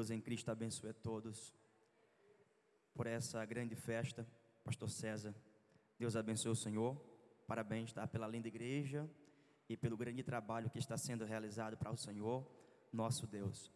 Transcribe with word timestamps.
Deus 0.00 0.10
em 0.10 0.18
Cristo 0.18 0.50
abençoe 0.50 0.88
a 0.88 0.94
todos 0.94 1.54
por 2.94 3.06
essa 3.06 3.44
grande 3.44 3.76
festa, 3.76 4.26
Pastor 4.64 4.88
César. 4.88 5.34
Deus 5.98 6.16
abençoe 6.16 6.50
o 6.50 6.56
Senhor. 6.56 6.96
Parabéns 7.46 7.92
tá, 7.92 8.06
pela 8.06 8.26
linda 8.26 8.48
igreja 8.48 9.06
e 9.68 9.76
pelo 9.76 9.98
grande 9.98 10.22
trabalho 10.22 10.70
que 10.70 10.78
está 10.78 10.96
sendo 10.96 11.26
realizado 11.26 11.76
para 11.76 11.90
o 11.90 11.98
Senhor, 11.98 12.50
nosso 12.90 13.26
Deus. 13.26 13.70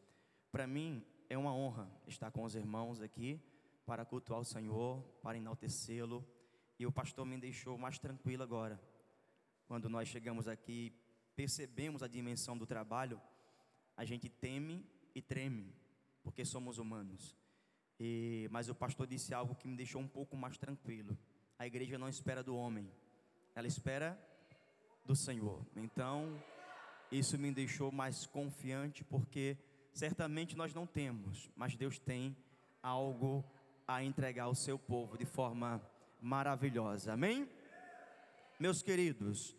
Para 0.50 0.66
mim 0.66 1.04
é 1.28 1.36
uma 1.36 1.54
honra 1.54 1.90
estar 2.06 2.30
com 2.30 2.42
os 2.42 2.54
irmãos 2.54 3.02
aqui 3.02 3.38
para 3.84 4.06
cultuar 4.06 4.40
o 4.40 4.46
Senhor, 4.46 5.02
para 5.22 5.36
enaltecê-lo. 5.36 6.26
E 6.78 6.86
o 6.86 6.92
pastor 6.92 7.26
me 7.26 7.36
deixou 7.36 7.76
mais 7.76 7.98
tranquilo 7.98 8.42
agora. 8.42 8.80
Quando 9.66 9.90
nós 9.90 10.08
chegamos 10.08 10.48
aqui, 10.48 10.90
percebemos 11.36 12.02
a 12.02 12.08
dimensão 12.08 12.56
do 12.56 12.66
trabalho, 12.66 13.20
a 13.94 14.06
gente 14.06 14.30
teme 14.30 14.86
e 15.14 15.20
treme, 15.20 15.83
porque 16.24 16.44
somos 16.44 16.78
humanos. 16.78 17.36
E, 18.00 18.48
mas 18.50 18.68
o 18.68 18.74
pastor 18.74 19.06
disse 19.06 19.32
algo 19.32 19.54
que 19.54 19.68
me 19.68 19.76
deixou 19.76 20.00
um 20.00 20.08
pouco 20.08 20.36
mais 20.36 20.58
tranquilo. 20.58 21.16
A 21.58 21.66
igreja 21.66 21.96
não 21.96 22.08
espera 22.08 22.42
do 22.42 22.56
homem, 22.56 22.90
ela 23.54 23.68
espera 23.68 24.18
do 25.04 25.14
Senhor. 25.14 25.64
Então, 25.76 26.42
isso 27.12 27.38
me 27.38 27.52
deixou 27.52 27.92
mais 27.92 28.26
confiante, 28.26 29.04
porque 29.04 29.56
certamente 29.92 30.56
nós 30.56 30.74
não 30.74 30.86
temos, 30.86 31.48
mas 31.54 31.76
Deus 31.76 31.98
tem 31.98 32.36
algo 32.82 33.44
a 33.86 34.02
entregar 34.02 34.44
ao 34.44 34.54
seu 34.54 34.78
povo 34.78 35.16
de 35.16 35.26
forma 35.26 35.80
maravilhosa. 36.20 37.12
Amém? 37.12 37.48
Meus 38.58 38.82
queridos, 38.82 39.54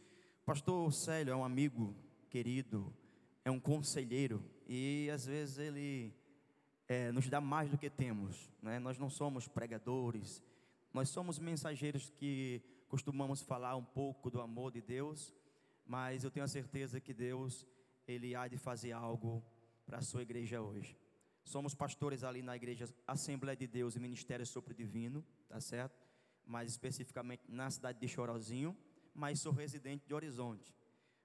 pastor 0.45 0.91
Célio 0.91 1.31
é 1.31 1.35
um 1.35 1.45
amigo 1.45 1.95
querido, 2.29 2.93
é 3.45 3.51
um 3.51 3.59
conselheiro 3.59 4.43
e 4.67 5.09
às 5.13 5.25
vezes 5.25 5.57
ele 5.59 6.13
é, 6.87 7.11
nos 7.11 7.27
dá 7.29 7.41
mais 7.41 7.69
do 7.69 7.77
que 7.77 7.89
temos. 7.89 8.49
Né? 8.61 8.79
Nós 8.79 8.97
não 8.97 9.09
somos 9.09 9.47
pregadores, 9.47 10.43
nós 10.93 11.09
somos 11.09 11.39
mensageiros 11.39 12.09
que 12.09 12.61
costumamos 12.87 13.41
falar 13.41 13.75
um 13.75 13.83
pouco 13.83 14.29
do 14.29 14.41
amor 14.41 14.71
de 14.71 14.81
Deus, 14.81 15.33
mas 15.85 16.23
eu 16.23 16.31
tenho 16.31 16.45
a 16.45 16.47
certeza 16.47 16.99
que 16.99 17.13
Deus 17.13 17.65
ele 18.07 18.35
há 18.35 18.47
de 18.47 18.57
fazer 18.57 18.91
algo 18.91 19.43
para 19.85 19.97
a 19.97 20.01
sua 20.01 20.21
igreja 20.21 20.61
hoje. 20.61 20.97
Somos 21.43 21.75
pastores 21.75 22.23
ali 22.23 22.41
na 22.41 22.55
igreja 22.55 22.87
Assembleia 23.05 23.55
de 23.55 23.67
Deus 23.67 23.95
e 23.95 23.99
Ministério 23.99 24.45
Sopro 24.45 24.73
Divino, 24.73 25.23
tá 25.47 25.59
certo? 25.59 26.07
Mais 26.45 26.69
especificamente 26.69 27.43
na 27.47 27.69
cidade 27.69 27.99
de 27.99 28.07
Chorozinho, 28.07 28.75
mas 29.13 29.39
sou 29.39 29.51
residente 29.51 30.05
de 30.07 30.13
Horizonte. 30.13 30.75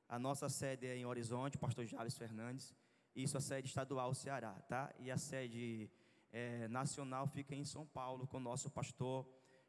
A 0.09 0.19
nossa 0.19 0.49
sede 0.49 0.87
é 0.87 0.97
em 0.97 1.07
Horizonte, 1.07 1.57
pastor 1.57 1.87
Javes 1.87 2.19
Fernandes. 2.19 2.75
Isso 3.15 3.37
a 3.37 3.41
sede 3.41 3.69
estadual 3.69 4.15
Ceará, 4.15 4.53
tá? 4.69 4.93
E 4.99 5.11
a 5.11 5.17
sede 5.17 5.91
é, 6.33 6.69
nacional 6.69 7.27
fica 7.27 7.55
em 7.55 7.65
São 7.65 7.87
Paulo 7.87 8.27
com 8.27 8.37
o 8.37 8.41
nosso 8.41 8.71
pastor 8.71 9.27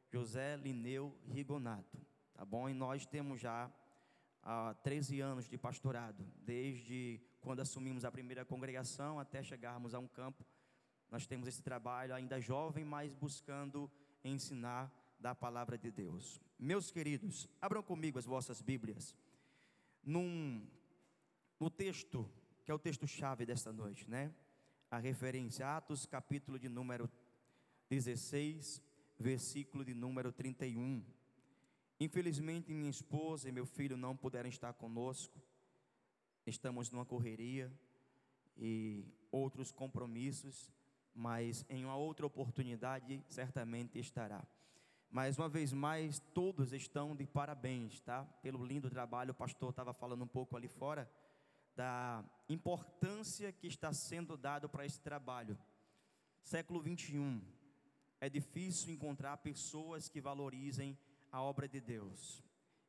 José 0.09 0.57
Lineu 0.57 1.17
Rigonato, 1.27 1.99
tá 2.33 2.45
bom? 2.45 2.69
E 2.69 2.73
nós 2.73 3.05
temos 3.05 3.39
já 3.41 3.71
há 4.43 4.73
13 4.83 5.21
anos 5.21 5.47
de 5.47 5.57
pastorado, 5.57 6.25
desde 6.37 7.21
quando 7.39 7.61
assumimos 7.61 8.05
a 8.05 8.11
primeira 8.11 8.45
congregação 8.45 9.19
até 9.19 9.41
chegarmos 9.41 9.93
a 9.93 9.99
um 9.99 10.07
campo. 10.07 10.45
Nós 11.09 11.25
temos 11.25 11.47
esse 11.47 11.61
trabalho 11.61 12.13
ainda 12.13 12.39
jovem, 12.39 12.85
mas 12.85 13.13
buscando 13.13 13.89
ensinar 14.23 14.91
da 15.19 15.35
palavra 15.35 15.77
de 15.77 15.91
Deus. 15.91 16.39
Meus 16.57 16.91
queridos, 16.91 17.47
abram 17.59 17.83
comigo 17.83 18.19
as 18.19 18.25
vossas 18.25 18.61
Bíblias. 18.61 19.15
Num, 20.03 20.65
no 21.59 21.69
texto, 21.69 22.29
que 22.71 22.73
é 22.73 22.75
o 22.75 22.79
texto-chave 22.79 23.45
desta 23.45 23.73
noite, 23.73 24.09
né? 24.09 24.33
A 24.89 24.97
referência, 24.97 25.67
Atos, 25.75 26.05
capítulo 26.05 26.57
de 26.57 26.69
número 26.69 27.11
16, 27.89 28.81
versículo 29.19 29.83
de 29.83 29.93
número 29.93 30.31
31. 30.31 31.03
Infelizmente, 31.99 32.73
minha 32.73 32.89
esposa 32.89 33.49
e 33.49 33.51
meu 33.51 33.65
filho 33.65 33.97
não 33.97 34.15
puderam 34.15 34.47
estar 34.47 34.71
conosco 34.71 35.37
estamos 36.45 36.89
numa 36.89 37.03
correria 37.05 37.69
e 38.57 39.05
outros 39.29 39.69
compromissos, 39.69 40.71
mas 41.13 41.65
em 41.69 41.83
uma 41.83 41.97
outra 41.97 42.25
oportunidade 42.25 43.21
certamente 43.27 43.99
estará. 43.99 44.47
Mais 45.09 45.37
uma 45.37 45.49
vez 45.49 45.73
mais, 45.73 46.19
todos 46.33 46.71
estão 46.71 47.17
de 47.17 47.27
parabéns, 47.27 47.99
tá? 47.99 48.23
Pelo 48.41 48.65
lindo 48.65 48.89
trabalho, 48.89 49.31
o 49.31 49.35
pastor 49.35 49.71
estava 49.71 49.93
falando 49.93 50.23
um 50.23 50.27
pouco 50.27 50.55
ali 50.55 50.69
fora 50.69 51.11
da 51.81 52.23
importância 52.47 53.51
que 53.51 53.65
está 53.65 53.91
sendo 53.91 54.37
dado 54.37 54.69
para 54.69 54.85
esse 54.85 55.01
trabalho. 55.01 55.57
Século 56.43 56.79
21, 56.79 57.41
é 58.19 58.29
difícil 58.29 58.93
encontrar 58.93 59.37
pessoas 59.37 60.07
que 60.07 60.21
valorizem 60.21 60.95
a 61.31 61.41
obra 61.41 61.67
de 61.67 61.81
Deus. 61.81 62.43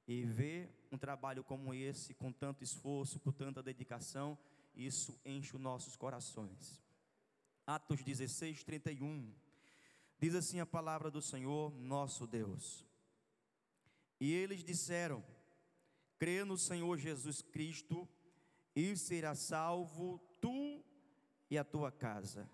E 0.06 0.24
ver 0.24 0.86
um 0.92 0.98
trabalho 0.98 1.42
como 1.42 1.72
esse, 1.72 2.12
com 2.12 2.30
tanto 2.30 2.62
esforço, 2.62 3.18
com 3.18 3.32
tanta 3.32 3.62
dedicação, 3.62 4.36
isso 4.76 5.18
enche 5.24 5.56
os 5.56 5.62
nossos 5.62 5.96
corações. 5.96 6.78
Atos 7.66 8.02
16, 8.02 8.62
31. 8.62 9.32
Diz 10.20 10.34
assim 10.34 10.60
a 10.60 10.66
palavra 10.66 11.10
do 11.10 11.22
Senhor, 11.22 11.74
nosso 11.76 12.26
Deus. 12.26 12.84
E 14.20 14.34
eles 14.34 14.62
disseram: 14.62 15.24
crê 16.18 16.44
no 16.44 16.58
Senhor 16.58 16.98
Jesus 16.98 17.40
Cristo, 17.40 18.06
e 18.74 18.96
será 18.96 19.34
salvo 19.34 20.18
tu 20.40 20.82
e 21.50 21.58
a 21.58 21.64
tua 21.64 21.90
casa. 21.92 22.48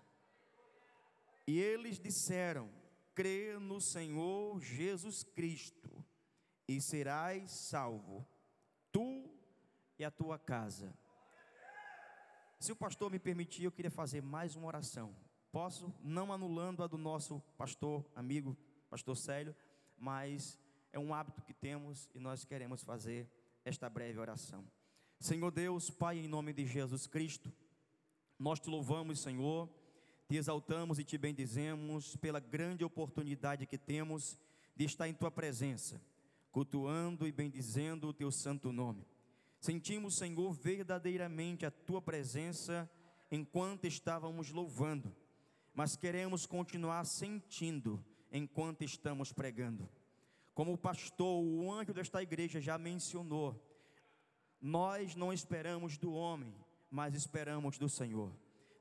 E 1.47 1.57
eles 1.59 1.99
disseram: 1.99 2.69
crê 3.15 3.57
no 3.59 3.81
Senhor 3.81 4.61
Jesus 4.61 5.23
Cristo 5.23 6.05
e 6.67 6.79
serás 6.79 7.51
salvo, 7.51 8.27
tu 8.91 9.29
e 9.97 10.05
a 10.05 10.11
tua 10.11 10.37
casa. 10.37 10.93
Se 12.59 12.71
o 12.71 12.75
pastor 12.75 13.09
me 13.09 13.17
permitir, 13.17 13.63
eu 13.63 13.71
queria 13.71 13.89
fazer 13.89 14.21
mais 14.21 14.55
uma 14.55 14.67
oração. 14.67 15.15
Posso, 15.51 15.93
não 16.03 16.31
anulando 16.31 16.83
a 16.83 16.87
do 16.87 16.97
nosso 16.97 17.41
pastor, 17.57 18.05
amigo, 18.15 18.55
pastor 18.89 19.15
Célio, 19.17 19.55
mas 19.97 20.59
é 20.91 20.99
um 20.99 21.13
hábito 21.13 21.41
que 21.41 21.53
temos 21.53 22.09
e 22.13 22.19
nós 22.19 22.43
queremos 22.43 22.83
fazer 22.83 23.27
esta 23.63 23.89
breve 23.89 24.19
oração. 24.19 24.63
Senhor 25.19 25.51
Deus, 25.51 25.89
Pai, 25.89 26.17
em 26.19 26.27
nome 26.27 26.53
de 26.53 26.65
Jesus 26.65 27.05
Cristo, 27.05 27.51
nós 28.39 28.59
te 28.59 28.69
louvamos, 28.69 29.19
Senhor, 29.19 29.69
te 30.29 30.37
exaltamos 30.37 30.97
e 30.97 31.03
te 31.03 31.17
bendizemos 31.17 32.15
pela 32.15 32.39
grande 32.39 32.85
oportunidade 32.85 33.65
que 33.65 33.77
temos 33.77 34.39
de 34.75 34.85
estar 34.85 35.09
em 35.09 35.13
tua 35.13 35.29
presença 35.29 36.01
cultuando 36.51 37.27
e 37.27 37.31
bendizendo 37.31 38.07
o 38.07 38.13
teu 38.13 38.31
santo 38.31 38.71
nome. 38.71 39.05
Sentimos, 39.59 40.15
Senhor, 40.15 40.51
verdadeiramente 40.53 41.65
a 41.65 41.71
tua 41.71 42.01
presença 42.01 42.89
enquanto 43.29 43.85
estávamos 43.85 44.49
louvando, 44.51 45.15
mas 45.73 45.95
queremos 45.95 46.45
continuar 46.45 47.05
sentindo 47.05 48.03
enquanto 48.31 48.83
estamos 48.83 49.31
pregando. 49.31 49.87
Como 50.53 50.73
o 50.73 50.77
pastor, 50.77 51.43
o 51.43 51.71
anjo 51.71 51.93
desta 51.93 52.23
igreja 52.23 52.59
já 52.59 52.77
mencionou, 52.77 53.68
nós 54.61 55.15
não 55.15 55.31
esperamos 55.31 55.97
do 55.97 56.13
homem, 56.13 56.53
mas 56.89 57.15
esperamos 57.15 57.77
do 57.77 57.87
Senhor. 57.87 58.31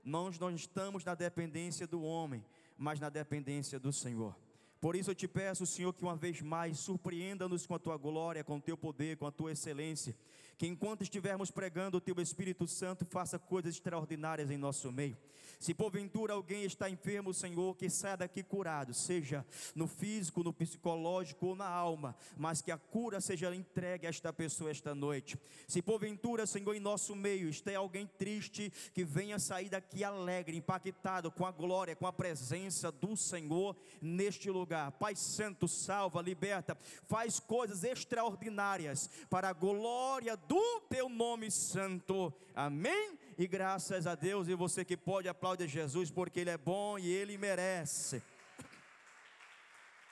Nós 0.04 0.38
não 0.38 0.50
estamos 0.50 1.04
na 1.04 1.14
dependência 1.14 1.86
do 1.86 2.02
homem, 2.02 2.44
mas 2.76 2.98
na 2.98 3.08
dependência 3.08 3.78
do 3.78 3.92
Senhor. 3.92 4.34
Por 4.80 4.94
isso 4.94 5.10
eu 5.10 5.14
te 5.14 5.26
peço, 5.26 5.66
Senhor, 5.66 5.92
que 5.92 6.04
uma 6.04 6.16
vez 6.16 6.40
mais 6.40 6.78
surpreenda-nos 6.78 7.66
com 7.66 7.74
a 7.74 7.78
tua 7.78 7.96
glória, 7.96 8.44
com 8.44 8.56
o 8.56 8.60
teu 8.60 8.76
poder, 8.76 9.16
com 9.16 9.26
a 9.26 9.32
tua 9.32 9.52
excelência. 9.52 10.16
Que 10.58 10.66
enquanto 10.66 11.02
estivermos 11.02 11.50
pregando, 11.50 11.96
o 11.96 12.00
teu 12.00 12.20
Espírito 12.20 12.66
Santo 12.66 13.06
faça 13.06 13.38
coisas 13.38 13.76
extraordinárias 13.76 14.50
em 14.50 14.58
nosso 14.58 14.90
meio. 14.92 15.16
Se 15.58 15.74
porventura 15.74 16.34
alguém 16.34 16.64
está 16.64 16.88
enfermo, 16.88 17.34
Senhor, 17.34 17.76
que 17.76 17.90
saia 17.90 18.16
daqui 18.16 18.44
curado, 18.44 18.94
seja 18.94 19.44
no 19.74 19.88
físico, 19.88 20.44
no 20.44 20.52
psicológico 20.52 21.46
ou 21.46 21.56
na 21.56 21.66
alma, 21.66 22.14
mas 22.36 22.62
que 22.62 22.70
a 22.70 22.78
cura 22.78 23.20
seja 23.20 23.54
entregue 23.54 24.06
a 24.06 24.10
esta 24.10 24.32
pessoa 24.32 24.70
esta 24.70 24.94
noite. 24.94 25.36
Se 25.66 25.82
porventura, 25.82 26.46
Senhor, 26.46 26.74
em 26.74 26.80
nosso 26.80 27.16
meio 27.16 27.48
está 27.48 27.76
alguém 27.76 28.06
triste, 28.06 28.72
que 28.94 29.04
venha 29.04 29.38
sair 29.38 29.68
daqui 29.68 30.04
alegre, 30.04 30.56
impactado 30.56 31.30
com 31.30 31.44
a 31.44 31.50
glória, 31.50 31.96
com 31.96 32.06
a 32.06 32.12
presença 32.12 32.92
do 32.92 33.16
Senhor 33.16 33.76
neste 34.00 34.50
lugar. 34.50 34.92
Pai 34.92 35.16
Santo, 35.16 35.66
salva, 35.66 36.22
liberta, 36.22 36.78
faz 37.08 37.40
coisas 37.40 37.82
extraordinárias 37.82 39.10
para 39.28 39.48
a 39.48 39.52
glória 39.52 40.36
do 40.36 40.47
teu 40.88 41.08
nome 41.08 41.50
santo. 41.50 42.32
Amém? 42.54 43.18
E 43.36 43.46
graças 43.46 44.06
a 44.06 44.14
Deus, 44.14 44.48
e 44.48 44.54
você 44.54 44.84
que 44.84 44.96
pode 44.96 45.28
aplaudir 45.28 45.68
Jesus, 45.68 46.10
porque 46.10 46.40
Ele 46.40 46.50
é 46.50 46.58
bom 46.58 46.98
e 46.98 47.08
Ele 47.08 47.38
merece. 47.38 48.22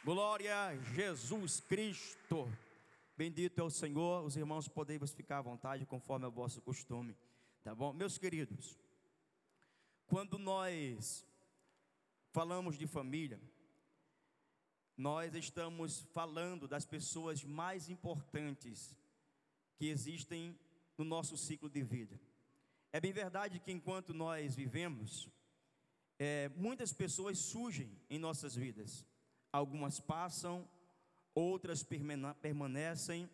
Glória 0.05 0.57
a 0.57 0.77
Jesus 0.77 1.61
Cristo. 1.61 2.49
Bendito 3.17 3.61
é 3.61 3.65
o 3.65 3.71
Senhor. 3.71 4.25
Os 4.25 4.37
irmãos 4.37 4.69
podem 4.69 4.99
ficar 5.07 5.39
à 5.39 5.43
vontade, 5.43 5.87
conforme 5.87 6.25
é 6.25 6.29
o 6.29 6.33
vosso 6.33 6.61
costume. 6.61 7.17
Tá 7.65 7.75
bom? 7.75 7.93
Meus 7.93 8.17
queridos, 8.17 8.79
Quando 10.07 10.39
nós 10.39 11.27
falamos 12.31 12.79
de 12.79 12.87
família, 12.87 13.41
nós 14.97 15.35
estamos 15.35 16.07
falando 16.13 16.69
das 16.69 16.87
pessoas 16.87 17.43
mais 17.43 17.91
importantes 17.91 18.97
que 19.77 19.87
existem 19.87 20.59
no 20.97 21.05
nosso 21.05 21.37
ciclo 21.37 21.69
de 21.69 21.83
vida. 21.83 22.19
É 22.93 23.01
bem 23.01 23.13
verdade 23.13 23.61
que 23.61 23.71
enquanto 23.71 24.15
nós 24.15 24.55
vivemos, 24.55 25.29
é, 26.19 26.49
muitas 26.57 26.93
pessoas 26.93 27.39
surgem 27.39 27.91
em 28.09 28.19
nossas 28.19 28.55
vidas. 28.55 29.07
Algumas 29.53 30.01
passam, 30.01 30.69
outras 31.35 31.85
permanecem, 32.41 33.29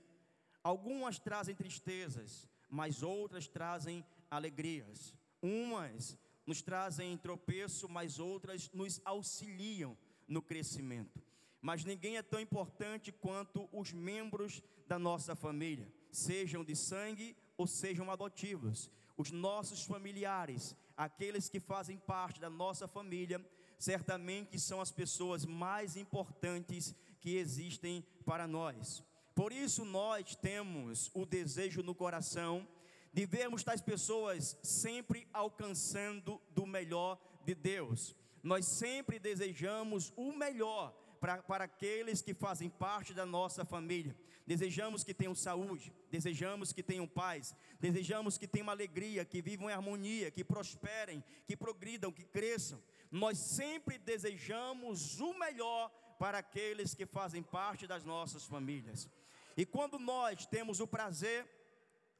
algumas 0.62 1.18
trazem 1.18 1.54
tristezas, 1.54 2.48
mas 2.68 3.02
outras 3.02 3.46
trazem 3.46 4.04
alegrias. 4.30 5.14
Umas 5.40 6.16
nos 6.46 6.60
trazem 6.60 7.16
tropeço, 7.16 7.88
mas 7.88 8.18
outras 8.18 8.70
nos 8.72 9.00
auxiliam 9.04 9.96
no 10.26 10.42
crescimento. 10.42 11.22
Mas 11.60 11.84
ninguém 11.84 12.16
é 12.16 12.22
tão 12.22 12.40
importante 12.40 13.12
quanto 13.12 13.68
os 13.72 13.92
membros 13.92 14.60
da 14.88 14.98
nossa 14.98 15.36
família, 15.36 15.92
sejam 16.12 16.62
de 16.62 16.76
sangue 16.76 17.37
ou 17.56 17.67
sejam 17.67 18.11
adotivos. 18.11 18.91
Os 19.17 19.31
nossos 19.31 19.82
familiares, 19.82 20.76
aqueles 20.97 21.49
que 21.49 21.59
fazem 21.59 21.99
parte 21.99 22.41
da 22.41 22.50
nossa 22.50 22.87
família, 22.87 23.44
certamente 23.79 24.61
são 24.61 24.81
as 24.81 24.93
pessoas 24.93 25.44
mais 25.44 25.97
importantes 25.97 26.94
que 27.20 27.37
existem 27.37 28.06
para 28.25 28.47
nós. 28.47 29.03
Por 29.35 29.53
isso 29.53 29.85
nós 29.85 30.37
temos 30.37 31.11
o 31.14 31.25
desejo 31.25 31.82
no 31.82 31.94
coração 31.94 32.69
de 33.12 33.26
vermos 33.26 33.62
tais 33.62 33.81
pessoas 33.81 34.56
sempre 34.62 35.26
alcançando 35.32 36.41
do 36.50 36.67
melhor 36.67 37.19
de 37.44 37.55
Deus. 37.55 38.14
Nós 38.43 38.67
sempre 38.67 39.19
desejamos 39.19 40.12
o 40.17 40.32
melhor 40.32 40.93
para, 41.20 41.43
para 41.43 41.64
aqueles 41.64 42.20
que 42.20 42.35
fazem 42.35 42.69
parte 42.69 43.14
da 43.14 43.25
nossa 43.25 43.64
família. 43.64 44.17
Desejamos 44.46 45.04
que 45.04 45.14
tenham 45.14 45.34
saúde, 45.34 45.92
desejamos 46.10 46.72
que 46.72 46.82
tenham 46.82 47.06
paz, 47.06 47.54
desejamos 47.78 48.36
que 48.36 48.46
tenham 48.46 48.70
alegria, 48.70 49.24
que 49.24 49.40
vivam 49.40 49.70
em 49.70 49.72
harmonia, 49.72 50.30
que 50.30 50.42
prosperem, 50.42 51.22
que 51.46 51.56
progridam, 51.56 52.10
que 52.10 52.24
cresçam. 52.24 52.82
Nós 53.10 53.38
sempre 53.38 53.98
desejamos 53.98 55.20
o 55.20 55.32
melhor 55.38 55.90
para 56.18 56.38
aqueles 56.38 56.94
que 56.94 57.06
fazem 57.06 57.42
parte 57.42 57.86
das 57.86 58.04
nossas 58.04 58.44
famílias. 58.44 59.08
E 59.56 59.64
quando 59.64 59.98
nós 59.98 60.46
temos 60.46 60.80
o 60.80 60.86
prazer 60.86 61.46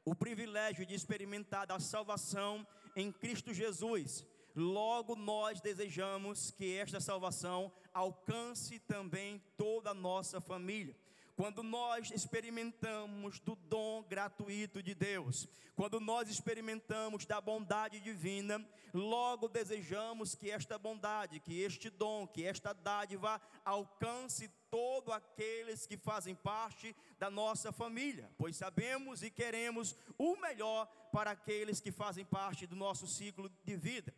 o 0.04 0.14
privilégio 0.14 0.84
de 0.84 0.94
experimentar 0.94 1.70
a 1.70 1.78
salvação 1.78 2.66
em 2.96 3.12
Cristo 3.12 3.54
Jesus, 3.54 4.26
logo 4.54 5.14
nós 5.14 5.60
desejamos 5.60 6.50
que 6.50 6.76
esta 6.76 7.00
salvação 7.00 7.72
alcance 7.94 8.78
também 8.80 9.42
toda 9.56 9.90
a 9.90 9.94
nossa 9.94 10.40
família. 10.40 10.96
Quando 11.43 11.65
nós 11.65 12.09
experimentamos 12.12 13.41
do 13.41 13.56
dom 13.56 14.05
gratuito 14.05 14.81
de 14.81 14.94
Deus, 14.94 15.49
quando 15.75 15.99
nós 15.99 16.29
experimentamos 16.29 17.27
da 17.27 17.41
bondade 17.41 17.99
divina, 17.99 18.65
logo 18.94 19.49
desejamos 19.49 20.37
que 20.37 20.53
esta 20.53 20.79
bondade, 20.79 21.41
que 21.41 21.61
este 21.61 21.91
dom, 21.91 22.29
que 22.29 22.44
esta 22.44 22.73
dádiva 22.73 23.43
alcance 23.65 24.49
todos 24.71 25.12
aqueles 25.12 25.85
que 25.85 25.97
fazem 25.97 26.33
parte 26.33 26.94
da 27.19 27.29
nossa 27.29 27.73
família, 27.73 28.31
pois 28.39 28.55
sabemos 28.55 29.25
e 29.25 29.29
queremos 29.29 29.97
o 30.17 30.37
melhor 30.37 30.87
para 31.11 31.33
aqueles 31.33 31.81
que 31.81 31.91
fazem 31.91 32.25
parte 32.25 32.69
do 32.69 32.77
nosso 32.77 33.09
ciclo 33.09 33.50
de 33.65 33.75
vida. 33.75 34.15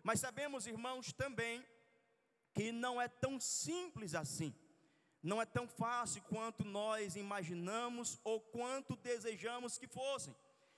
Mas 0.00 0.20
sabemos, 0.20 0.64
irmãos, 0.64 1.12
também 1.12 1.66
que 2.54 2.70
não 2.70 3.00
é 3.00 3.08
tão 3.08 3.40
simples 3.40 4.14
assim. 4.14 4.54
Não 5.22 5.42
é 5.42 5.46
tão 5.46 5.66
fácil 5.66 6.22
quanto 6.22 6.64
nós 6.64 7.16
imaginamos 7.16 8.18
ou 8.22 8.40
quanto 8.40 8.96
desejamos 8.96 9.76
que 9.76 9.86
fossem. 9.86 10.34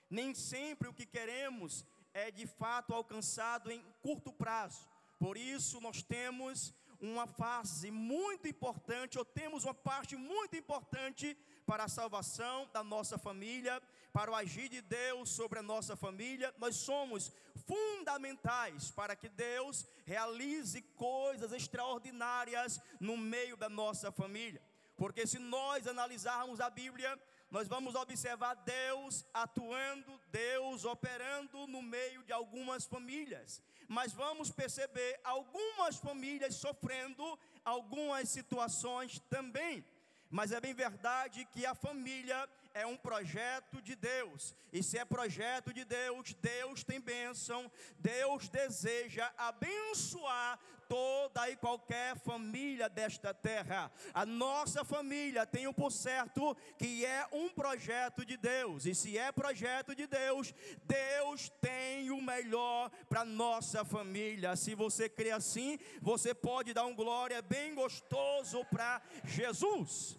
Nem 0.08 0.34
sempre 0.34 0.88
o 0.88 0.94
que 0.94 1.06
queremos 1.06 1.84
é 2.12 2.30
de 2.30 2.46
fato 2.46 2.94
alcançado 2.94 3.70
em 3.70 3.82
curto 4.02 4.32
prazo. 4.32 4.88
Por 5.18 5.36
isso, 5.36 5.80
nós 5.80 6.02
temos 6.02 6.74
uma 7.00 7.26
fase 7.26 7.90
muito 7.90 8.48
importante, 8.48 9.18
ou 9.18 9.24
temos 9.24 9.64
uma 9.64 9.74
parte 9.74 10.16
muito 10.16 10.56
importante 10.56 11.36
para 11.66 11.84
a 11.84 11.88
salvação 11.88 12.68
da 12.72 12.82
nossa 12.82 13.16
família, 13.16 13.80
para 14.12 14.30
o 14.30 14.34
agir 14.34 14.68
de 14.68 14.80
Deus 14.80 15.30
sobre 15.30 15.58
a 15.58 15.62
nossa 15.62 15.96
família. 15.96 16.54
Nós 16.58 16.76
somos 16.76 17.32
fundamentais 17.66 18.90
para 18.90 19.14
que 19.14 19.28
Deus 19.28 19.86
realize 20.04 20.80
coisas 20.96 21.52
extraordinárias 21.52 22.80
no 22.98 23.16
meio 23.16 23.56
da 23.56 23.68
nossa 23.68 24.10
família. 24.10 24.60
Porque 24.96 25.26
se 25.26 25.38
nós 25.38 25.86
analisarmos 25.86 26.60
a 26.60 26.68
Bíblia, 26.68 27.18
nós 27.50 27.66
vamos 27.66 27.94
observar 27.94 28.54
Deus 28.54 29.24
atuando, 29.32 30.20
Deus 30.30 30.84
operando 30.84 31.66
no 31.66 31.82
meio 31.82 32.22
de 32.22 32.32
algumas 32.32 32.84
famílias. 32.84 33.62
Mas 33.88 34.12
vamos 34.12 34.50
perceber 34.50 35.20
algumas 35.24 35.96
famílias 35.96 36.54
sofrendo 36.54 37.38
algumas 37.64 38.28
situações 38.28 39.18
também. 39.28 39.84
Mas 40.30 40.52
é 40.52 40.60
bem 40.60 40.72
verdade 40.72 41.44
que 41.46 41.66
a 41.66 41.74
família 41.74 42.48
é 42.80 42.86
um 42.86 42.96
projeto 42.96 43.80
de 43.82 43.94
Deus. 43.94 44.54
E 44.72 44.82
se 44.82 44.96
é 44.96 45.04
projeto 45.04 45.72
de 45.72 45.84
Deus, 45.84 46.34
Deus 46.34 46.82
tem 46.82 47.00
bênção. 47.00 47.70
Deus 47.98 48.48
deseja 48.48 49.30
abençoar 49.36 50.58
toda 50.88 51.48
e 51.48 51.56
qualquer 51.56 52.18
família 52.18 52.88
desta 52.88 53.32
terra. 53.32 53.92
A 54.12 54.26
nossa 54.26 54.84
família 54.84 55.46
tem 55.46 55.68
o 55.68 55.74
por 55.74 55.92
certo 55.92 56.56
que 56.76 57.06
é 57.06 57.28
um 57.30 57.48
projeto 57.48 58.24
de 58.24 58.36
Deus. 58.36 58.86
E 58.86 58.94
se 58.94 59.16
é 59.16 59.30
projeto 59.30 59.94
de 59.94 60.06
Deus, 60.08 60.52
Deus 60.82 61.48
tem 61.60 62.10
o 62.10 62.20
melhor 62.20 62.90
para 63.08 63.24
nossa 63.24 63.84
família. 63.84 64.56
Se 64.56 64.74
você 64.74 65.08
crê 65.08 65.30
assim, 65.30 65.78
você 66.00 66.34
pode 66.34 66.74
dar 66.74 66.86
um 66.86 66.96
glória 66.96 67.40
bem 67.40 67.72
gostoso 67.74 68.64
para 68.64 69.00
Jesus. 69.24 70.18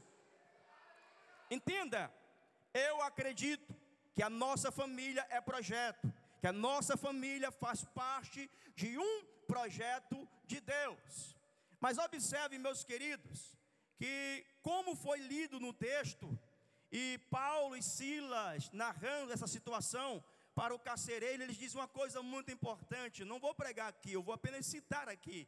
Entenda, 1.49 2.09
eu 2.73 3.01
acredito 3.01 3.75
que 4.13 4.23
a 4.23 4.29
nossa 4.29 4.71
família 4.71 5.25
é 5.29 5.39
projeto, 5.41 6.12
que 6.39 6.47
a 6.47 6.53
nossa 6.53 6.97
família 6.97 7.51
faz 7.51 7.83
parte 7.85 8.50
de 8.75 8.97
um 8.97 9.23
projeto 9.47 10.27
de 10.45 10.59
Deus. 10.59 11.35
Mas 11.79 11.97
observe, 11.97 12.57
meus 12.57 12.83
queridos, 12.83 13.57
que 13.97 14.45
como 14.61 14.95
foi 14.95 15.19
lido 15.19 15.59
no 15.59 15.73
texto, 15.73 16.37
e 16.92 17.19
Paulo 17.30 17.75
e 17.75 17.81
Silas 17.81 18.69
narrando 18.71 19.31
essa 19.31 19.47
situação 19.47 20.23
para 20.54 20.75
o 20.75 20.80
carcereiro, 20.80 21.44
eles 21.44 21.56
dizem 21.56 21.80
uma 21.80 21.87
coisa 21.87 22.21
muito 22.21 22.51
importante. 22.51 23.23
Não 23.23 23.40
vou 23.40 23.56
pregar 23.56 23.87
aqui, 23.87 24.11
eu 24.13 24.21
vou 24.21 24.33
apenas 24.33 24.66
citar 24.66 25.07
aqui. 25.07 25.47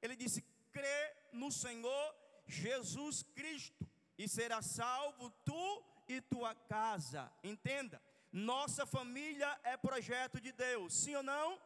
Ele 0.00 0.14
disse: 0.14 0.44
crê 0.72 1.14
no 1.32 1.50
Senhor 1.50 2.14
Jesus 2.46 3.22
Cristo 3.34 3.86
e 4.16 4.28
será 4.28 4.62
salvo 4.62 5.30
tu 5.44 5.84
e 6.08 6.20
tua 6.20 6.54
casa. 6.54 7.30
Entenda, 7.42 8.00
nossa 8.32 8.84
família 8.86 9.58
é 9.62 9.76
projeto 9.76 10.40
de 10.40 10.52
Deus, 10.52 10.94
sim 10.94 11.14
ou 11.14 11.22
não? 11.22 11.60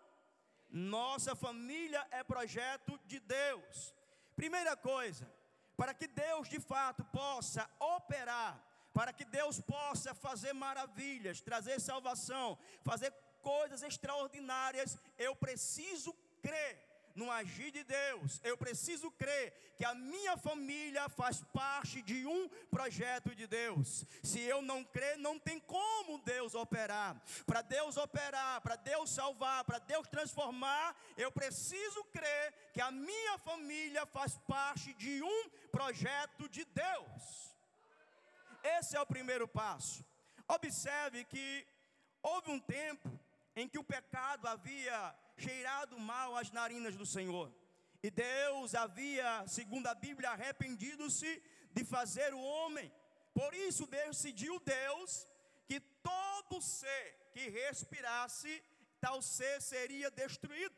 Nossa 0.70 1.34
família 1.34 2.06
é 2.10 2.22
projeto 2.22 2.98
de 3.06 3.18
Deus. 3.20 3.94
Primeira 4.36 4.76
coisa, 4.76 5.30
para 5.76 5.94
que 5.94 6.06
Deus 6.06 6.48
de 6.48 6.60
fato 6.60 7.04
possa 7.04 7.68
operar, 7.78 8.62
para 8.92 9.12
que 9.12 9.24
Deus 9.24 9.60
possa 9.60 10.14
fazer 10.14 10.52
maravilhas, 10.52 11.40
trazer 11.40 11.80
salvação, 11.80 12.58
fazer 12.82 13.12
coisas 13.42 13.82
extraordinárias, 13.82 14.98
eu 15.16 15.34
preciso 15.34 16.12
crer 16.42 16.87
no 17.18 17.30
agir 17.30 17.70
de 17.72 17.82
Deus, 17.82 18.40
eu 18.44 18.56
preciso 18.56 19.10
crer 19.10 19.46
que 19.76 19.84
a 19.84 19.94
minha 19.94 20.36
família 20.36 21.08
faz 21.08 21.42
parte 21.52 22.00
de 22.00 22.24
um 22.26 22.48
projeto 22.70 23.34
de 23.34 23.46
Deus. 23.46 24.04
Se 24.22 24.40
eu 24.40 24.62
não 24.62 24.84
crer, 24.84 25.18
não 25.18 25.36
tem 25.38 25.58
como 25.60 26.22
Deus 26.22 26.54
operar. 26.54 27.20
Para 27.44 27.62
Deus 27.62 27.96
operar, 27.96 28.60
para 28.60 28.76
Deus 28.76 29.10
salvar, 29.10 29.64
para 29.64 29.80
Deus 29.80 30.06
transformar, 30.08 30.96
eu 31.16 31.30
preciso 31.32 32.04
crer 32.04 32.54
que 32.72 32.80
a 32.80 32.90
minha 32.92 33.36
família 33.38 34.06
faz 34.06 34.38
parte 34.46 34.94
de 34.94 35.22
um 35.22 35.50
projeto 35.72 36.48
de 36.48 36.64
Deus. 36.64 37.22
Esse 38.76 38.96
é 38.96 39.00
o 39.00 39.06
primeiro 39.06 39.48
passo. 39.48 40.04
Observe 40.46 41.24
que 41.24 41.66
houve 42.22 42.50
um 42.50 42.60
tempo 42.60 43.10
em 43.56 43.68
que 43.68 43.78
o 43.78 43.84
pecado 43.84 44.46
havia 44.46 45.14
cheirado 45.38 45.98
mal 45.98 46.36
às 46.36 46.50
narinas 46.50 46.96
do 46.96 47.06
Senhor. 47.06 47.52
E 48.02 48.10
Deus 48.10 48.74
havia, 48.74 49.46
segundo 49.46 49.86
a 49.86 49.94
Bíblia, 49.94 50.30
arrependido-se 50.30 51.42
de 51.72 51.84
fazer 51.84 52.32
o 52.34 52.40
homem. 52.40 52.92
Por 53.34 53.54
isso 53.54 53.86
decidiu 53.86 54.58
Deus 54.60 55.26
que 55.66 55.80
todo 55.80 56.60
ser 56.60 57.30
que 57.32 57.48
respirasse, 57.48 58.62
tal 59.00 59.20
ser 59.22 59.60
seria 59.60 60.10
destruído. 60.10 60.74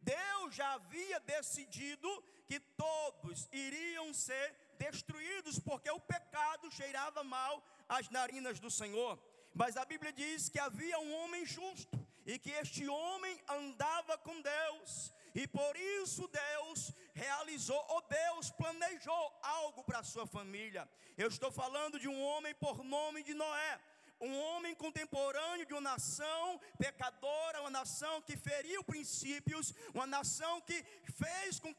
Deus 0.00 0.54
já 0.54 0.74
havia 0.74 1.18
decidido 1.20 2.08
que 2.46 2.60
todos 2.60 3.48
iriam 3.50 4.12
ser 4.12 4.54
destruídos, 4.78 5.58
porque 5.58 5.90
o 5.90 6.00
pecado 6.00 6.70
cheirava 6.70 7.24
mal 7.24 7.64
às 7.88 8.08
narinas 8.10 8.60
do 8.60 8.70
Senhor. 8.70 9.18
Mas 9.54 9.76
a 9.76 9.84
Bíblia 9.84 10.12
diz 10.12 10.48
que 10.48 10.58
havia 10.58 10.98
um 10.98 11.14
homem 11.14 11.46
justo 11.46 12.03
e 12.26 12.38
que 12.38 12.50
este 12.50 12.88
homem 12.88 13.42
andava 13.48 14.16
com 14.18 14.40
Deus, 14.40 15.12
e 15.34 15.46
por 15.46 15.76
isso 15.76 16.28
Deus 16.28 16.92
realizou, 17.12 17.84
ou 17.88 18.02
Deus 18.02 18.50
planejou 18.50 19.38
algo 19.42 19.82
para 19.84 19.98
a 19.98 20.04
sua 20.04 20.26
família. 20.26 20.88
Eu 21.16 21.28
estou 21.28 21.50
falando 21.50 21.98
de 21.98 22.08
um 22.08 22.22
homem 22.22 22.54
por 22.54 22.84
nome 22.84 23.22
de 23.22 23.34
Noé 23.34 23.80
um 24.20 24.38
homem 24.38 24.74
contemporâneo 24.74 25.66
de 25.66 25.74
uma 25.74 25.80
nação 25.80 26.60
pecadora, 26.78 27.60
uma 27.60 27.70
nação 27.70 28.22
que 28.22 28.36
feriu 28.36 28.82
princípios, 28.84 29.74
uma 29.92 30.06
nação 30.06 30.60
que 30.60 30.84
fez 31.12 31.58
com 31.58 31.73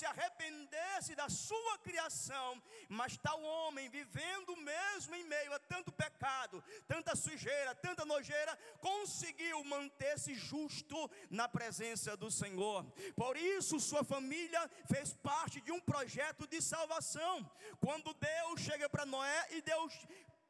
se 0.00 0.06
arrependesse 0.06 1.14
da 1.14 1.28
sua 1.28 1.76
criação, 1.78 2.50
mas 2.88 3.18
tal 3.18 3.40
homem 3.42 3.86
vivendo 3.90 4.56
mesmo 4.56 5.14
em 5.14 5.24
meio 5.24 5.52
a 5.52 5.58
tanto 5.58 5.92
pecado, 5.92 6.64
tanta 6.88 7.14
sujeira, 7.14 7.74
tanta 7.74 8.06
nojeira, 8.06 8.56
conseguiu 8.80 9.62
manter-se 9.64 10.34
justo 10.34 10.98
na 11.28 11.46
presença 11.46 12.16
do 12.16 12.30
Senhor. 12.30 12.82
Por 13.14 13.36
isso 13.36 13.78
sua 13.78 14.02
família 14.02 14.62
fez 14.88 15.12
parte 15.12 15.60
de 15.60 15.70
um 15.70 15.80
projeto 15.80 16.46
de 16.46 16.62
salvação. 16.62 17.34
Quando 17.78 18.14
Deus 18.14 18.60
chega 18.62 18.88
para 18.88 19.04
Noé 19.04 19.48
e 19.50 19.60
Deus 19.60 19.92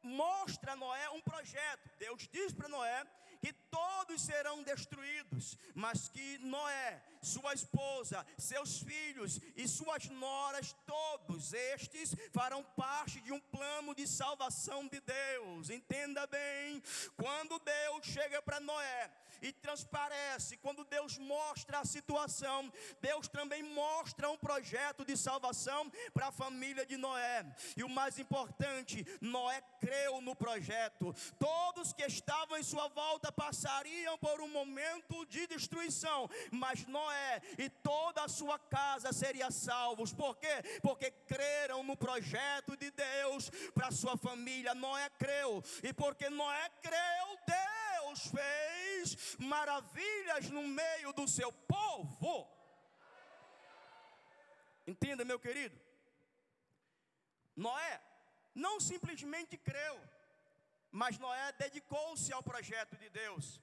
mostra 0.01 0.71
a 0.73 0.75
Noé 0.77 1.09
um 1.09 1.21
projeto. 1.21 1.89
Deus 1.99 2.25
diz 2.31 2.53
para 2.53 2.69
Noé 2.69 3.05
que 3.41 3.51
todos 3.51 4.21
serão 4.21 4.63
destruídos, 4.63 5.57
mas 5.73 6.07
que 6.07 6.37
Noé, 6.37 7.03
sua 7.21 7.53
esposa, 7.53 8.25
seus 8.37 8.79
filhos 8.79 9.39
e 9.55 9.67
suas 9.67 10.09
noras, 10.09 10.75
todos 10.85 11.53
estes 11.53 12.15
farão 12.31 12.63
parte 12.75 13.21
de 13.21 13.31
um 13.31 13.39
plano 13.39 13.93
de 13.93 14.07
salvação 14.07 14.87
de 14.87 14.99
Deus. 14.99 15.69
Entenda 15.69 16.25
bem, 16.27 16.81
quando 17.15 17.59
Deus 17.59 18.05
chega 18.05 18.41
para 18.41 18.59
Noé 18.59 19.11
e 19.41 19.51
transparece, 19.51 20.57
quando 20.57 20.83
Deus 20.83 21.17
mostra 21.17 21.79
a 21.79 21.85
situação, 21.85 22.71
Deus 23.01 23.27
também 23.27 23.63
mostra 23.63 24.29
um 24.29 24.37
projeto 24.37 25.03
de 25.03 25.17
salvação 25.17 25.91
para 26.13 26.27
a 26.27 26.31
família 26.31 26.85
de 26.85 26.97
Noé. 26.97 27.45
E 27.75 27.83
o 27.83 27.89
mais 27.89 28.19
importante, 28.19 29.05
Noé 29.19 29.61
creu 29.79 30.21
no 30.21 30.35
projeto. 30.35 31.13
Todos 31.39 31.93
que 31.93 32.03
estavam 32.03 32.57
em 32.57 32.63
sua 32.63 32.87
volta 32.89 33.31
passariam 33.31 34.17
por 34.17 34.41
um 34.41 34.49
momento 34.49 35.25
de 35.25 35.47
destruição, 35.47 36.29
mas 36.51 36.85
Noé 36.85 37.41
e 37.57 37.69
toda 37.69 38.23
a 38.23 38.29
sua 38.29 38.59
casa 38.59 39.11
seriam 39.11 39.49
salvos. 39.49 40.13
Por 40.13 40.37
quê? 40.37 40.61
Porque 40.81 41.11
creram 41.11 41.83
no 41.83 41.97
projeto 41.97 42.77
de 42.77 42.91
Deus 42.91 43.49
para 43.73 43.91
sua 43.91 44.17
família. 44.17 44.75
Noé 44.75 45.09
creu, 45.17 45.63
e 45.83 45.93
porque 45.93 46.29
Noé 46.29 46.69
creu, 46.81 47.37
Deus 47.47 47.90
fez 48.15 49.37
maravilhas 49.37 50.49
no 50.49 50.63
meio 50.63 51.13
do 51.13 51.27
seu 51.27 51.51
povo. 51.51 52.49
Entenda, 54.85 55.23
meu 55.23 55.39
querido. 55.39 55.79
Noé 57.55 58.01
não 58.53 58.79
simplesmente 58.79 59.57
creu, 59.57 60.01
mas 60.91 61.17
Noé 61.17 61.51
dedicou-se 61.53 62.31
ao 62.33 62.43
projeto 62.43 62.97
de 62.97 63.09
Deus. 63.09 63.61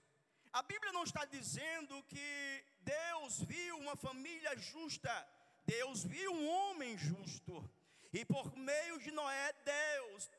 A 0.53 0.63
Bíblia 0.63 0.93
não 0.93 1.05
está 1.05 1.25
dizendo 1.25 2.03
que 2.05 2.65
Deus 2.81 3.41
viu 3.43 3.79
uma 3.79 3.97
família 3.97 4.57
justa, 4.57 5.29
Deus 5.67 6.05
viu 6.05 6.33
um 6.33 6.49
homem 6.49 6.97
justo. 6.97 7.69
E 8.13 8.25
por 8.25 8.57
meio 8.57 8.99
de 8.99 9.11
Noé, 9.11 9.53
Deus 9.65 10.31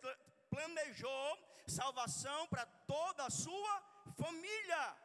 planejou 0.49 1.49
salvação 1.67 2.47
para 2.47 2.65
toda 2.65 3.25
a 3.25 3.29
sua 3.29 3.88
família. 4.11 4.97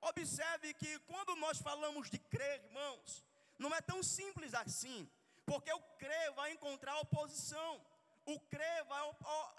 Observe 0.00 0.72
que 0.74 0.98
quando 1.00 1.36
nós 1.36 1.58
falamos 1.58 2.08
de 2.08 2.18
crer, 2.18 2.64
irmãos, 2.64 3.24
não 3.58 3.74
é 3.74 3.80
tão 3.80 4.02
simples 4.02 4.54
assim, 4.54 5.08
porque 5.44 5.72
o 5.72 5.80
crer 5.98 6.32
vai 6.32 6.52
encontrar 6.52 6.98
oposição. 6.98 7.84
O 8.24 8.38
crer 8.38 8.84
vai 8.84 9.02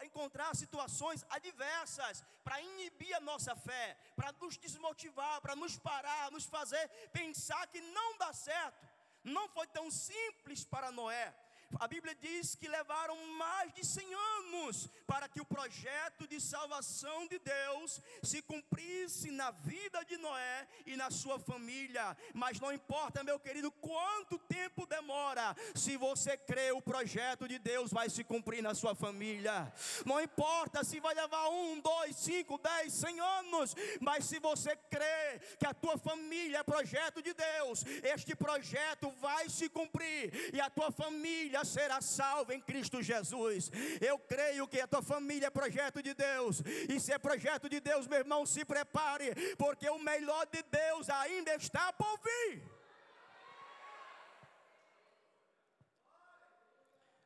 encontrar 0.04 0.56
situações 0.56 1.26
adversas 1.30 2.24
para 2.44 2.62
inibir 2.62 3.14
a 3.16 3.20
nossa 3.20 3.56
fé, 3.56 3.98
para 4.16 4.32
nos 4.34 4.58
desmotivar, 4.58 5.42
para 5.42 5.56
nos 5.56 5.78
parar, 5.78 6.32
nos 6.32 6.46
fazer 6.46 6.88
pensar 7.12 7.68
que 7.68 7.82
não 7.82 8.18
dá 8.18 8.32
certo. 8.34 8.88
Não 9.24 9.50
foi 9.50 9.68
tão 9.68 9.92
simples 9.92 10.64
para 10.64 10.92
Noé. 10.92 11.34
A 11.80 11.88
Bíblia 11.88 12.16
diz 12.16 12.56
que 12.56 12.68
levaram 12.68 13.16
mais 13.38 13.74
de 13.74 13.86
100 13.86 14.14
anos 14.14 14.90
para 15.08 15.28
que 15.28 15.42
o 15.42 15.46
projeto 15.46 16.28
de 16.28 16.40
salvação 16.40 17.28
de 17.28 17.40
Deus 17.40 18.02
se 18.24 18.42
cumprisse 18.42 19.32
na 19.32 19.52
vida 19.52 20.04
de 20.04 20.18
Noé 20.18 20.68
e 20.86 20.96
na 20.96 21.10
sua 21.10 21.40
família. 21.40 22.16
Mas 22.34 22.60
não 22.60 22.74
importa, 22.74 23.24
meu 23.24 23.40
querido, 23.40 23.72
quanto 23.72 24.38
tempo 24.38 24.86
demora, 24.86 25.56
se 25.76 25.98
você 25.98 26.38
crê, 26.38 26.72
o 26.72 26.82
projeto 26.82 27.48
de 27.48 27.58
Deus 27.58 27.92
vai 27.92 28.10
se 28.10 28.24
cumprir 28.24 28.62
na 28.62 28.76
sua 28.76 28.94
família. 28.94 29.72
Não 30.06 30.20
importa 30.20 30.84
se 30.84 31.00
vai 31.00 31.14
levar 31.14 31.50
um, 31.50 31.80
dois, 31.80 32.16
cinco, 32.16 32.58
dez, 32.58 32.94
cem 32.94 33.20
anos, 33.20 33.76
mas 34.00 34.26
se 34.26 34.40
você 34.40 34.76
crê 34.90 35.40
que 35.60 35.66
a 35.66 35.74
tua 35.74 35.98
família 35.98 36.60
é 36.60 36.64
projeto 36.64 37.22
de 37.22 37.34
Deus, 37.34 37.84
este 38.04 38.36
projeto 38.36 39.10
vai 39.20 39.50
se 39.50 39.70
cumprir 39.70 40.52
e 40.54 40.60
a 40.60 40.70
tua 40.70 40.92
família 40.92 41.61
será 41.64 42.02
salvo 42.02 42.52
em 42.52 42.62
Cristo 42.62 43.02
Jesus. 43.02 43.72
Eu 44.00 44.18
creio 44.20 44.68
que 44.68 44.80
a 44.80 44.88
tua 44.88 45.02
família 45.02 45.48
é 45.48 45.50
projeto 45.50 46.02
de 46.02 46.14
Deus. 46.14 46.62
E 46.90 47.00
se 47.00 47.12
é 47.12 47.18
projeto 47.18 47.70
de 47.70 47.80
Deus, 47.80 48.08
meu 48.08 48.20
irmão, 48.20 48.46
se 48.46 48.64
prepare, 48.66 49.56
porque 49.58 49.90
o 49.90 50.00
melhor 50.00 50.46
de 50.48 50.62
Deus 50.64 51.10
ainda 51.10 51.56
está 51.56 51.92
por 51.94 52.20
vir. 52.20 52.64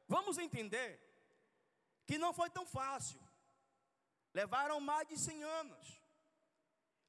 Vamos 0.08 0.38
entender 0.38 1.00
que 2.06 2.18
não 2.18 2.34
foi 2.34 2.50
tão 2.50 2.66
fácil. 2.66 3.20
Levaram 4.34 4.80
mais 4.80 5.08
de 5.08 5.18
100 5.18 5.44
anos. 5.44 6.06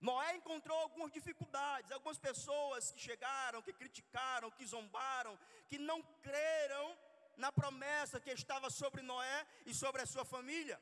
Noé 0.00 0.37
encontrou 0.37 0.78
algumas 0.78 1.11
dificuldades, 1.11 1.90
algumas 1.90 2.18
pessoas 2.18 2.92
que 2.92 3.00
chegaram, 3.00 3.62
que 3.62 3.73
criticaram, 3.73 4.50
que 4.50 4.66
zombaram, 4.66 5.38
que 5.68 5.78
não 5.78 6.02
creram 6.23 6.97
na 7.37 7.50
promessa 7.52 8.21
que 8.21 8.31
estava 8.31 8.71
sobre 8.71 9.02
Noé 9.02 9.47
e 9.64 9.75
sobre 9.75 10.02
a 10.02 10.07
sua 10.07 10.25
família. 10.25 10.81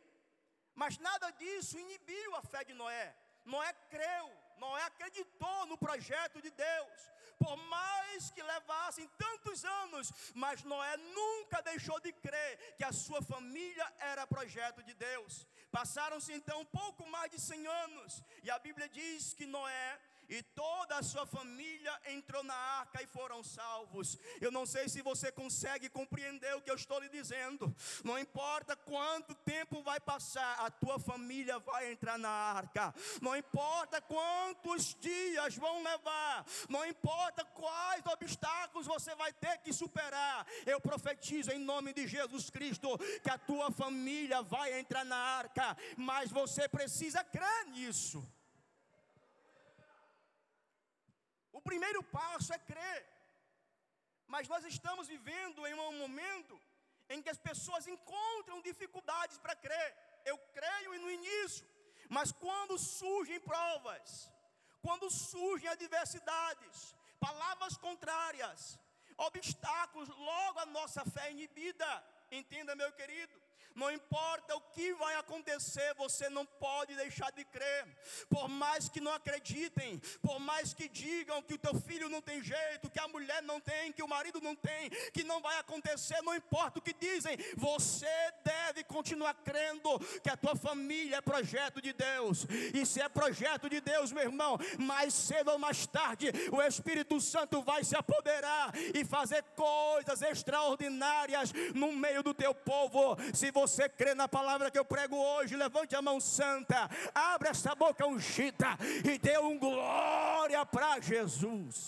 Mas 0.74 0.98
nada 0.98 1.30
disso 1.32 1.78
inibiu 1.78 2.34
a 2.36 2.42
fé 2.42 2.64
de 2.64 2.74
Noé. 2.74 3.14
Noé 3.44 3.72
creu, 3.90 4.30
Noé 4.56 4.82
acreditou 4.84 5.66
no 5.66 5.76
projeto 5.76 6.40
de 6.40 6.50
Deus. 6.50 7.14
Por 7.38 7.56
mais 7.56 8.30
que 8.30 8.42
levassem 8.42 9.06
tantos 9.18 9.64
anos, 9.64 10.12
mas 10.34 10.62
Noé 10.62 10.96
nunca 10.96 11.60
deixou 11.62 11.98
de 12.00 12.12
crer 12.12 12.76
que 12.76 12.84
a 12.84 12.92
sua 12.92 13.20
família 13.22 13.92
era 13.98 14.26
projeto 14.26 14.82
de 14.82 14.94
Deus. 14.94 15.46
Passaram-se 15.70 16.32
então 16.32 16.64
pouco 16.66 17.06
mais 17.08 17.30
de 17.30 17.40
100 17.40 17.66
anos, 17.66 18.22
e 18.44 18.50
a 18.50 18.58
Bíblia 18.58 18.88
diz 18.88 19.34
que 19.34 19.46
Noé 19.46 20.00
e 20.34 20.42
toda 20.42 20.96
a 20.96 21.02
sua 21.02 21.24
família 21.24 21.92
entrou 22.06 22.42
na 22.42 22.54
arca 22.54 23.00
e 23.02 23.06
foram 23.06 23.42
salvos. 23.44 24.18
Eu 24.40 24.50
não 24.50 24.66
sei 24.66 24.88
se 24.88 25.00
você 25.00 25.30
consegue 25.30 25.88
compreender 25.88 26.54
o 26.56 26.60
que 26.60 26.70
eu 26.70 26.74
estou 26.74 26.98
lhe 26.98 27.08
dizendo. 27.08 27.74
Não 28.02 28.18
importa 28.18 28.74
quanto 28.74 29.32
tempo 29.34 29.82
vai 29.82 30.00
passar, 30.00 30.58
a 30.60 30.70
tua 30.70 30.98
família 30.98 31.58
vai 31.60 31.92
entrar 31.92 32.18
na 32.18 32.28
arca. 32.28 32.92
Não 33.22 33.36
importa 33.36 34.00
quantos 34.00 34.94
dias 35.00 35.56
vão 35.56 35.82
levar, 35.84 36.44
não 36.68 36.84
importa 36.84 37.44
quais 37.44 38.04
obstáculos 38.06 38.86
você 38.86 39.14
vai 39.14 39.32
ter 39.32 39.58
que 39.58 39.72
superar. 39.72 40.46
Eu 40.66 40.80
profetizo 40.80 41.52
em 41.52 41.58
nome 41.58 41.92
de 41.92 42.08
Jesus 42.08 42.50
Cristo 42.50 42.98
que 43.22 43.30
a 43.30 43.38
tua 43.38 43.70
família 43.70 44.42
vai 44.42 44.78
entrar 44.80 45.04
na 45.04 45.16
arca, 45.16 45.76
mas 45.96 46.30
você 46.30 46.68
precisa 46.68 47.22
crer 47.22 47.66
nisso. 47.66 48.26
O 51.58 51.60
primeiro 51.70 52.00
passo 52.18 52.52
é 52.56 52.58
crer. 52.70 53.02
Mas 54.34 54.48
nós 54.52 54.64
estamos 54.72 55.06
vivendo 55.14 55.66
em 55.68 55.74
um 55.74 55.98
momento 56.04 56.54
em 57.12 57.22
que 57.22 57.32
as 57.34 57.40
pessoas 57.48 57.86
encontram 57.94 58.66
dificuldades 58.68 59.36
para 59.44 59.54
crer. 59.64 59.88
Eu 60.30 60.36
creio 60.58 61.00
no 61.02 61.10
início, 61.18 61.66
mas 62.16 62.32
quando 62.44 62.78
surgem 62.78 63.40
provas, 63.50 64.30
quando 64.84 65.08
surgem 65.10 65.68
adversidades, 65.68 66.78
palavras 67.26 67.76
contrárias, 67.86 68.78
obstáculos, 69.28 70.08
logo 70.30 70.58
a 70.60 70.66
nossa 70.78 71.04
fé 71.14 71.28
é 71.28 71.32
inibida. 71.36 71.90
Entenda, 72.40 72.80
meu 72.82 72.90
querido, 73.00 73.34
Não 73.74 73.90
importa 73.90 74.54
o 74.54 74.60
que 74.60 74.94
vai 74.94 75.16
acontecer, 75.16 75.94
você 75.96 76.28
não 76.28 76.46
pode 76.46 76.94
deixar 76.94 77.32
de 77.32 77.44
crer. 77.44 77.84
Por 78.28 78.48
mais 78.48 78.88
que 78.88 79.00
não 79.00 79.12
acreditem, 79.12 79.98
por 80.22 80.38
mais 80.38 80.72
que 80.72 80.88
digam 80.88 81.42
que 81.42 81.54
o 81.54 81.58
teu 81.58 81.74
filho 81.80 82.08
não 82.08 82.22
tem 82.22 82.40
jeito, 82.42 82.88
que 82.88 83.00
a 83.00 83.08
mulher 83.08 83.42
não 83.42 83.60
tem, 83.60 83.92
que 83.92 84.02
o 84.02 84.08
marido 84.08 84.40
não 84.40 84.54
tem, 84.54 84.90
que 85.12 85.24
não 85.24 85.40
vai 85.40 85.58
acontecer, 85.58 86.22
não 86.22 86.36
importa 86.36 86.78
o 86.78 86.82
que 86.82 86.92
dizem, 86.92 87.36
você 87.56 88.06
deve 88.44 88.84
continuar 88.84 89.34
crendo 89.34 89.98
que 90.22 90.30
a 90.30 90.36
tua 90.36 90.54
família 90.54 91.16
é 91.16 91.20
projeto 91.20 91.82
de 91.82 91.92
Deus. 91.92 92.46
E 92.72 92.86
se 92.86 93.00
é 93.00 93.08
projeto 93.08 93.68
de 93.68 93.80
Deus, 93.80 94.12
meu 94.12 94.22
irmão, 94.22 94.56
mais 94.78 95.12
cedo 95.12 95.50
ou 95.50 95.58
mais 95.58 95.84
tarde, 95.84 96.30
o 96.52 96.62
Espírito 96.62 97.20
Santo 97.20 97.60
vai 97.60 97.82
se 97.82 97.96
apoderar 97.96 98.72
e 98.94 99.04
fazer 99.04 99.42
coisas 99.56 100.22
extraordinárias 100.22 101.52
no 101.74 101.92
meio 101.92 102.22
do 102.22 102.32
teu 102.32 102.54
povo. 102.54 103.16
Se 103.32 103.50
você 103.50 103.63
você 103.64 103.88
crê 103.88 104.14
na 104.14 104.28
palavra 104.28 104.70
que 104.70 104.78
eu 104.78 104.84
prego 104.84 105.16
hoje, 105.16 105.56
levante 105.56 105.96
a 105.96 106.02
mão 106.02 106.20
santa, 106.20 106.88
abre 107.14 107.48
essa 107.48 107.74
boca 107.74 108.06
ungida 108.06 108.70
e 109.10 109.18
dê 109.18 109.38
um 109.38 109.58
glória 109.58 110.64
para 110.66 111.00
Jesus. 111.00 111.78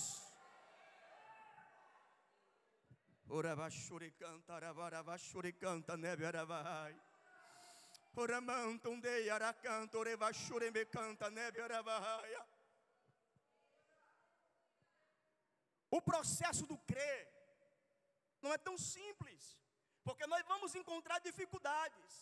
O 15.90 16.00
processo 16.00 16.64
do 16.66 16.78
crer 16.78 17.28
não 18.40 18.52
é 18.54 18.59
tão 18.59 18.78
simples. 18.78 19.66
Porque 20.07 20.27
nós 20.33 20.45
vamos 20.47 20.73
encontrar 20.81 21.19
dificuldades. 21.29 22.13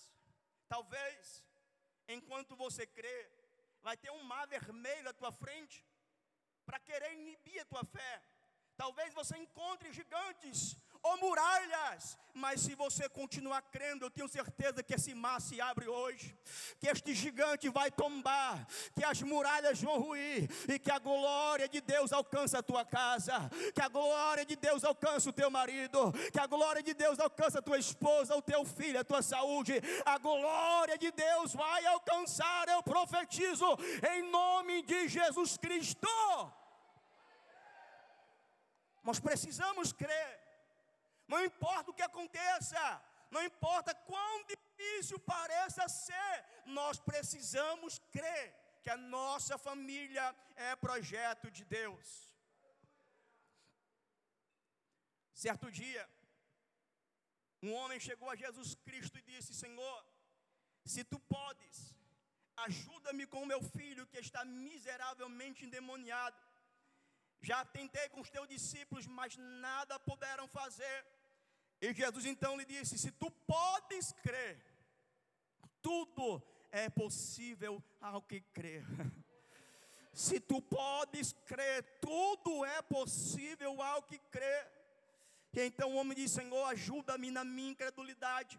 Talvez, 0.75 1.45
enquanto 2.09 2.57
você 2.57 2.87
crê, 2.87 3.19
vai 3.87 3.97
ter 4.03 4.11
um 4.11 4.23
mar 4.23 4.47
vermelho 4.47 5.11
à 5.11 5.13
tua 5.13 5.31
frente 5.43 5.85
para 6.65 6.79
querer 6.89 7.13
inibir 7.13 7.61
a 7.61 7.67
tua 7.73 7.85
fé. 7.85 8.15
Talvez 8.83 9.13
você 9.13 9.37
encontre 9.37 9.93
gigantes 9.93 10.59
ou 11.05 11.19
muralhas, 11.19 12.19
mas 12.33 12.63
se 12.63 12.75
você 12.75 13.09
continuar 13.11 13.61
crendo, 13.71 14.07
eu 14.07 14.11
tenho 14.11 14.27
certeza 14.27 14.83
que 14.83 14.95
esse 14.95 15.15
mar 15.15 15.39
se 15.39 15.61
abre 15.61 15.87
hoje, 15.87 16.35
que 16.81 16.89
este 16.89 17.15
gigante 17.15 17.69
vai 17.69 17.91
tombar, 17.91 18.67
que 18.95 19.05
as 19.05 19.21
muralhas 19.21 19.81
vão 19.83 20.01
ruir 20.01 20.49
e 20.67 20.79
que 20.79 20.91
a 20.91 20.99
glória 20.99 21.69
de 21.69 21.83
Deus 21.83 22.11
alcança 22.11 22.59
a 22.59 22.63
tua 22.63 22.87
casa, 22.87 23.51
que 23.75 23.83
a 23.83 23.89
glória 23.89 24.47
de 24.47 24.57
Deus 24.57 24.83
alcança 24.83 25.29
o 25.29 25.33
teu 25.33 25.51
marido, 25.51 26.11
que 26.33 26.41
a 26.41 26.47
glória 26.47 26.83
de 26.83 26.95
Deus 26.95 27.21
alcança 27.21 27.59
a 27.59 27.63
tua 27.63 27.79
esposa, 27.79 28.35
o 28.35 28.43
teu 28.43 28.65
filho, 28.65 28.99
a 28.99 29.05
tua 29.05 29.21
saúde, 29.21 29.75
a 30.07 30.17
glória 30.17 30.97
de 30.97 31.13
Deus 31.13 31.53
vai 31.53 31.85
alcançar, 31.85 32.67
eu 32.69 32.83
profetizo 32.83 33.67
em 34.11 34.23
nome 34.31 34.83
de 34.83 35.07
Jesus 35.07 35.59
Cristo. 35.59 36.09
Nós 39.05 39.21
precisamos 39.21 39.93
crer. 39.93 40.44
Não 41.27 41.45
importa 41.45 41.91
o 41.91 41.95
que 41.95 42.03
aconteça, 42.03 42.83
não 43.31 43.43
importa 43.43 43.95
quão 43.95 44.45
difícil 44.45 45.19
pareça 45.19 45.89
ser, 45.89 46.37
nós 46.67 47.01
precisamos 47.01 47.99
crer 48.13 48.47
que 48.83 48.91
a 48.91 48.97
nossa 48.97 49.57
família 49.57 50.25
é 50.55 50.77
projeto 50.77 51.51
de 51.51 51.65
Deus. 51.65 52.07
Certo 55.33 55.71
dia, 55.71 56.05
um 57.63 57.73
homem 57.79 57.99
chegou 57.99 58.29
a 58.31 58.37
Jesus 58.37 58.75
Cristo 58.87 59.19
e 59.19 59.23
disse: 59.23 59.55
Senhor, 59.55 59.99
se 60.93 61.03
tu 61.03 61.19
podes, 61.19 61.77
ajuda-me 62.67 63.27
com 63.27 63.51
meu 63.53 63.63
filho 63.63 64.07
que 64.07 64.19
está 64.19 64.45
miseravelmente 64.45 65.65
endemoniado. 65.65 66.37
Já 67.41 67.65
tentei 67.65 68.07
com 68.11 68.21
os 68.21 68.31
teus 68.31 68.49
discípulos, 68.49 69.07
mas 69.07 69.37
nada 69.37 69.99
puderam 69.99 70.47
fazer. 70.49 70.97
E 71.81 71.93
Jesus 71.93 72.25
então 72.27 72.57
lhe 72.57 72.65
disse: 72.65 72.99
Se 72.99 73.11
tu 73.11 73.31
podes 73.31 74.13
crer, 74.23 74.65
tudo 75.83 76.43
é 76.71 76.89
possível 76.89 77.83
ao 78.01 78.23
que 78.23 78.41
crer. 78.41 78.85
Se 80.13 80.39
tu 80.39 80.63
podes 80.63 81.33
crer, 81.45 81.83
tudo 82.01 82.65
é 82.65 82.81
possível 82.83 83.83
ao 83.83 84.03
que 84.03 84.19
crer. 84.19 84.71
E 85.53 85.61
então 85.63 85.93
o 85.93 85.97
homem 85.97 86.17
disse: 86.17 86.37
Senhor, 86.37 86.65
ajuda-me 86.67 87.31
na 87.31 87.45
minha 87.45 87.71
incredulidade. 87.71 88.59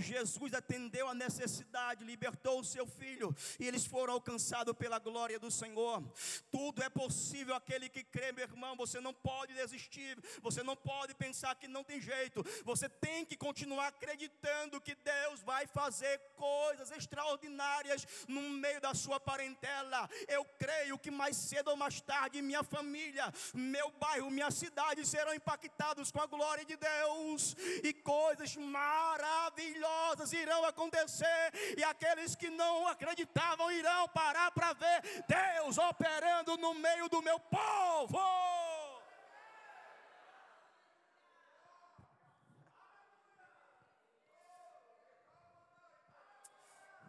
Jesus 0.00 0.54
atendeu 0.54 1.06
a 1.08 1.14
necessidade, 1.14 2.04
libertou 2.04 2.60
o 2.60 2.64
seu 2.64 2.86
filho, 2.86 3.34
e 3.60 3.66
eles 3.66 3.84
foram 3.84 4.14
alcançados 4.14 4.74
pela 4.74 4.98
glória 4.98 5.38
do 5.38 5.50
Senhor. 5.50 6.02
Tudo 6.50 6.82
é 6.82 6.88
possível 6.88 7.54
aquele 7.54 7.88
que 7.88 8.02
crê, 8.02 8.32
meu 8.32 8.44
irmão. 8.44 8.76
Você 8.76 9.00
não 9.00 9.12
pode 9.12 9.52
desistir, 9.52 10.18
você 10.40 10.62
não 10.62 10.74
pode 10.74 11.14
pensar 11.14 11.54
que 11.56 11.68
não 11.68 11.84
tem 11.84 12.00
jeito. 12.00 12.42
Você 12.64 12.88
tem 12.88 13.24
que 13.24 13.36
continuar 13.36 13.88
acreditando 13.88 14.80
que 14.80 14.94
Deus 14.94 15.42
vai 15.42 15.66
fazer 15.66 16.18
coisas 16.36 16.90
extraordinárias 16.90 18.06
no 18.26 18.40
meio 18.40 18.80
da 18.80 18.94
sua 18.94 19.20
parentela. 19.20 20.08
Eu 20.26 20.44
creio 20.58 20.98
que 20.98 21.10
mais 21.10 21.36
cedo 21.36 21.68
ou 21.68 21.76
mais 21.76 22.00
tarde 22.00 22.40
minha 22.40 22.62
família, 22.62 23.32
meu 23.52 23.90
bairro, 23.92 24.30
minha 24.30 24.50
cidade 24.50 25.06
serão 25.06 25.34
impactados 25.34 26.10
com 26.10 26.20
a 26.20 26.26
glória 26.26 26.64
de 26.64 26.76
Deus 26.76 27.54
e 27.82 27.92
coisas 27.92 28.56
maravilhosas 28.56 29.81
maravilhosas 29.82 30.32
irão 30.32 30.64
acontecer, 30.64 31.52
e 31.76 31.84
aqueles 31.84 32.34
que 32.34 32.48
não 32.50 32.86
acreditavam 32.86 33.70
irão 33.70 34.08
parar 34.08 34.50
para 34.52 34.72
ver 34.72 35.02
Deus 35.26 35.78
operando 35.78 36.56
no 36.56 36.74
meio 36.74 37.08
do 37.08 37.20
meu 37.22 37.38
povo. 37.40 38.18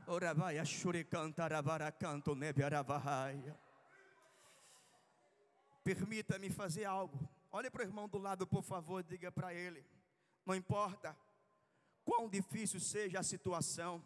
Ora 0.05 0.33
vai 0.33 0.59
a 0.59 0.65
canto 1.91 2.35
neve 2.35 2.61
aravahaya. 2.61 3.57
Permita-me 5.83 6.49
fazer 6.49 6.85
algo. 6.85 7.27
Olhe 7.51 7.69
para 7.69 7.81
o 7.81 7.85
irmão 7.85 8.07
do 8.07 8.17
lado, 8.17 8.45
por 8.45 8.63
favor, 8.63 9.01
diga 9.03 9.31
para 9.31 9.53
ele. 9.53 9.85
Não 10.45 10.55
importa 10.55 11.15
Quão 12.03 12.29
difícil 12.29 12.79
seja 12.79 13.19
a 13.19 13.23
situação, 13.23 14.03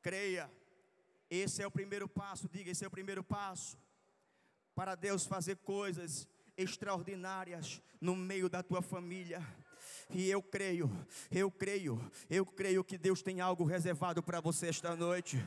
creia, 0.00 0.50
esse 1.30 1.62
é 1.62 1.66
o 1.66 1.70
primeiro 1.70 2.08
passo, 2.08 2.48
diga, 2.48 2.70
esse 2.70 2.84
é 2.84 2.88
o 2.88 2.90
primeiro 2.90 3.22
passo 3.22 3.76
para 4.74 4.94
Deus 4.94 5.26
fazer 5.26 5.56
coisas 5.56 6.28
extraordinárias 6.56 7.82
no 8.00 8.14
meio 8.14 8.48
da 8.48 8.62
tua 8.62 8.80
família. 8.80 9.40
E 10.10 10.30
eu 10.30 10.42
creio, 10.42 10.90
eu 11.30 11.50
creio, 11.50 12.00
eu 12.30 12.46
creio 12.46 12.82
que 12.82 12.96
Deus 12.96 13.20
tem 13.20 13.42
algo 13.42 13.64
reservado 13.64 14.22
para 14.22 14.40
você 14.40 14.68
esta 14.68 14.96
noite. 14.96 15.38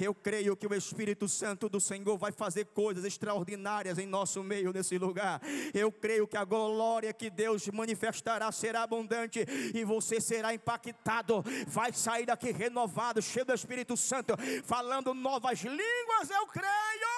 Eu 0.00 0.12
creio 0.12 0.56
que 0.56 0.66
o 0.66 0.74
Espírito 0.74 1.28
Santo 1.28 1.68
do 1.68 1.80
Senhor 1.80 2.18
vai 2.18 2.32
fazer 2.32 2.66
coisas 2.66 3.04
extraordinárias 3.04 3.96
em 3.96 4.06
nosso 4.06 4.42
meio 4.42 4.72
nesse 4.72 4.98
lugar. 4.98 5.40
Eu 5.72 5.92
creio 5.92 6.26
que 6.26 6.36
a 6.36 6.44
glória 6.44 7.12
que 7.12 7.30
Deus 7.30 7.68
manifestará 7.68 8.50
será 8.50 8.82
abundante 8.82 9.46
e 9.72 9.84
você 9.84 10.20
será 10.20 10.52
impactado. 10.52 11.44
Vai 11.68 11.92
sair 11.92 12.26
daqui 12.26 12.50
renovado, 12.50 13.22
cheio 13.22 13.46
do 13.46 13.54
Espírito 13.54 13.96
Santo, 13.96 14.34
falando 14.64 15.14
novas 15.14 15.60
línguas. 15.60 16.28
Eu 16.28 16.46
creio. 16.48 17.08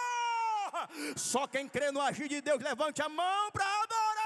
Só 1.17 1.47
quem 1.47 1.67
crê 1.67 1.91
no 1.91 2.01
agir 2.01 2.29
de 2.29 2.43
Deus, 2.43 2.63
levante 2.63 3.01
a 3.01 3.09
mão 3.09 3.51
para 3.51 3.65
adorar. 3.65 4.21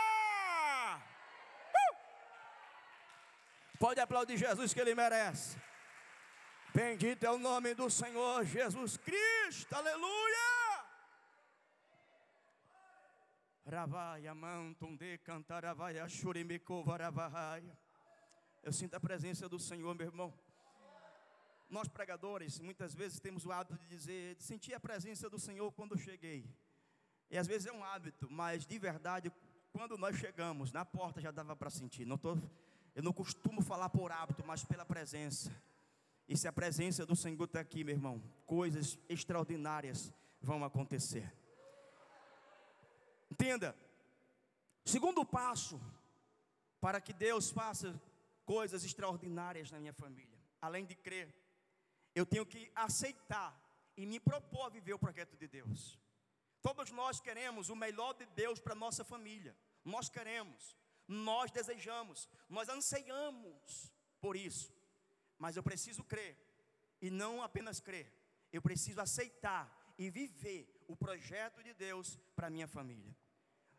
Pode 3.85 4.01
aplaudir 4.01 4.39
Jesus 4.39 4.73
que 4.73 4.81
ele 4.81 4.95
merece. 4.95 5.59
Bendito 6.75 7.23
é 7.27 7.31
o 7.31 7.37
nome 7.37 7.75
do 7.75 7.91
Senhor 7.91 8.43
Jesus 8.43 8.97
Cristo, 8.97 9.75
aleluia. 9.75 10.87
Ravaia 13.71 14.35
mantum 14.35 14.97
de 14.97 15.19
cantaravaia 15.19 16.09
churimiko 16.09 16.83
varavaia. 16.83 17.79
Eu 18.63 18.73
sinto 18.73 18.95
a 18.95 19.01
presença 19.01 19.51
do 19.51 19.59
Senhor, 19.59 19.95
meu 19.95 20.07
irmão. 20.07 20.33
Nós 21.69 21.87
pregadores, 21.87 22.59
muitas 22.61 22.95
vezes 22.95 23.21
temos 23.21 23.45
o 23.45 23.53
hábito 23.53 23.77
de 23.77 23.87
dizer, 23.87 24.37
de 24.37 24.43
sentir 24.43 24.73
a 24.73 24.81
presença 24.81 25.29
do 25.29 25.39
Senhor 25.39 25.71
quando 25.73 25.99
cheguei. 25.99 26.49
E 27.31 27.37
às 27.37 27.47
vezes 27.47 27.67
é 27.67 27.73
um 27.73 27.85
hábito, 27.85 28.31
mas 28.31 28.65
de 28.65 28.79
verdade, 28.79 29.31
quando 29.75 29.99
nós 29.99 30.17
chegamos, 30.17 30.73
na 30.73 30.87
porta 30.87 31.21
já 31.21 31.31
dava 31.31 31.55
para 31.55 31.69
sentir. 31.69 32.07
Não 32.07 32.17
estou 32.17 32.41
eu 32.95 33.03
não 33.03 33.13
costumo 33.13 33.61
falar 33.61 33.89
por 33.89 34.13
hábito, 34.13 34.45
mas 34.47 34.65
pela 34.65 34.85
presença. 34.85 35.51
E 36.29 36.37
se 36.37 36.49
a 36.49 36.53
presença 36.53 37.05
do 37.05 37.17
Senhor 37.17 37.45
está 37.45 37.61
aqui, 37.61 37.85
meu 37.85 37.95
irmão, 37.95 38.23
coisas 38.47 38.99
extraordinárias 39.09 40.13
vão 40.41 40.65
acontecer. 40.65 41.33
Entenda. 43.31 43.77
Segundo 44.85 45.25
passo 45.25 45.81
para 46.81 47.01
que 47.01 47.13
Deus 47.13 47.51
faça 47.51 48.01
coisas 48.45 48.85
extraordinárias 48.85 49.71
na 49.71 49.81
minha 49.81 49.93
família. 49.93 50.39
além 50.61 50.87
de 50.87 50.95
crer, 50.95 51.35
eu 52.15 52.25
tenho 52.25 52.47
que 52.47 52.71
aceitar 52.75 53.53
e 53.97 54.07
me 54.07 54.19
propor 54.19 54.67
a 54.67 54.69
viver 54.71 54.95
o 54.95 54.99
projeto 54.99 55.37
de 55.37 55.47
Deus. 55.47 55.99
Todos 56.63 56.91
nós 56.91 57.21
queremos 57.21 57.69
o 57.69 57.77
melhor 57.77 58.15
de 58.15 58.25
Deus 58.27 58.59
para 58.61 58.75
nossa 58.75 59.05
família. 59.05 59.55
Nós 59.85 60.09
queremos, 60.09 60.75
nós 61.07 61.51
desejamos, 61.51 62.29
nós 62.49 62.69
anseiamos 62.69 63.93
por 64.21 64.37
isso. 64.37 64.73
Mas 65.39 65.57
eu 65.57 65.63
preciso 65.63 66.03
crer 66.05 66.37
e 67.01 67.11
não 67.11 67.43
apenas 67.43 67.81
crer. 67.81 68.11
Eu 68.53 68.63
preciso 68.63 69.01
aceitar 69.01 69.95
e 69.99 70.11
viver 70.11 70.85
o 70.89 70.97
projeto 70.97 71.63
de 71.63 71.75
Deus 71.75 72.19
para 72.35 72.51
minha 72.51 72.67
família. 72.67 73.15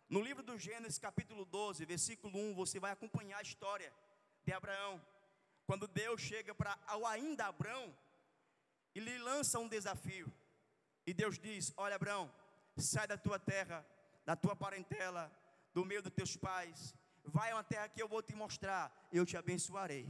No 0.08 0.22
livro 0.22 0.44
do 0.44 0.58
Gênesis, 0.58 1.00
capítulo 1.00 1.46
12, 1.46 1.84
versículo 1.86 2.38
1, 2.38 2.54
você 2.54 2.80
vai 2.80 2.92
acompanhar 2.92 3.40
a 3.40 3.42
história 3.42 3.92
de 4.44 4.54
Abraão. 4.54 5.04
Quando 5.66 5.88
Deus 5.88 6.22
chega 6.22 6.54
para 6.54 6.78
ao 6.86 7.06
ainda 7.08 7.48
Abraão 7.48 7.98
e 8.94 9.00
lhe 9.00 9.18
lança 9.18 9.60
um 9.60 9.68
desafio. 9.68 10.32
E 11.08 11.14
Deus 11.14 11.40
diz: 11.40 11.74
Olha, 11.76 11.96
Abraão, 11.96 12.32
sai 12.78 13.08
da 13.08 13.18
tua 13.18 13.40
terra, 13.40 13.86
da 14.26 14.36
tua 14.36 14.56
parentela, 14.56 15.32
do 15.74 15.84
meio 15.84 16.04
dos 16.04 16.14
teus 16.14 16.38
pais, 16.38 16.94
vai 17.26 17.52
a 17.52 17.56
uma 17.56 17.64
terra 17.64 17.90
que 17.90 18.02
eu 18.02 18.08
vou 18.08 18.22
te 18.22 18.36
mostrar, 18.36 18.92
eu 19.12 19.26
te 19.26 19.38
abençoarei. 19.38 20.08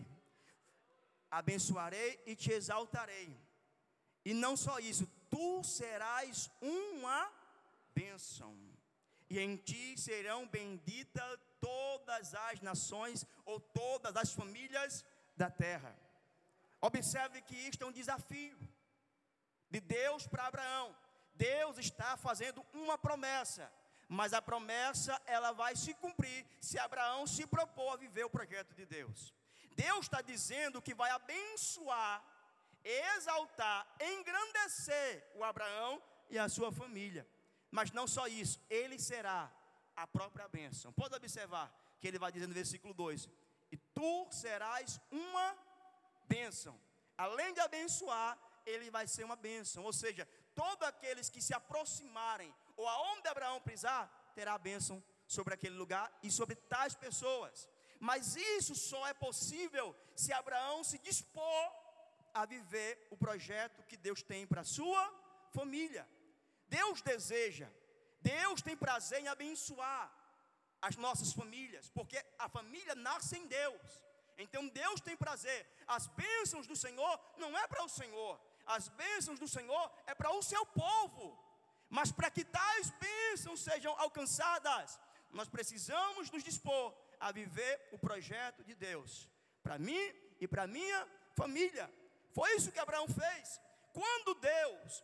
Abençoarei 1.29 2.21
e 2.25 2.35
te 2.35 2.51
exaltarei. 2.51 3.35
E 4.23 4.33
não 4.33 4.55
só 4.55 4.79
isso, 4.79 5.05
tu 5.29 5.63
serás 5.63 6.49
uma 6.61 7.31
bênção. 7.93 8.57
E 9.29 9.39
em 9.39 9.55
ti 9.55 9.97
serão 9.97 10.47
benditas 10.47 11.39
todas 11.59 12.33
as 12.35 12.61
nações 12.61 13.25
ou 13.45 13.59
todas 13.59 14.15
as 14.15 14.31
famílias 14.31 15.03
da 15.35 15.49
terra. 15.49 15.95
Observe 16.79 17.41
que 17.41 17.55
isto 17.55 17.83
é 17.83 17.87
um 17.87 17.91
desafio 17.91 18.57
de 19.69 19.79
Deus 19.79 20.27
para 20.27 20.47
Abraão. 20.47 20.95
Deus 21.33 21.77
está 21.77 22.15
fazendo 22.15 22.65
uma 22.73 22.97
promessa, 22.97 23.71
mas 24.07 24.33
a 24.33 24.41
promessa 24.41 25.19
ela 25.25 25.51
vai 25.51 25.75
se 25.75 25.93
cumprir 25.95 26.45
se 26.61 26.77
Abraão 26.77 27.25
se 27.25 27.45
propor 27.47 27.93
a 27.93 27.97
viver 27.97 28.23
o 28.25 28.29
projeto 28.29 28.73
de 28.73 28.85
Deus. 28.85 29.33
Deus 29.75 30.05
está 30.05 30.21
dizendo 30.21 30.81
que 30.81 30.93
vai 30.93 31.09
abençoar, 31.11 32.23
exaltar, 32.83 33.85
engrandecer 33.99 35.29
o 35.35 35.43
Abraão 35.43 36.01
e 36.29 36.37
a 36.39 36.47
sua 36.47 36.71
família. 36.71 37.27
Mas 37.71 37.91
não 37.91 38.07
só 38.07 38.27
isso, 38.27 38.59
ele 38.69 38.97
será 38.97 39.51
a 39.95 40.07
própria 40.07 40.47
bênção. 40.47 40.93
Pode 40.93 41.15
observar 41.15 41.73
que 41.99 42.07
ele 42.07 42.19
vai 42.19 42.31
dizer 42.31 42.47
no 42.47 42.53
versículo 42.53 42.93
2: 42.93 43.29
E 43.71 43.77
tu 43.77 44.27
serás 44.31 44.99
uma 45.11 45.57
bênção. 46.27 46.79
Além 47.17 47.53
de 47.53 47.59
abençoar, 47.59 48.37
ele 48.65 48.89
vai 48.89 49.07
ser 49.07 49.23
uma 49.23 49.35
bênção. 49.35 49.83
Ou 49.83 49.93
seja, 49.93 50.27
todos 50.53 50.87
aqueles 50.87 51.29
que 51.29 51.41
se 51.41 51.53
aproximarem, 51.53 52.53
ou 52.75 52.87
aonde 52.87 53.27
Abraão 53.27 53.61
pisar, 53.61 54.31
terá 54.33 54.57
bênção 54.57 55.03
sobre 55.27 55.53
aquele 55.53 55.75
lugar 55.75 56.11
e 56.21 56.31
sobre 56.31 56.55
tais 56.55 56.95
pessoas. 56.95 57.69
Mas 57.99 58.35
isso 58.35 58.75
só 58.75 59.07
é 59.07 59.13
possível 59.13 59.95
se 60.15 60.31
Abraão 60.33 60.83
se 60.83 60.97
dispor 60.99 61.71
a 62.33 62.45
viver 62.45 63.07
o 63.09 63.17
projeto 63.17 63.83
que 63.83 63.97
Deus 63.97 64.21
tem 64.21 64.45
para 64.45 64.61
a 64.61 64.65
sua 64.65 65.03
família. 65.51 66.07
Deus 66.67 67.01
deseja, 67.01 67.69
Deus 68.19 68.61
tem 68.61 68.75
prazer 68.75 69.21
em 69.21 69.27
abençoar 69.27 70.11
as 70.81 70.95
nossas 70.97 71.31
famílias, 71.31 71.89
porque 71.89 72.23
a 72.37 72.49
família 72.49 72.95
nasce 72.95 73.37
em 73.37 73.47
Deus. 73.47 74.01
Então 74.37 74.67
Deus 74.67 74.99
tem 74.99 75.15
prazer. 75.15 75.65
As 75.87 76.07
bênçãos 76.07 76.67
do 76.67 76.75
Senhor 76.75 77.19
não 77.37 77.57
é 77.57 77.65
para 77.67 77.83
o 77.83 77.89
Senhor, 77.89 78.39
as 78.65 78.89
bênçãos 78.89 79.39
do 79.39 79.47
Senhor 79.47 79.91
é 80.05 80.13
para 80.13 80.31
o 80.31 80.43
seu 80.43 80.65
povo. 80.65 81.44
Mas 81.89 82.11
para 82.11 82.31
que 82.31 82.43
tais 82.43 82.89
bênçãos 82.91 83.61
sejam 83.61 83.93
alcançadas, 83.99 84.99
nós 85.31 85.47
precisamos 85.47 86.31
nos 86.31 86.43
dispor 86.43 86.93
a 87.19 87.31
viver 87.31 87.89
o 87.91 87.97
projeto 87.97 88.63
de 88.63 88.73
Deus 88.73 89.29
para 89.63 89.77
mim 89.77 90.13
e 90.39 90.47
para 90.47 90.67
minha 90.67 91.07
família. 91.33 91.91
Foi 92.33 92.55
isso 92.55 92.71
que 92.71 92.79
Abraão 92.79 93.07
fez. 93.07 93.61
Quando 93.93 94.35
Deus 94.35 95.03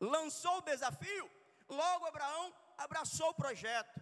lançou 0.00 0.58
o 0.58 0.62
desafio, 0.62 1.30
logo 1.68 2.06
Abraão 2.06 2.54
abraçou 2.78 3.30
o 3.30 3.34
projeto. 3.34 4.00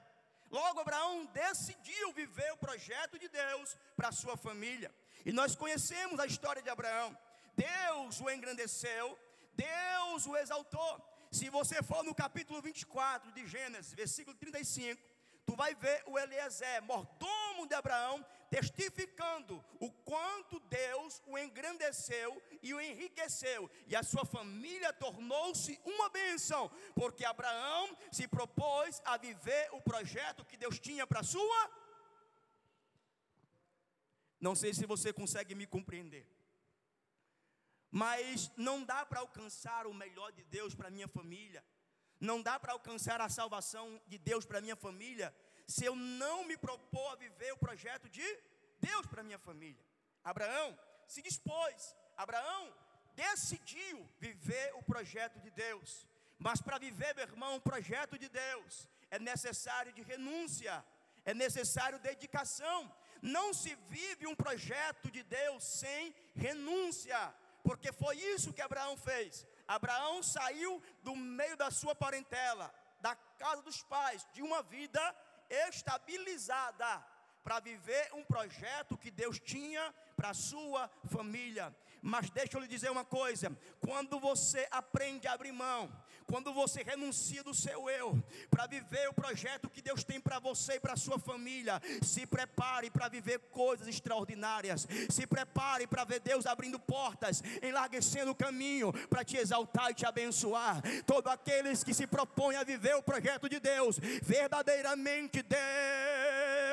Logo 0.50 0.80
Abraão 0.80 1.26
decidiu 1.26 2.12
viver 2.12 2.52
o 2.52 2.56
projeto 2.56 3.18
de 3.18 3.28
Deus 3.28 3.76
para 3.96 4.12
sua 4.12 4.36
família. 4.36 4.92
E 5.24 5.32
nós 5.32 5.54
conhecemos 5.54 6.18
a 6.18 6.26
história 6.26 6.62
de 6.62 6.68
Abraão. 6.68 7.16
Deus 7.54 8.20
o 8.20 8.30
engrandeceu, 8.30 9.18
Deus 9.54 10.26
o 10.26 10.36
exaltou. 10.36 11.09
Se 11.30 11.48
você 11.48 11.82
for 11.82 12.02
no 12.02 12.14
capítulo 12.14 12.60
24 12.60 13.30
de 13.32 13.46
Gênesis, 13.46 13.94
versículo 13.94 14.36
35, 14.36 15.00
tu 15.46 15.54
vai 15.54 15.74
ver 15.76 16.02
o 16.06 16.18
Eliezer, 16.18 16.82
mordomo 16.82 17.68
de 17.68 17.74
Abraão, 17.74 18.24
testificando 18.50 19.64
o 19.78 19.92
quanto 19.92 20.58
Deus 20.60 21.22
o 21.26 21.38
engrandeceu 21.38 22.42
e 22.60 22.74
o 22.74 22.80
enriqueceu, 22.80 23.70
e 23.86 23.94
a 23.94 24.02
sua 24.02 24.24
família 24.24 24.92
tornou-se 24.92 25.80
uma 25.84 26.08
bênção, 26.08 26.68
porque 26.96 27.24
Abraão 27.24 27.96
se 28.10 28.26
propôs 28.26 29.00
a 29.04 29.16
viver 29.16 29.68
o 29.72 29.80
projeto 29.80 30.44
que 30.44 30.56
Deus 30.56 30.80
tinha 30.80 31.06
para 31.06 31.20
a 31.20 31.24
sua. 31.24 31.70
Não 34.40 34.56
sei 34.56 34.74
se 34.74 34.84
você 34.84 35.12
consegue 35.12 35.54
me 35.54 35.66
compreender. 35.66 36.26
Mas 37.90 38.50
não 38.56 38.84
dá 38.84 39.04
para 39.04 39.20
alcançar 39.20 39.86
o 39.86 39.94
melhor 39.94 40.32
de 40.32 40.44
Deus 40.44 40.74
para 40.74 40.90
minha 40.90 41.08
família. 41.08 41.64
Não 42.20 42.40
dá 42.42 42.58
para 42.60 42.72
alcançar 42.72 43.20
a 43.20 43.28
salvação 43.28 44.00
de 44.06 44.18
Deus 44.18 44.44
para 44.44 44.60
minha 44.60 44.76
família 44.76 45.34
se 45.66 45.84
eu 45.84 45.94
não 45.94 46.44
me 46.44 46.56
propor 46.56 47.12
a 47.12 47.16
viver 47.16 47.52
o 47.52 47.56
projeto 47.56 48.08
de 48.08 48.26
Deus 48.80 49.06
para 49.06 49.22
minha 49.22 49.38
família. 49.38 49.84
Abraão 50.22 50.78
se 51.06 51.22
dispôs. 51.22 51.96
Abraão 52.16 52.72
decidiu 53.14 54.08
viver 54.18 54.74
o 54.74 54.82
projeto 54.82 55.40
de 55.40 55.50
Deus. 55.50 56.06
Mas 56.38 56.60
para 56.60 56.78
viver, 56.78 57.14
meu 57.14 57.24
irmão, 57.24 57.56
o 57.56 57.60
projeto 57.60 58.18
de 58.18 58.28
Deus, 58.28 58.88
é 59.10 59.18
necessário 59.18 59.92
de 59.92 60.02
renúncia, 60.02 60.84
é 61.24 61.34
necessário 61.34 61.98
dedicação. 61.98 62.92
Não 63.20 63.52
se 63.52 63.74
vive 63.88 64.26
um 64.26 64.34
projeto 64.34 65.10
de 65.10 65.22
Deus 65.22 65.62
sem 65.62 66.14
renúncia 66.34 67.34
porque 67.62 67.92
foi 67.92 68.16
isso 68.16 68.52
que 68.52 68.62
Abraão 68.62 68.96
fez. 68.96 69.46
Abraão 69.66 70.22
saiu 70.22 70.82
do 71.02 71.14
meio 71.14 71.56
da 71.56 71.70
sua 71.70 71.94
parentela, 71.94 72.72
da 73.00 73.14
casa 73.14 73.62
dos 73.62 73.82
pais, 73.82 74.26
de 74.32 74.42
uma 74.42 74.62
vida 74.62 75.00
estabilizada, 75.48 77.04
para 77.42 77.60
viver 77.60 78.10
um 78.12 78.24
projeto 78.24 78.98
que 78.98 79.10
Deus 79.10 79.38
tinha 79.38 79.94
para 80.16 80.30
a 80.30 80.34
sua 80.34 80.90
família. 81.10 81.74
Mas 82.02 82.30
deixa 82.30 82.56
eu 82.56 82.60
lhe 82.60 82.68
dizer 82.68 82.90
uma 82.90 83.04
coisa: 83.04 83.56
quando 83.80 84.18
você 84.18 84.66
aprende 84.70 85.26
a 85.26 85.32
abrir 85.32 85.52
mão, 85.52 85.90
quando 86.30 86.52
você 86.52 86.84
renuncia 86.84 87.42
do 87.42 87.52
seu 87.52 87.90
eu, 87.90 88.16
para 88.48 88.68
viver 88.68 89.08
o 89.08 89.12
projeto 89.12 89.68
que 89.68 89.82
Deus 89.82 90.04
tem 90.04 90.20
para 90.20 90.38
você 90.38 90.74
e 90.74 90.80
para 90.80 90.96
sua 90.96 91.18
família, 91.18 91.82
se 92.02 92.24
prepare 92.24 92.88
para 92.88 93.08
viver 93.08 93.40
coisas 93.50 93.88
extraordinárias, 93.88 94.86
se 95.10 95.26
prepare 95.26 95.88
para 95.88 96.04
ver 96.04 96.20
Deus 96.20 96.46
abrindo 96.46 96.78
portas, 96.78 97.42
enlarguecendo 97.60 98.30
o 98.30 98.34
caminho 98.34 98.92
para 99.08 99.24
te 99.24 99.36
exaltar 99.36 99.90
e 99.90 99.94
te 99.94 100.06
abençoar. 100.06 100.80
Todos 101.04 101.32
aqueles 101.32 101.82
que 101.82 101.92
se 101.92 102.06
propõem 102.06 102.56
a 102.56 102.62
viver 102.62 102.94
o 102.94 103.02
projeto 103.02 103.48
de 103.48 103.58
Deus, 103.58 103.98
verdadeiramente 104.22 105.42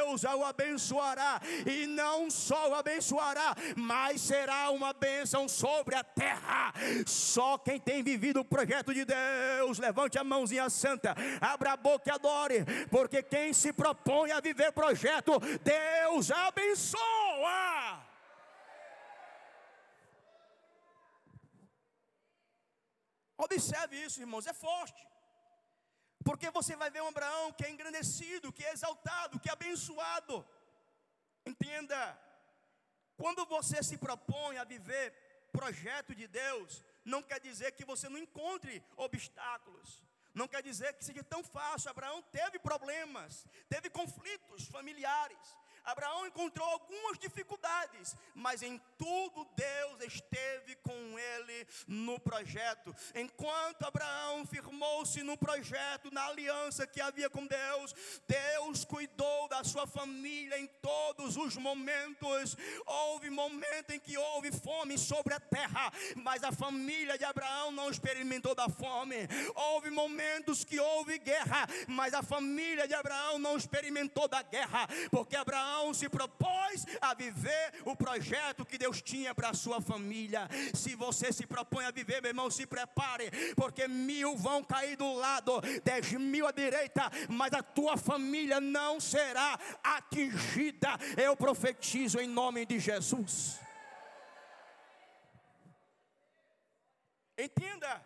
Deus 0.07 0.23
o 0.23 0.45
abençoará, 0.45 1.41
e 1.65 1.85
não 1.85 2.29
só 2.29 2.69
o 2.69 2.75
abençoará, 2.75 3.53
mas 3.75 4.21
será 4.21 4.69
uma 4.69 4.93
bênção 4.93 5.49
sobre 5.49 5.95
a 5.95 6.03
terra. 6.03 6.73
Só 7.05 7.57
quem 7.57 7.77
tem 7.79 8.01
vivido 8.01 8.39
o 8.39 8.45
projeto 8.45 8.93
de 8.93 9.03
Deus, 9.03 9.79
levante 9.79 10.17
a 10.17 10.23
mãozinha 10.23 10.69
santa, 10.69 11.13
abra 11.41 11.73
a 11.73 11.77
boca 11.77 12.09
e 12.09 12.13
adore, 12.13 12.65
porque 12.89 13.21
quem 13.21 13.51
se 13.51 13.73
propõe 13.73 14.31
a 14.31 14.39
viver 14.39 14.71
projeto, 14.71 15.33
Deus 15.61 16.31
abençoa. 16.31 18.05
Observe 23.37 24.03
isso, 24.03 24.21
irmãos, 24.21 24.47
é 24.47 24.53
forte. 24.53 25.05
Porque 26.23 26.49
você 26.51 26.75
vai 26.75 26.89
ver 26.89 27.01
um 27.03 27.07
Abraão 27.07 27.51
que 27.53 27.65
é 27.65 27.69
engrandecido, 27.69 28.51
que 28.51 28.65
é 28.65 28.73
exaltado, 28.73 29.39
que 29.39 29.49
é 29.49 29.53
abençoado. 29.53 30.45
Entenda, 31.45 32.19
quando 33.15 33.45
você 33.45 33.81
se 33.81 33.97
propõe 33.97 34.57
a 34.57 34.63
viver 34.63 35.13
projeto 35.51 36.13
de 36.13 36.27
Deus, 36.27 36.83
não 37.03 37.23
quer 37.23 37.39
dizer 37.39 37.71
que 37.71 37.85
você 37.85 38.09
não 38.09 38.17
encontre 38.17 38.83
obstáculos. 38.95 40.03
Não 40.33 40.47
quer 40.47 40.61
dizer 40.61 40.93
que 40.93 41.03
seja 41.03 41.23
tão 41.23 41.43
fácil. 41.43 41.89
Abraão 41.89 42.21
teve 42.21 42.59
problemas, 42.59 43.45
teve 43.67 43.89
conflitos 43.89 44.67
familiares. 44.67 45.57
Abraão 45.87 46.27
encontrou 46.27 46.67
algumas 46.67 47.17
dificuldades, 47.17 48.13
mas 48.35 48.61
em 48.61 48.77
tudo 48.97 49.47
Deus 49.55 50.01
esteve 50.01 50.75
com 50.83 51.17
ele 51.17 51.65
no 51.87 52.19
projeto. 52.19 52.93
Enquanto 53.15 53.83
Abraão 53.83 54.45
firmou-se 54.45 55.23
no 55.23 55.37
projeto, 55.37 56.11
na 56.11 56.25
aliança 56.25 56.85
que 56.85 56.99
havia 56.99 57.29
com 57.29 57.47
Deus, 57.47 57.95
Deus 58.27 58.83
cuidou 58.83 59.47
da 59.47 59.63
sua 59.63 59.87
família 59.87 60.59
em 60.59 60.67
todos 60.81 61.37
os 61.37 61.55
momentos. 61.55 62.57
Houve 62.85 63.29
momento 63.29 63.91
em 63.91 63.99
que 63.99 64.17
houve 64.17 64.51
fome 64.51 64.97
sobre 64.97 65.35
a 65.35 65.39
terra, 65.39 65.89
mas 66.17 66.43
a 66.43 66.51
família 66.51 67.17
de 67.17 67.23
Abraão 67.23 67.71
não 67.71 67.89
experimentou 67.89 68.53
da 68.53 68.67
fome. 68.67 69.15
Houve 69.55 69.89
momentos 69.89 70.65
que 70.65 70.81
houve 70.81 71.17
guerra, 71.17 71.65
mas 71.87 72.13
a 72.13 72.21
família 72.21 72.85
de 72.85 72.93
Abraão 72.93 73.39
não 73.39 73.55
experimentou 73.55 74.27
da 74.27 74.41
guerra, 74.41 74.85
porque 75.11 75.37
Abraão 75.37 75.76
Abraão 75.77 75.93
se 75.93 76.09
propôs 76.09 76.85
a 76.99 77.13
viver 77.13 77.81
o 77.85 77.95
projeto 77.95 78.65
que 78.65 78.77
Deus 78.77 79.01
tinha 79.01 79.33
para 79.33 79.49
a 79.49 79.53
sua 79.53 79.79
família. 79.79 80.47
Se 80.73 80.95
você 80.95 81.31
se 81.31 81.45
propõe 81.45 81.85
a 81.85 81.91
viver, 81.91 82.21
meu 82.21 82.29
irmão, 82.29 82.49
se 82.49 82.65
prepare, 82.65 83.29
porque 83.55 83.87
mil 83.87 84.35
vão 84.35 84.63
cair 84.63 84.95
do 84.97 85.13
lado, 85.13 85.61
dez 85.83 86.11
mil 86.13 86.47
à 86.47 86.51
direita, 86.51 87.09
mas 87.29 87.53
a 87.53 87.61
tua 87.61 87.95
família 87.97 88.59
não 88.59 88.99
será 88.99 89.59
atingida. 89.83 90.89
Eu 91.15 91.35
profetizo 91.37 92.19
em 92.19 92.27
nome 92.27 92.65
de 92.65 92.79
Jesus. 92.79 93.59
Entenda, 97.37 98.03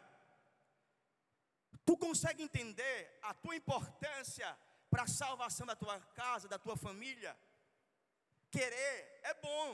tu 1.86 1.98
consegue 1.98 2.44
entender 2.44 3.18
a 3.24 3.34
tua 3.34 3.56
importância 3.56 4.58
para 4.90 5.04
a 5.04 5.08
salvação 5.08 5.66
da 5.66 5.74
tua 5.74 5.98
casa, 6.14 6.50
da 6.50 6.60
tua 6.60 6.76
família? 6.76 7.34
Querer 8.52 9.20
é 9.24 9.34
bom, 9.36 9.68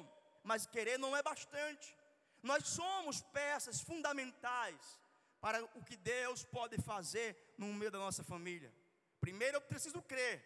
mas 0.43 0.65
querer 0.65 0.97
não 0.97 1.15
é 1.17 1.23
bastante. 1.23 1.95
Nós 2.43 2.67
somos 2.67 3.21
peças 3.21 3.81
fundamentais 3.81 4.99
para 5.41 5.63
o 5.77 5.83
que 5.83 5.95
Deus 5.95 6.43
pode 6.43 6.77
fazer 6.81 7.53
no 7.57 7.73
meio 7.73 7.91
da 7.91 7.99
nossa 7.99 8.23
família. 8.23 8.71
Primeiro, 9.19 9.57
eu 9.57 9.61
preciso 9.61 10.01
crer 10.01 10.37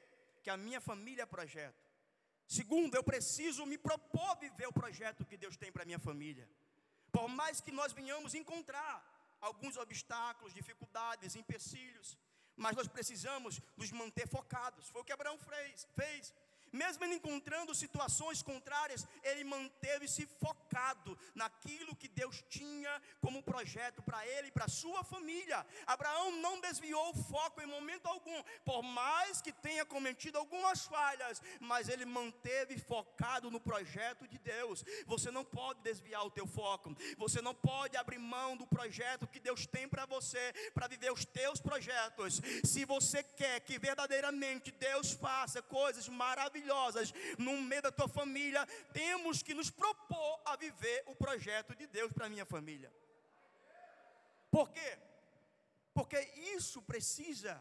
que 0.43 0.49
a 0.49 0.57
minha 0.57 0.81
família 0.81 1.23
é 1.23 1.25
projeto. 1.25 1.91
Segundo, 2.47 2.95
eu 2.95 3.03
preciso 3.03 3.65
me 3.65 3.77
propor 3.77 4.37
viver 4.37 4.67
o 4.67 4.73
projeto 4.73 5.25
que 5.25 5.37
Deus 5.37 5.55
tem 5.55 5.71
para 5.71 5.83
a 5.83 5.85
minha 5.85 5.99
família. 5.99 6.49
Por 7.11 7.27
mais 7.27 7.61
que 7.61 7.71
nós 7.71 7.93
venhamos 7.93 8.33
encontrar 8.33 8.95
alguns 9.39 9.77
obstáculos, 9.77 10.53
dificuldades, 10.53 11.35
empecilhos, 11.35 12.17
mas 12.55 12.75
nós 12.75 12.87
precisamos 12.87 13.59
nos 13.77 13.91
manter 13.91 14.27
focados. 14.27 14.89
Foi 14.89 15.01
o 15.01 15.05
que 15.05 15.13
Abraão 15.13 15.37
fez. 15.37 15.87
fez. 15.95 16.33
Mesmo 16.71 17.03
ele 17.03 17.15
encontrando 17.15 17.75
situações 17.75 18.41
contrárias, 18.41 19.05
ele 19.23 19.43
manteve-se 19.43 20.25
focado 20.39 20.70
naquilo 21.36 21.95
que 21.95 22.07
Deus 22.07 22.43
tinha 22.49 23.01
como 23.19 23.43
projeto 23.43 24.01
para 24.01 24.25
ele 24.27 24.47
e 24.47 24.51
para 24.51 24.67
sua 24.67 25.03
família. 25.03 25.65
Abraão 25.86 26.31
não 26.38 26.60
desviou 26.60 27.10
o 27.12 27.23
foco 27.23 27.62
em 27.62 27.65
momento 27.65 28.07
algum, 28.07 28.43
por 28.65 28.81
mais 28.81 29.41
que 29.41 29.51
tenha 29.51 29.86
cometido 29.86 30.38
algumas 30.38 30.86
falhas, 30.86 31.41
mas 31.60 31.89
ele 31.89 32.05
manteve 32.05 32.77
focado 32.77 33.51
no 33.51 33.60
projeto 33.60 34.27
de 34.27 34.38
Deus. 34.38 34.84
Você 35.05 35.31
não 35.31 35.43
pode 35.43 35.81
desviar 35.81 36.25
o 36.25 36.31
teu 36.31 36.47
foco. 36.47 36.95
Você 37.17 37.41
não 37.41 37.53
pode 37.53 37.97
abrir 37.97 38.19
mão 38.19 38.55
do 38.55 38.67
projeto 38.67 39.27
que 39.27 39.39
Deus 39.39 39.65
tem 39.65 39.88
para 39.88 40.05
você, 40.05 40.53
para 40.73 40.88
viver 40.88 41.12
os 41.12 41.25
teus 41.25 41.60
projetos. 41.60 42.41
Se 42.63 42.86
você 42.86 43.23
quer 43.23 43.60
que 43.62 43.77
verdadeiramente 43.77 44.71
Deus 44.71 45.12
faça 45.12 45.62
coisas 45.62 46.07
maravilhosas, 46.07 46.31
maravilhosas 46.51 47.13
no 47.38 47.62
meio 47.62 47.81
da 47.81 47.91
tua 47.91 48.07
família, 48.07 48.65
temos 48.93 49.41
que 49.41 49.53
nos 49.53 49.69
propor 49.69 50.41
a 50.45 50.55
viver 50.65 51.00
o 51.12 51.15
projeto 51.24 51.76
de 51.80 51.86
Deus 51.97 52.12
para 52.15 52.32
minha 52.34 52.45
família. 52.54 52.91
Por 54.56 54.67
quê? 54.76 54.91
Porque 55.97 56.19
isso 56.56 56.80
precisa, 56.91 57.54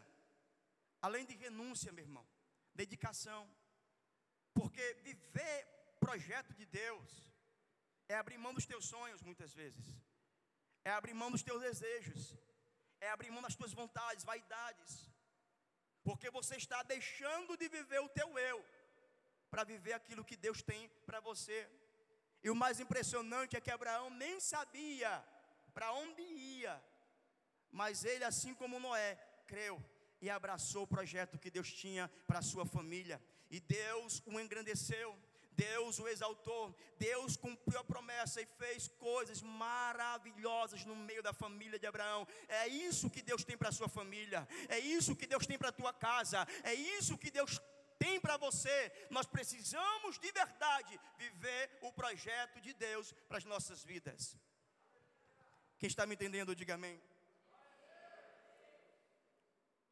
além 1.07 1.25
de 1.29 1.35
renúncia, 1.45 1.95
meu 1.97 2.05
irmão, 2.09 2.25
dedicação. 2.81 3.41
Porque 4.59 4.85
viver 5.09 5.57
projeto 6.05 6.51
de 6.59 6.65
Deus 6.81 7.09
é 8.13 8.15
abrir 8.15 8.37
mão 8.45 8.53
dos 8.57 8.65
teus 8.71 8.85
sonhos, 8.93 9.21
muitas 9.29 9.51
vezes, 9.61 9.85
é 10.83 10.91
abrir 10.91 11.15
mão 11.21 11.31
dos 11.35 11.43
teus 11.47 11.61
desejos, 11.67 12.21
é 12.99 13.09
abrir 13.09 13.31
mão 13.35 13.43
das 13.47 13.55
tuas 13.59 13.73
vontades, 13.81 14.25
vaidades, 14.31 14.91
porque 16.07 16.29
você 16.39 16.55
está 16.63 16.79
deixando 16.93 17.55
de 17.61 17.67
viver 17.77 18.01
o 18.01 18.09
teu 18.19 18.29
eu 18.51 18.59
para 19.51 19.63
viver 19.71 19.93
aquilo 19.93 20.25
que 20.29 20.37
Deus 20.45 20.61
tem 20.71 20.81
para 21.05 21.19
você. 21.29 21.59
E 22.43 22.49
o 22.49 22.55
mais 22.55 22.79
impressionante 22.79 23.55
é 23.55 23.61
que 23.61 23.71
Abraão 23.71 24.09
nem 24.09 24.39
sabia 24.39 25.23
para 25.73 25.91
onde 25.93 26.21
ia, 26.21 26.81
mas 27.71 28.03
ele, 28.03 28.23
assim 28.23 28.53
como 28.53 28.79
Noé, 28.79 29.15
creu 29.47 29.83
e 30.21 30.29
abraçou 30.29 30.83
o 30.83 30.87
projeto 30.87 31.39
que 31.39 31.49
Deus 31.49 31.71
tinha 31.71 32.09
para 32.27 32.41
sua 32.41 32.65
família. 32.65 33.21
E 33.49 33.59
Deus 33.59 34.21
o 34.25 34.39
engrandeceu, 34.39 35.17
Deus 35.51 35.99
o 35.99 36.07
exaltou, 36.07 36.75
Deus 36.97 37.35
cumpriu 37.35 37.79
a 37.79 37.83
promessa 37.83 38.41
e 38.41 38.45
fez 38.45 38.87
coisas 38.87 39.41
maravilhosas 39.41 40.85
no 40.85 40.95
meio 40.95 41.21
da 41.21 41.33
família 41.33 41.77
de 41.77 41.85
Abraão. 41.85 42.27
É 42.47 42.67
isso 42.67 43.09
que 43.09 43.21
Deus 43.21 43.43
tem 43.43 43.57
para 43.57 43.69
a 43.69 43.77
sua 43.79 43.89
família, 43.89 44.47
é 44.69 44.79
isso 44.79 45.15
que 45.15 45.27
Deus 45.27 45.45
tem 45.45 45.57
para 45.57 45.69
a 45.69 45.79
tua 45.79 45.93
casa, 45.93 46.47
é 46.63 46.73
isso 46.73 47.17
que 47.17 47.31
Deus 47.31 47.59
tem 48.01 48.19
para 48.19 48.35
você, 48.45 48.77
nós 49.11 49.27
precisamos 49.35 50.17
de 50.17 50.31
verdade 50.31 50.99
viver 51.19 51.63
o 51.83 51.93
projeto 51.93 52.59
de 52.59 52.73
Deus 52.73 53.11
para 53.27 53.37
as 53.37 53.45
nossas 53.45 53.83
vidas. 53.83 54.35
Quem 55.77 55.87
está 55.87 56.03
me 56.07 56.15
entendendo, 56.15 56.55
diga 56.55 56.73
amém. 56.73 56.99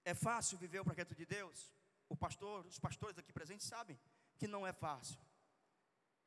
É 0.04 0.15
fácil 0.15 0.58
viver 0.58 0.80
o 0.80 0.88
projeto 0.89 1.13
de 1.13 1.26
Deus? 1.38 1.72
O 2.13 2.15
pastor, 2.24 2.65
os 2.65 2.80
pastores 2.80 3.19
aqui 3.19 3.32
presentes 3.32 3.67
sabem 3.67 4.00
que 4.39 4.48
não 4.48 4.65
é 4.65 4.74
fácil. 4.74 5.19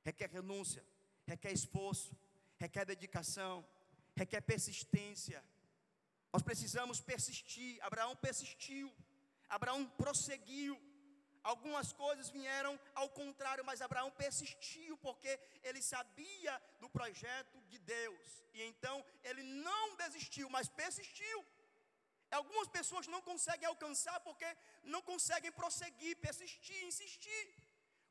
Requer 0.05 0.31
renúncia, 0.31 0.85
requer 1.27 1.53
esforço, 1.53 2.17
requer 2.59 2.85
dedicação, 2.85 3.55
requer 4.15 4.41
persistência. 4.43 5.43
Nós 6.33 6.45
precisamos 6.45 7.01
persistir. 7.01 7.83
Abraão 7.83 8.15
persistiu. 8.15 8.89
Abraão 9.49 9.85
prosseguiu. 10.03 10.81
Algumas 11.43 11.93
coisas 11.93 12.29
vieram 12.31 12.79
ao 12.95 13.09
contrário, 13.09 13.65
mas 13.65 13.83
Abraão 13.83 14.11
persistiu 14.13 14.97
porque 14.99 15.33
ele 15.63 15.83
sabia 15.83 16.63
do 16.81 16.89
projeto 16.89 17.61
de 17.63 17.79
Deus. 17.79 18.45
E 18.55 18.63
então 18.63 19.05
ele 19.25 19.43
não 19.43 19.97
desistiu, 19.97 20.49
mas 20.49 20.69
persistiu. 20.69 21.45
Algumas 22.31 22.69
pessoas 22.69 23.07
não 23.15 23.21
conseguem 23.21 23.69
alcançar 23.69 24.19
porque 24.21 24.47
não 24.85 25.03
conseguem 25.03 25.53
prosseguir, 25.53 26.17
persistir, 26.17 26.85
insistir. 26.85 27.45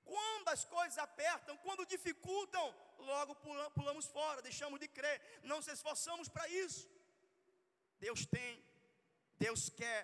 Quando 0.04 0.50
as 0.50 0.66
coisas 0.66 0.98
apertam, 0.98 1.56
quando 1.58 1.86
dificultam, 1.86 2.66
logo 3.00 3.36
pulamos 3.78 4.08
fora, 4.08 4.42
deixamos 4.42 4.80
de 4.80 4.88
crer, 4.88 5.18
não 5.44 5.62
se 5.62 5.72
esforçamos 5.72 6.28
para 6.28 6.48
isso. 6.50 6.88
Deus 8.00 8.26
tem, 8.26 8.64
Deus 9.38 9.70
quer 9.70 10.02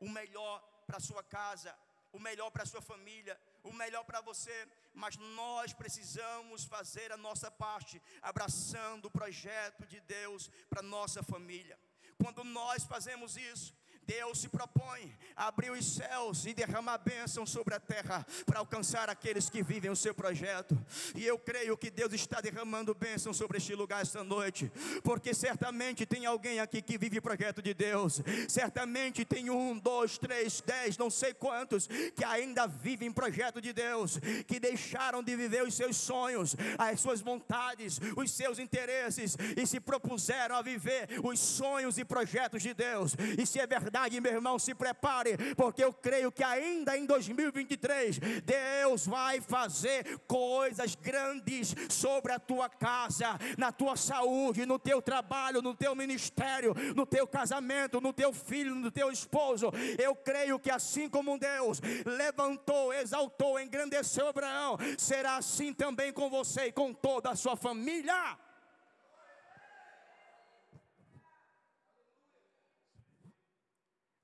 o 0.00 0.08
melhor 0.08 0.56
para 0.86 0.98
a 0.98 1.06
sua 1.08 1.22
casa, 1.22 1.76
o 2.12 2.18
melhor 2.18 2.50
para 2.50 2.62
a 2.62 2.66
sua 2.66 2.80
família, 2.80 3.38
o 3.62 3.72
melhor 3.72 4.04
para 4.04 4.20
você, 4.20 4.66
mas 4.94 5.16
nós 5.16 5.72
precisamos 5.72 6.64
fazer 6.64 7.12
a 7.12 7.16
nossa 7.16 7.50
parte, 7.50 8.00
abraçando 8.22 9.06
o 9.06 9.10
projeto 9.10 9.86
de 9.86 10.00
Deus 10.00 10.50
para 10.68 10.82
nossa 10.82 11.22
família. 11.22 11.78
Quando 12.22 12.42
nós 12.42 12.84
fazemos 12.84 13.36
isso, 13.36 13.74
Deus 14.08 14.38
se 14.38 14.48
propõe 14.48 15.14
a 15.36 15.48
abrir 15.48 15.70
os 15.70 15.84
céus 15.84 16.46
e 16.46 16.54
derramar 16.54 16.96
bênção 16.96 17.44
sobre 17.44 17.74
a 17.74 17.78
terra 17.78 18.26
para 18.46 18.58
alcançar 18.58 19.10
aqueles 19.10 19.50
que 19.50 19.62
vivem 19.62 19.90
o 19.90 19.96
seu 19.96 20.14
projeto. 20.14 20.76
E 21.14 21.26
eu 21.26 21.38
creio 21.38 21.76
que 21.76 21.90
Deus 21.90 22.14
está 22.14 22.40
derramando 22.40 22.94
bênção 22.94 23.34
sobre 23.34 23.58
este 23.58 23.74
lugar 23.74 24.00
esta 24.00 24.24
noite, 24.24 24.72
porque 25.02 25.34
certamente 25.34 26.06
tem 26.06 26.24
alguém 26.24 26.58
aqui 26.58 26.80
que 26.80 26.96
vive 26.96 27.18
o 27.18 27.22
projeto 27.22 27.60
de 27.60 27.74
Deus. 27.74 28.22
Certamente 28.48 29.26
tem 29.26 29.50
um, 29.50 29.78
dois, 29.78 30.16
três, 30.16 30.62
dez, 30.62 30.96
não 30.96 31.10
sei 31.10 31.34
quantos 31.34 31.86
que 31.86 32.24
ainda 32.24 32.66
vivem 32.66 33.12
projeto 33.12 33.60
de 33.60 33.74
Deus, 33.74 34.18
que 34.46 34.58
deixaram 34.58 35.22
de 35.22 35.36
viver 35.36 35.64
os 35.64 35.74
seus 35.74 35.98
sonhos, 35.98 36.56
as 36.78 36.98
suas 36.98 37.20
vontades, 37.20 38.00
os 38.16 38.30
seus 38.30 38.58
interesses 38.58 39.36
e 39.54 39.66
se 39.66 39.78
propuseram 39.78 40.56
a 40.56 40.62
viver 40.62 41.08
os 41.22 41.38
sonhos 41.38 41.98
e 41.98 42.06
projetos 42.06 42.62
de 42.62 42.72
Deus. 42.72 43.14
E 43.36 43.44
se 43.44 43.60
é 43.60 43.66
verdade 43.66 43.97
verdade, 43.98 44.20
meu 44.20 44.32
irmão, 44.32 44.58
se 44.58 44.74
prepare, 44.74 45.36
porque 45.56 45.82
eu 45.82 45.92
creio 45.92 46.30
que 46.30 46.44
ainda 46.44 46.96
em 46.96 47.04
2023 47.04 48.20
Deus 48.44 49.06
vai 49.06 49.40
fazer 49.40 50.20
coisas 50.20 50.94
grandes 50.94 51.74
sobre 51.88 52.32
a 52.32 52.38
tua 52.38 52.68
casa, 52.68 53.38
na 53.56 53.72
tua 53.72 53.96
saúde, 53.96 54.64
no 54.64 54.78
teu 54.78 55.02
trabalho, 55.02 55.60
no 55.60 55.74
teu 55.74 55.96
ministério, 55.96 56.74
no 56.94 57.04
teu 57.04 57.26
casamento, 57.26 58.00
no 58.00 58.12
teu 58.12 58.32
filho, 58.32 58.74
no 58.74 58.90
teu 58.90 59.10
esposo. 59.10 59.72
Eu 59.98 60.14
creio 60.14 60.58
que 60.60 60.70
assim 60.70 61.08
como 61.08 61.38
Deus 61.38 61.80
levantou, 62.04 62.92
exaltou, 62.92 63.58
engrandeceu 63.58 64.28
Abraão, 64.28 64.78
será 64.96 65.36
assim 65.36 65.72
também 65.72 66.12
com 66.12 66.30
você 66.30 66.66
e 66.66 66.72
com 66.72 66.94
toda 66.94 67.30
a 67.30 67.36
sua 67.36 67.56
família. 67.56 68.38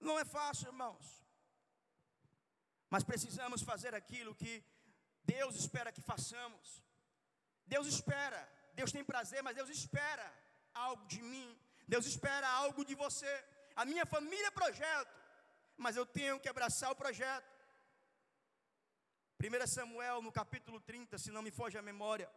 Não 0.08 0.18
é 0.22 0.24
fácil, 0.24 0.68
irmãos. 0.72 1.06
Mas 2.92 3.04
precisamos 3.10 3.62
fazer 3.70 3.92
aquilo 4.00 4.34
que 4.42 4.54
Deus 5.34 5.54
espera 5.62 5.94
que 5.96 6.02
façamos. 6.12 6.66
Deus 7.74 7.86
espera, 7.94 8.40
Deus 8.78 8.92
tem 8.92 9.02
prazer, 9.12 9.42
mas 9.42 9.56
Deus 9.60 9.70
espera 9.78 10.26
algo 10.86 11.04
de 11.06 11.20
mim. 11.32 11.48
Deus 11.88 12.06
espera 12.12 12.46
algo 12.62 12.84
de 12.84 12.94
você. 12.94 13.32
A 13.74 13.84
minha 13.84 14.06
família 14.14 14.48
é 14.48 14.58
projeto, 14.62 15.14
mas 15.84 15.96
eu 15.96 16.06
tenho 16.06 16.38
que 16.42 16.48
abraçar 16.54 16.90
o 16.92 17.00
projeto. 17.02 17.50
1 19.40 19.66
Samuel, 19.66 20.22
no 20.22 20.32
capítulo 20.40 20.78
30, 20.80 21.18
se 21.18 21.30
não 21.30 21.42
me 21.42 21.50
foge 21.50 21.76
a 21.78 21.82
memória, 21.90 22.30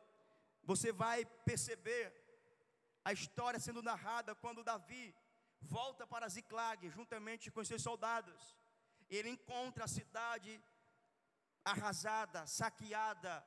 você 0.64 0.92
vai 0.92 1.26
perceber 1.50 2.06
a 3.04 3.14
história 3.14 3.60
sendo 3.60 3.82
narrada 3.82 4.36
quando 4.36 4.64
Davi 4.64 5.06
volta 5.62 6.06
para 6.08 6.30
Ziclag, 6.30 6.90
juntamente 6.90 7.52
com 7.52 7.64
seus 7.64 7.82
soldados. 7.82 8.56
Ele 9.10 9.30
encontra 9.30 9.86
a 9.86 9.88
cidade 9.88 10.62
arrasada, 11.64 12.46
saqueada, 12.48 13.46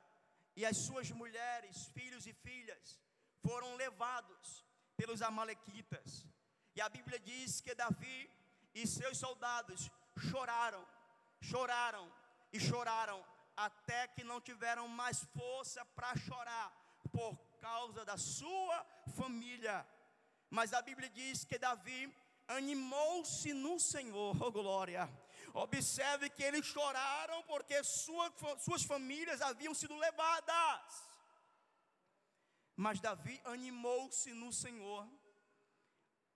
e 0.55 0.65
as 0.65 0.77
suas 0.77 1.09
mulheres, 1.11 1.87
filhos 1.87 2.25
e 2.27 2.33
filhas 2.33 2.99
foram 3.41 3.75
levados 3.75 4.65
pelos 4.95 5.21
amalequitas. 5.21 6.25
E 6.75 6.81
a 6.81 6.89
Bíblia 6.89 7.19
diz 7.19 7.61
que 7.61 7.73
Davi 7.73 8.29
e 8.73 8.85
seus 8.87 9.17
soldados 9.17 9.89
choraram, 10.29 10.85
choraram 11.41 12.11
e 12.53 12.59
choraram 12.59 13.25
até 13.55 14.07
que 14.07 14.23
não 14.23 14.39
tiveram 14.39 14.87
mais 14.87 15.23
força 15.35 15.83
para 15.85 16.15
chorar 16.17 16.69
por 17.11 17.37
causa 17.59 18.05
da 18.05 18.17
sua 18.17 18.85
família. 19.15 19.85
Mas 20.51 20.73
a 20.73 20.81
Bíblia 20.81 21.09
diz 21.09 21.45
que 21.45 21.57
Davi 21.57 22.13
animou-se 22.45 23.53
no 23.53 23.79
Senhor, 23.79 24.35
oh 24.43 24.51
glória. 24.51 25.09
Observe 25.53 26.29
que 26.29 26.43
eles 26.43 26.65
choraram 26.65 27.41
porque 27.43 27.81
sua, 27.83 28.29
suas 28.59 28.83
famílias 28.83 29.41
haviam 29.41 29.73
sido 29.73 29.95
levadas. 29.95 31.09
Mas 32.75 32.99
Davi 32.99 33.39
animou-se 33.45 34.33
no 34.33 34.51
Senhor, 34.51 35.07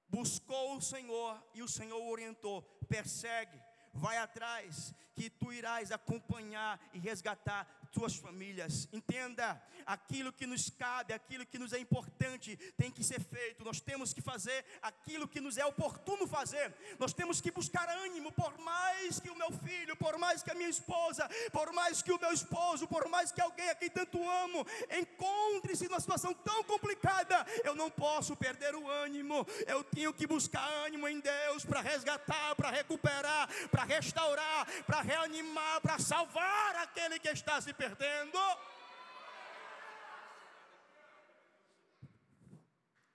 buscou 0.08 0.78
o 0.78 0.82
Senhor 0.82 1.44
e 1.54 1.62
o 1.62 1.68
Senhor 1.68 2.02
orientou: 2.02 2.62
persegue, 2.88 3.62
vai 3.94 4.18
atrás, 4.18 4.94
que 5.14 5.30
tu 5.30 5.52
irás 5.52 5.92
acompanhar 5.92 6.80
e 6.94 7.00
resgatar 7.00 7.68
tuas 7.96 8.16
famílias. 8.18 8.90
Entenda, 8.92 9.62
aquilo 9.86 10.34
que 10.34 10.46
nos 10.46 10.70
cabe, 10.70 11.14
aquilo 11.14 11.46
que 11.46 11.58
nos 11.58 11.72
é 11.72 11.80
importante, 11.80 12.58
tem 12.76 12.92
que 12.92 13.04
ser 13.04 13.22
feito. 13.22 13.64
Nós 13.64 13.80
temos 13.80 14.14
que 14.14 14.22
fazer 14.22 14.66
aquilo 14.82 15.28
que 15.28 15.40
nos 15.40 15.58
é 15.58 15.66
oportuno 15.66 16.28
fazer. 16.28 16.76
Nós 17.00 17.14
temos 17.14 17.40
que 17.40 17.52
buscar 17.52 17.88
ânimo, 18.06 18.34
por 18.34 18.58
mais 18.58 19.20
que 19.22 19.30
o 19.30 19.38
meu 19.42 19.50
filho, 19.66 19.96
por 19.96 20.18
mais 20.18 20.44
que 20.44 20.52
a 20.52 20.56
minha 20.56 20.70
esposa, 20.70 21.30
por 21.54 21.72
mais 21.72 22.02
que 22.02 22.12
o 22.12 22.20
meu 22.20 22.34
esposo, 22.34 22.86
por 22.86 23.08
mais 23.08 23.32
que 23.32 23.40
alguém 23.40 23.70
a 23.70 23.76
quem 23.76 23.90
tanto 23.90 24.18
amo, 24.44 24.68
encontre-se 25.02 25.88
numa 25.88 26.02
situação 26.02 26.34
tão 26.34 26.64
complicada, 26.66 27.46
eu 27.64 27.76
não 27.76 27.90
posso 27.90 28.36
perder 28.36 28.76
o 28.76 28.90
ânimo. 28.90 29.48
Eu 29.66 29.84
tenho 29.86 30.14
que 30.14 30.28
buscar 30.28 30.68
ânimo 30.86 31.08
em 31.08 31.22
Deus 31.22 31.64
para 31.64 31.80
resgatar, 31.80 32.56
para 32.56 32.72
recuperar, 32.72 33.48
para 33.72 33.86
restaurar, 33.86 34.68
para 34.86 35.02
reanimar, 35.02 35.80
para 35.80 35.98
salvar 35.98 36.76
aquele 36.76 37.20
que 37.20 37.30
está 37.30 37.62
se 37.62 37.72
perdendo. 37.72 37.85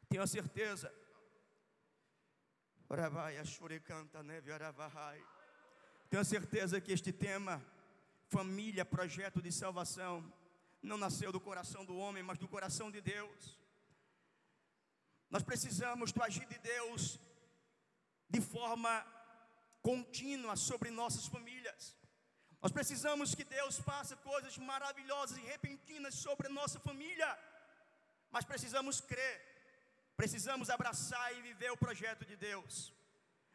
Tenho 0.09 0.23
a 0.23 0.27
certeza. 0.27 0.93
Tenho 6.09 6.21
a 6.21 6.25
certeza 6.25 6.81
que 6.81 6.93
este 6.93 7.13
tema, 7.13 7.65
família, 8.29 8.85
projeto 8.85 9.41
de 9.41 9.53
salvação, 9.53 10.33
não 10.83 10.97
nasceu 10.97 11.31
do 11.31 11.41
coração 11.41 11.85
do 11.85 11.97
homem, 11.97 12.23
mas 12.23 12.39
do 12.39 12.49
coração 12.49 12.91
de 12.91 13.01
Deus. 13.01 13.59
Nós 15.31 15.43
precisamos 15.43 16.11
do 16.13 16.23
agir 16.23 16.47
de 16.47 16.59
Deus 16.59 17.21
de 18.29 18.41
forma 18.41 19.07
contínua 19.81 20.57
sobre 20.57 20.91
nossas 20.91 21.27
famílias. 21.27 22.00
Nós 22.63 22.73
precisamos 22.73 23.35
que 23.35 23.45
Deus 23.45 23.79
faça 23.79 24.17
coisas 24.17 24.57
maravilhosas 24.59 25.39
e 25.39 25.41
repentinas 25.41 26.15
sobre 26.15 26.47
a 26.47 26.51
nossa 26.51 26.79
família, 26.79 27.29
mas 28.31 28.45
precisamos 28.45 29.01
crer, 29.01 29.37
precisamos 30.17 30.69
abraçar 30.69 31.35
e 31.37 31.43
viver 31.43 31.71
o 31.73 31.77
projeto 31.77 32.25
de 32.25 32.37
Deus, 32.37 32.93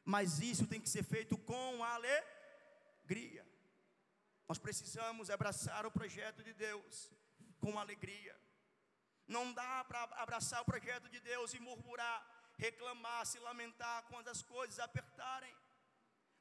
mas 0.04 0.40
isso 0.40 0.66
tem 0.66 0.82
que 0.82 0.90
ser 0.90 1.04
feito 1.04 1.38
com 1.38 1.84
alegria. 1.84 3.46
Nós 4.48 4.58
precisamos 4.58 5.30
abraçar 5.30 5.86
o 5.86 5.92
projeto 5.92 6.44
de 6.44 6.54
Deus 6.54 7.12
com 7.60 7.78
alegria. 7.80 8.36
Não 9.28 9.54
dá 9.54 9.84
para 9.84 10.04
abraçar 10.24 10.62
o 10.62 10.66
projeto 10.66 11.10
de 11.10 11.20
Deus 11.20 11.54
e 11.54 11.60
murmurar, 11.60 12.20
reclamar, 12.58 13.26
se 13.26 13.40
lamentar 13.40 14.04
quando 14.04 14.28
as 14.30 14.42
coisas 14.42 14.80
apertarem. 14.80 15.56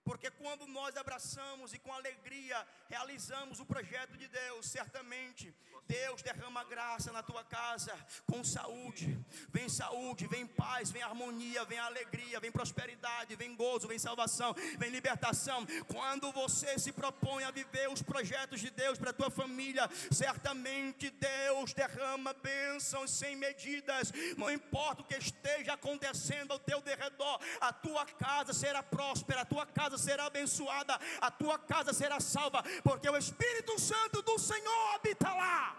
Porque 0.05 0.31
quando 0.31 0.67
nós 0.67 0.97
abraçamos 0.97 1.73
e 1.73 1.79
com 1.79 1.93
alegria 1.93 2.67
realizamos 2.89 3.59
o 3.59 3.67
projeto 3.67 4.17
de 4.17 4.29
Deus, 4.29 4.67
certamente 4.67 5.55
Deus 5.87 6.23
derrama 6.23 6.65
graça 6.65 7.13
na 7.13 7.23
tua 7.23 7.45
casa 7.45 7.95
com 8.27 8.43
saúde. 8.43 9.19
Vem 9.51 9.69
saúde, 9.69 10.27
vem 10.27 10.47
paz, 10.47 10.91
vem 10.91 11.03
harmonia, 11.03 11.65
vem 11.65 11.79
alegria, 11.79 12.41
vem 12.41 12.51
prosperidade, 12.51 13.37
vem 13.37 13.55
gozo, 13.55 13.89
vem 13.89 13.99
salvação, 13.99 14.55
vem 14.79 14.91
libertação. 14.91 15.67
Quando 15.89 16.33
você 16.33 16.79
se 16.79 16.93
propõe 16.93 17.45
a 17.45 17.51
viver 17.51 17.89
os 17.91 18.03
projetos 18.03 18.61
de 18.61 18.71
Deus 18.71 18.99
para 18.99 19.11
a 19.11 19.15
tua 19.15 19.31
família, 19.31 19.89
certamente 20.11 21.11
Deus 21.11 21.73
derrama 21.73 22.33
bênçãos 22.35 23.11
sem 23.11 23.37
medidas. 23.37 24.13
Não 24.37 24.51
importa 24.51 25.03
o 25.03 25.05
que 25.05 25.17
esteja 25.17 25.75
acontecendo 25.75 26.53
ao 26.53 26.59
teu 26.59 26.81
derredor, 26.81 27.41
a 27.61 27.73
tua 27.73 28.07
casa 28.07 28.53
será 28.53 28.83
próspera, 28.83 29.43
a 29.43 29.45
tua 29.45 29.67
casa 29.67 29.99
será 29.99 30.27
abençoada, 30.27 30.99
a 31.21 31.31
tua 31.31 31.59
casa 31.59 31.93
será 31.93 32.21
salva, 32.21 32.63
porque 32.83 33.09
o 33.09 33.17
Espírito 33.17 33.79
Santo 33.79 34.23
do 34.23 34.39
Senhor 34.39 34.95
habita 34.95 35.29
lá. 35.33 35.74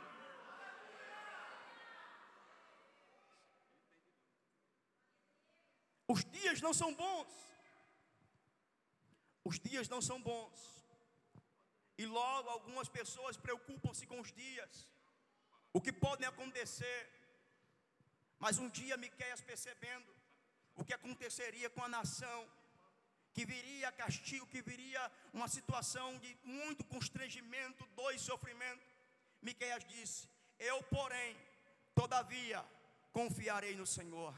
Os 6.15 6.23
dias 6.38 6.60
não 6.65 6.73
são 6.82 6.89
bons. 7.04 7.34
Os 9.49 9.58
dias 9.67 9.88
não 9.93 10.01
são 10.08 10.17
bons. 10.32 10.60
E 12.01 12.06
logo 12.17 12.49
algumas 12.49 12.89
pessoas 12.97 13.39
preocupam-se 13.45 14.06
com 14.12 14.19
os 14.23 14.32
dias. 14.41 14.73
O 15.78 15.82
que 15.86 15.93
podem 16.06 16.28
acontecer. 16.28 17.01
Mas 18.43 18.60
um 18.63 18.69
dia 18.78 19.01
Miqueias 19.06 19.41
percebendo 19.51 20.12
o 20.80 20.86
que 20.86 20.95
aconteceria 20.99 21.69
com 21.75 21.84
a 21.84 21.93
nação 21.97 22.39
que 23.36 23.45
viria 23.54 23.97
castigo, 24.04 24.51
que 24.54 24.62
viria 24.69 25.04
uma 25.38 25.49
situação 25.56 26.08
de 26.23 26.32
muito 26.43 26.84
constrangimento, 26.93 27.86
dor 27.99 28.12
e 28.15 28.25
sofrimento. 28.30 28.88
Miqueias 29.41 29.84
disse: 29.93 30.30
Eu, 30.71 30.78
porém, 30.95 31.36
todavia, 32.01 32.62
confiarei 33.12 33.75
no 33.82 33.88
Senhor. 33.97 34.34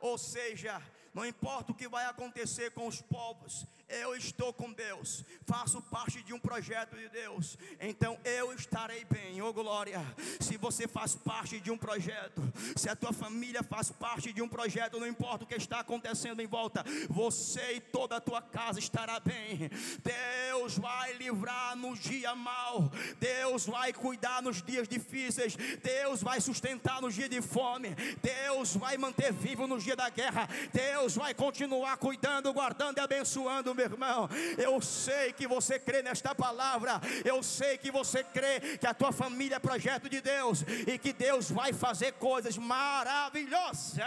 Ou 0.00 0.16
seja, 0.18 0.74
não 1.14 1.26
importa 1.26 1.72
o 1.72 1.74
que 1.74 1.88
vai 1.88 2.06
acontecer 2.06 2.70
com 2.72 2.86
os 2.86 3.00
povos, 3.00 3.66
eu 3.92 4.16
estou 4.16 4.52
com 4.54 4.72
Deus, 4.72 5.22
faço 5.46 5.80
parte 5.82 6.22
de 6.22 6.32
um 6.32 6.38
projeto 6.38 6.96
de 6.96 7.10
Deus, 7.10 7.58
então 7.78 8.18
eu 8.24 8.52
estarei 8.54 9.04
bem, 9.04 9.42
oh 9.42 9.52
glória. 9.52 10.00
Se 10.40 10.56
você 10.56 10.88
faz 10.88 11.14
parte 11.14 11.60
de 11.60 11.70
um 11.70 11.76
projeto, 11.76 12.40
se 12.74 12.88
a 12.88 12.96
tua 12.96 13.12
família 13.12 13.62
faz 13.62 13.90
parte 13.90 14.32
de 14.32 14.40
um 14.40 14.48
projeto, 14.48 14.98
não 14.98 15.06
importa 15.06 15.44
o 15.44 15.46
que 15.46 15.54
está 15.54 15.80
acontecendo 15.80 16.40
em 16.40 16.46
volta, 16.46 16.82
você 17.10 17.74
e 17.74 17.80
toda 17.80 18.16
a 18.16 18.20
tua 18.20 18.40
casa 18.40 18.78
estará 18.78 19.20
bem. 19.20 19.70
Deus 20.02 20.78
vai 20.78 21.12
livrar 21.14 21.76
no 21.76 21.94
dia 21.94 22.34
mal, 22.34 22.90
Deus 23.20 23.66
vai 23.66 23.92
cuidar 23.92 24.40
nos 24.40 24.62
dias 24.62 24.88
difíceis, 24.88 25.54
Deus 25.82 26.22
vai 26.22 26.40
sustentar 26.40 27.02
nos 27.02 27.14
dias 27.14 27.28
de 27.28 27.42
fome, 27.42 27.94
Deus 28.22 28.74
vai 28.74 28.96
manter 28.96 29.32
vivo 29.32 29.66
no 29.66 29.78
dia 29.78 29.96
da 29.96 30.08
guerra, 30.08 30.48
Deus 30.72 31.01
Deus 31.02 31.16
vai 31.16 31.34
continuar 31.34 31.96
cuidando, 31.96 32.52
guardando 32.52 32.98
e 32.98 33.00
abençoando, 33.00 33.74
meu 33.74 33.86
irmão. 33.86 34.28
Eu 34.56 34.80
sei 34.80 35.32
que 35.32 35.48
você 35.48 35.76
crê 35.76 36.00
nesta 36.00 36.32
palavra, 36.32 37.00
eu 37.24 37.42
sei 37.42 37.76
que 37.76 37.90
você 37.90 38.22
crê 38.22 38.78
que 38.78 38.86
a 38.86 38.94
tua 38.94 39.10
família 39.10 39.56
é 39.56 39.58
projeto 39.58 40.08
de 40.08 40.20
Deus 40.20 40.62
e 40.86 40.96
que 40.98 41.12
Deus 41.12 41.50
vai 41.50 41.72
fazer 41.72 42.12
coisas 42.12 42.56
maravilhosas. 42.56 43.98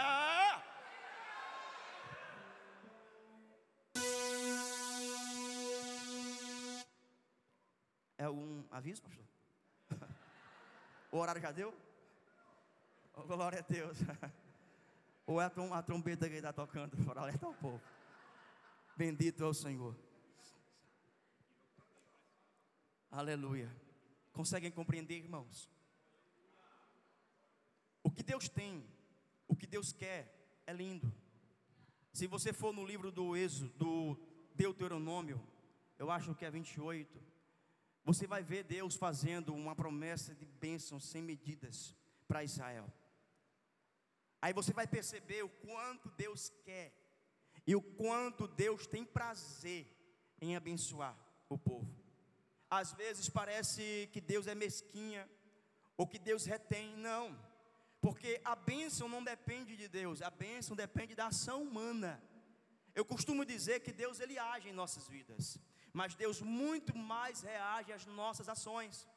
É 8.16 8.30
um 8.30 8.64
aviso, 8.70 9.02
pastor? 9.02 9.26
O 11.12 11.18
horário 11.18 11.40
já 11.40 11.52
deu? 11.52 11.74
Oh, 13.14 13.22
glória 13.22 13.60
a 13.60 13.72
Deus. 13.72 13.98
Ou 15.26 15.40
é 15.40 15.44
a 15.44 15.82
trombeta 15.82 16.28
que 16.28 16.36
está 16.36 16.52
tocando 16.52 16.96
para 17.04 17.20
alertar 17.20 17.50
o 17.50 17.54
povo. 17.54 17.82
Bendito 18.96 19.42
é 19.42 19.46
o 19.46 19.52
Senhor. 19.52 19.96
Aleluia. 23.10 23.74
Conseguem 24.32 24.70
compreender, 24.70 25.16
irmãos? 25.16 25.70
O 28.02 28.10
que 28.10 28.22
Deus 28.22 28.48
tem, 28.48 28.86
o 29.48 29.56
que 29.56 29.66
Deus 29.66 29.92
quer, 29.92 30.32
é 30.66 30.72
lindo. 30.72 31.12
Se 32.12 32.26
você 32.26 32.52
for 32.52 32.72
no 32.72 32.84
livro 32.84 33.10
do 33.10 33.36
Êxodo, 33.36 33.72
do 33.76 34.18
Deuteronômio, 34.54 35.40
eu 35.98 36.10
acho 36.10 36.34
que 36.34 36.44
é 36.44 36.50
28, 36.50 37.20
você 38.04 38.26
vai 38.26 38.42
ver 38.42 38.62
Deus 38.62 38.94
fazendo 38.94 39.52
uma 39.52 39.74
promessa 39.74 40.34
de 40.34 40.44
bênção 40.44 41.00
sem 41.00 41.20
medidas 41.20 41.94
para 42.28 42.44
Israel. 42.44 42.90
Aí 44.46 44.52
você 44.52 44.72
vai 44.72 44.86
perceber 44.86 45.42
o 45.42 45.48
quanto 45.48 46.08
Deus 46.10 46.52
quer 46.64 46.92
e 47.66 47.74
o 47.74 47.82
quanto 47.82 48.46
Deus 48.46 48.86
tem 48.86 49.04
prazer 49.04 49.84
em 50.40 50.54
abençoar 50.54 51.16
o 51.48 51.58
povo. 51.58 51.92
Às 52.70 52.92
vezes 52.92 53.28
parece 53.28 54.08
que 54.12 54.20
Deus 54.20 54.46
é 54.46 54.54
mesquinha 54.54 55.28
ou 55.96 56.06
que 56.06 56.16
Deus 56.16 56.44
retém, 56.44 56.94
não. 56.96 57.36
Porque 58.00 58.40
a 58.44 58.54
bênção 58.54 59.08
não 59.08 59.24
depende 59.24 59.76
de 59.76 59.88
Deus, 59.88 60.22
a 60.22 60.30
bênção 60.30 60.76
depende 60.76 61.16
da 61.16 61.26
ação 61.26 61.64
humana. 61.64 62.22
Eu 62.94 63.04
costumo 63.04 63.44
dizer 63.44 63.80
que 63.80 63.90
Deus 63.90 64.20
ele 64.20 64.38
age 64.38 64.68
em 64.68 64.78
nossas 64.80 65.08
vidas, 65.08 65.58
mas 65.92 66.14
Deus 66.14 66.40
muito 66.40 66.96
mais 66.96 67.40
reage 67.40 67.92
às 67.92 68.06
nossas 68.06 68.48
ações. 68.48 69.08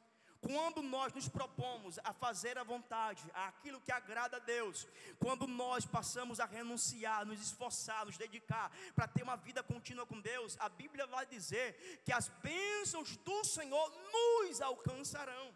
Quando 0.41 0.81
nós 0.81 1.11
nos 1.11 1.27
propomos 1.27 1.99
a 2.03 2.13
fazer 2.13 2.57
a 2.57 2.63
vontade, 2.63 3.29
aquilo 3.33 3.81
que 3.81 3.91
agrada 3.91 4.37
a 4.37 4.39
Deus, 4.39 4.87
quando 5.19 5.45
nós 5.45 5.85
passamos 5.85 6.39
a 6.39 6.45
renunciar, 6.45 7.25
nos 7.25 7.41
esforçar, 7.41 8.05
nos 8.05 8.17
dedicar 8.17 8.71
para 8.95 9.07
ter 9.07 9.21
uma 9.21 9.35
vida 9.35 9.61
contínua 9.61 10.05
com 10.05 10.19
Deus, 10.21 10.55
a 10.59 10.69
Bíblia 10.69 11.05
vai 11.07 11.25
dizer 11.25 12.01
que 12.05 12.13
as 12.13 12.29
bênçãos 12.29 13.17
do 13.17 13.43
Senhor 13.43 13.91
nos 14.13 14.61
alcançarão. 14.61 15.53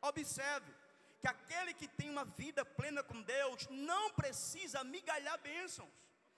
Observe 0.00 0.72
que 1.20 1.28
aquele 1.28 1.74
que 1.74 1.88
tem 1.88 2.08
uma 2.08 2.24
vida 2.24 2.64
plena 2.64 3.02
com 3.02 3.20
Deus 3.20 3.66
não 3.68 4.10
precisa 4.12 4.82
migalhar 4.84 5.38
bênçãos. 5.40 5.90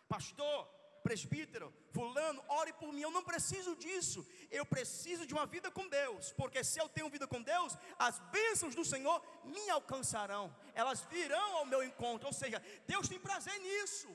Pastor, 0.08 0.66
presbítero, 1.04 1.72
fulano, 2.00 2.40
ore 2.60 2.72
por 2.80 2.90
mim. 2.94 3.02
Eu 3.06 3.14
não 3.16 3.24
preciso 3.30 3.72
disso. 3.84 4.20
Eu 4.58 4.64
preciso 4.74 5.26
de 5.28 5.34
uma 5.36 5.46
vida 5.54 5.68
com 5.76 5.86
Deus, 6.00 6.32
porque 6.40 6.60
se 6.70 6.78
eu 6.82 6.88
tenho 6.96 7.12
vida 7.16 7.26
com 7.32 7.40
Deus, 7.52 7.72
as 8.08 8.18
bênçãos 8.36 8.74
do 8.78 8.84
Senhor 8.92 9.18
me 9.54 9.66
alcançarão. 9.78 10.44
Elas 10.82 11.00
virão 11.14 11.48
ao 11.58 11.66
meu 11.72 11.82
encontro. 11.88 12.26
Ou 12.32 12.36
seja, 12.42 12.58
Deus 12.92 13.08
tem 13.12 13.20
prazer 13.28 13.56
nisso. 13.68 14.10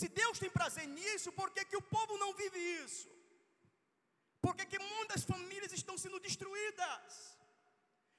Se 0.00 0.08
Deus 0.20 0.38
tem 0.42 0.50
prazer 0.58 0.86
nisso, 0.98 1.30
por 1.40 1.48
que, 1.54 1.64
que 1.70 1.80
o 1.82 1.86
povo 1.96 2.14
não 2.22 2.30
vive 2.42 2.60
isso? 2.84 3.08
Por 4.44 4.54
que, 4.56 4.64
que 4.72 4.80
muitas 4.94 5.22
famílias 5.32 5.72
estão 5.80 5.96
sendo 6.04 6.18
destruídas? 6.26 7.12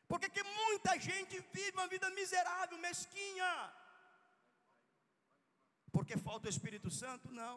Por 0.09 0.17
que, 0.21 0.29
que 0.35 0.43
muita 0.61 0.93
gente 1.07 1.35
vive 1.55 1.77
uma 1.77 1.87
vida 1.93 2.07
miserável, 2.19 2.77
mesquinha? 2.87 3.51
Porque 5.95 6.15
falta 6.27 6.47
o 6.47 6.53
Espírito 6.55 6.89
Santo? 7.01 7.27
Não. 7.41 7.55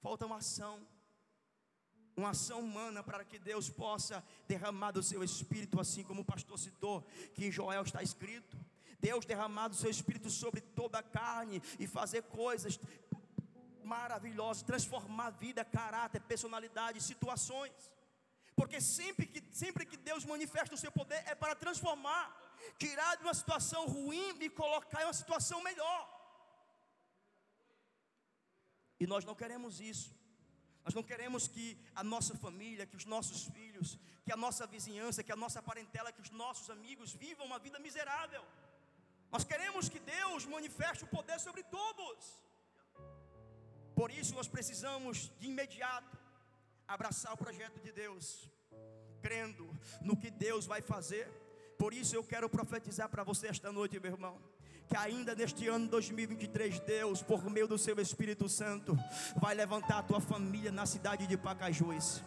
Falta 0.00 0.26
uma 0.26 0.36
ação. 0.36 0.86
Uma 2.16 2.30
ação 2.30 2.60
humana 2.60 3.02
para 3.02 3.24
que 3.24 3.38
Deus 3.38 3.70
possa 3.70 4.24
derramar 4.46 4.92
do 4.92 5.02
seu 5.02 5.22
Espírito, 5.22 5.80
assim 5.80 6.02
como 6.02 6.22
o 6.22 6.24
pastor 6.24 6.58
citou, 6.58 7.06
que 7.34 7.46
em 7.46 7.52
Joel 7.52 7.82
está 7.82 8.02
escrito. 8.02 8.56
Deus 9.00 9.24
derramar 9.24 9.68
do 9.68 9.76
seu 9.76 9.90
Espírito 9.90 10.28
sobre 10.28 10.60
toda 10.60 10.98
a 10.98 11.02
carne 11.02 11.62
e 11.78 11.86
fazer 11.86 12.22
coisas 12.24 12.78
maravilhosas, 13.84 14.62
transformar 14.62 15.30
vida, 15.30 15.64
caráter, 15.64 16.20
personalidade, 16.22 17.00
situações. 17.00 17.72
Porque 18.56 18.80
sempre 18.80 19.24
que, 19.26 19.42
sempre 19.52 19.86
que 19.86 19.96
Deus 19.96 20.24
manifesta 20.24 20.74
o 20.74 20.78
seu 20.78 20.90
poder 20.90 21.22
é 21.26 21.34
para 21.34 21.54
transformar, 21.54 22.36
tirar 22.76 23.16
de 23.16 23.22
uma 23.22 23.34
situação 23.34 23.86
ruim 23.86 24.36
e 24.40 24.50
colocar 24.50 25.02
em 25.02 25.04
uma 25.04 25.12
situação 25.12 25.62
melhor. 25.62 26.17
E 29.00 29.06
nós 29.06 29.24
não 29.24 29.34
queremos 29.34 29.80
isso. 29.80 30.16
Nós 30.84 30.94
não 30.94 31.02
queremos 31.02 31.46
que 31.46 31.78
a 31.94 32.02
nossa 32.02 32.34
família, 32.34 32.86
que 32.86 32.96
os 32.96 33.04
nossos 33.04 33.44
filhos, 33.54 33.98
que 34.24 34.32
a 34.32 34.36
nossa 34.36 34.66
vizinhança, 34.66 35.22
que 35.22 35.32
a 35.32 35.36
nossa 35.36 35.62
parentela, 35.62 36.12
que 36.12 36.20
os 36.20 36.30
nossos 36.30 36.70
amigos 36.70 37.12
vivam 37.12 37.46
uma 37.46 37.58
vida 37.58 37.78
miserável. 37.78 38.42
Nós 39.30 39.44
queremos 39.44 39.88
que 39.88 39.98
Deus 39.98 40.46
manifeste 40.46 41.04
o 41.04 41.08
poder 41.08 41.38
sobre 41.38 41.62
todos. 41.64 42.40
Por 43.94 44.10
isso 44.10 44.34
nós 44.34 44.48
precisamos 44.48 45.30
de 45.38 45.48
imediato 45.48 46.16
abraçar 46.86 47.34
o 47.34 47.36
projeto 47.36 47.78
de 47.80 47.92
Deus, 47.92 48.48
crendo 49.20 49.68
no 50.00 50.16
que 50.16 50.30
Deus 50.30 50.64
vai 50.64 50.80
fazer. 50.80 51.26
Por 51.76 51.92
isso 51.92 52.16
eu 52.16 52.24
quero 52.24 52.48
profetizar 52.48 53.08
para 53.10 53.22
você 53.22 53.48
esta 53.48 53.70
noite, 53.70 54.00
meu 54.00 54.12
irmão 54.12 54.57
que 54.88 54.96
ainda 54.96 55.34
neste 55.34 55.68
ano 55.68 55.86
2023, 55.86 56.80
Deus, 56.80 57.22
por 57.22 57.44
meio 57.50 57.68
do 57.68 57.76
seu 57.76 58.00
Espírito 58.00 58.48
Santo, 58.48 58.98
vai 59.36 59.54
levantar 59.54 59.98
a 59.98 60.02
tua 60.02 60.20
família 60.20 60.72
na 60.72 60.86
cidade 60.86 61.26
de 61.26 61.36
Pacajus. 61.36 62.22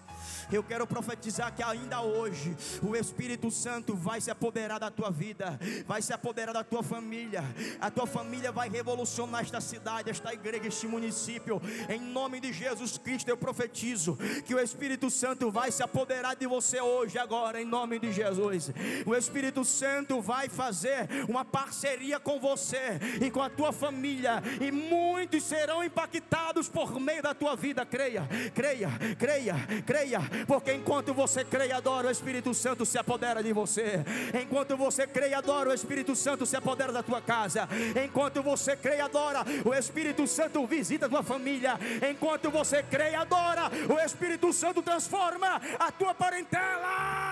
Eu 0.51 0.61
quero 0.61 0.85
profetizar 0.85 1.51
que 1.55 1.63
ainda 1.63 2.01
hoje 2.01 2.55
o 2.83 2.95
Espírito 2.95 3.49
Santo 3.49 3.95
vai 3.95 4.21
se 4.21 4.29
apoderar 4.29 4.79
da 4.79 4.91
tua 4.91 5.09
vida, 5.09 5.59
vai 5.87 6.03
se 6.03 6.13
apoderar 6.13 6.53
da 6.53 6.63
tua 6.63 6.83
família. 6.83 7.43
A 7.79 7.89
tua 7.89 8.05
família 8.05 8.51
vai 8.51 8.69
revolucionar 8.69 9.41
esta 9.41 9.59
cidade, 9.59 10.11
esta 10.11 10.31
igreja, 10.31 10.67
este 10.67 10.87
município. 10.87 11.59
Em 11.89 11.99
nome 11.99 12.39
de 12.39 12.53
Jesus 12.53 12.99
Cristo 12.99 13.29
eu 13.29 13.37
profetizo 13.37 14.15
que 14.45 14.53
o 14.53 14.59
Espírito 14.59 15.09
Santo 15.09 15.49
vai 15.49 15.71
se 15.71 15.81
apoderar 15.81 16.35
de 16.35 16.45
você 16.45 16.79
hoje, 16.79 17.17
agora, 17.17 17.59
em 17.59 17.65
nome 17.65 17.97
de 17.97 18.11
Jesus. 18.11 18.69
O 19.03 19.15
Espírito 19.15 19.65
Santo 19.65 20.21
vai 20.21 20.47
fazer 20.47 21.07
uma 21.27 21.43
parceria 21.43 22.19
com 22.19 22.39
você 22.39 22.50
você 22.51 22.99
e 23.21 23.31
com 23.31 23.41
a 23.41 23.49
tua 23.49 23.71
família, 23.71 24.43
e 24.59 24.71
muitos 24.71 25.43
serão 25.43 25.83
impactados 25.83 26.67
por 26.67 26.99
meio 26.99 27.23
da 27.23 27.33
tua 27.33 27.55
vida. 27.55 27.85
Creia, 27.85 28.27
creia, 28.53 28.89
creia, 29.17 29.55
creia, 29.85 30.19
porque 30.45 30.73
enquanto 30.73 31.13
você 31.13 31.45
e 31.67 31.71
adora, 31.71 32.07
o 32.07 32.11
Espírito 32.11 32.53
Santo 32.53 32.85
se 32.85 32.97
apodera 32.97 33.41
de 33.41 33.53
você. 33.53 34.03
Enquanto 34.41 34.75
você 34.75 35.07
e 35.29 35.33
adora, 35.33 35.69
o 35.69 35.73
Espírito 35.73 36.15
Santo 36.15 36.45
se 36.45 36.55
apodera 36.55 36.91
da 36.91 37.03
tua 37.03 37.21
casa. 37.21 37.67
Enquanto 38.03 38.43
você 38.43 38.77
e 38.83 38.99
adora, 38.99 39.45
o 39.63 39.73
Espírito 39.73 40.27
Santo 40.27 40.65
visita 40.67 41.05
a 41.05 41.09
tua 41.09 41.23
família. 41.23 41.79
Enquanto 42.09 42.51
você 42.51 42.83
e 42.91 43.15
adora, 43.15 43.71
o 43.89 43.99
Espírito 43.99 44.51
Santo 44.51 44.81
transforma 44.81 45.61
a 45.79 45.91
tua 45.91 46.13
parentela. 46.13 47.30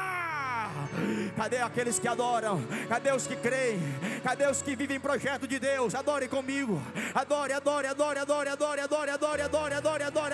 Cadê 1.36 1.58
aqueles 1.58 2.00
que 2.00 2.08
adoram? 2.08 2.62
Cadê 2.88 3.12
os 3.12 3.28
que 3.28 3.36
creem? 3.36 3.80
Cadê 4.24 4.48
os 4.48 4.62
que 4.62 4.76
vivem 4.76 5.00
projeto 5.00 5.48
de 5.48 5.60
Deus? 5.60 5.96
Adore 5.96 6.28
comigo. 6.28 6.82
Adore, 7.14 7.54
adore, 7.54 7.88
adore, 7.88 8.20
adore, 8.20 8.50
adore, 8.50 8.82
adore, 8.82 9.12
adore, 9.12 9.44
adore, 9.74 10.04
adore, 10.04 10.34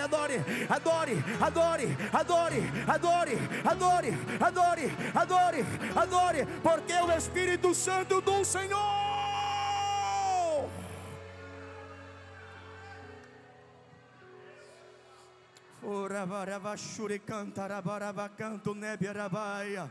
adore, 0.68 1.16
adore, 1.40 1.96
adore, 2.12 2.68
adore, 2.92 2.92
adore, 2.92 3.38
adore, 3.64 4.14
adore, 4.44 4.92
adore, 5.14 5.64
adore, 5.94 6.46
porque 6.62 6.94
o 6.94 7.12
Espírito 7.12 7.74
Santo 7.74 8.20
do 8.20 8.44
Senhor. 8.44 9.06
Ora 15.88 16.26
baraba 16.26 16.76
shure 16.76 17.20
cantara 17.20 17.80
baraba 17.80 18.28
canto 18.30 18.74
nebe 18.74 19.06
arabaia. 19.06 19.88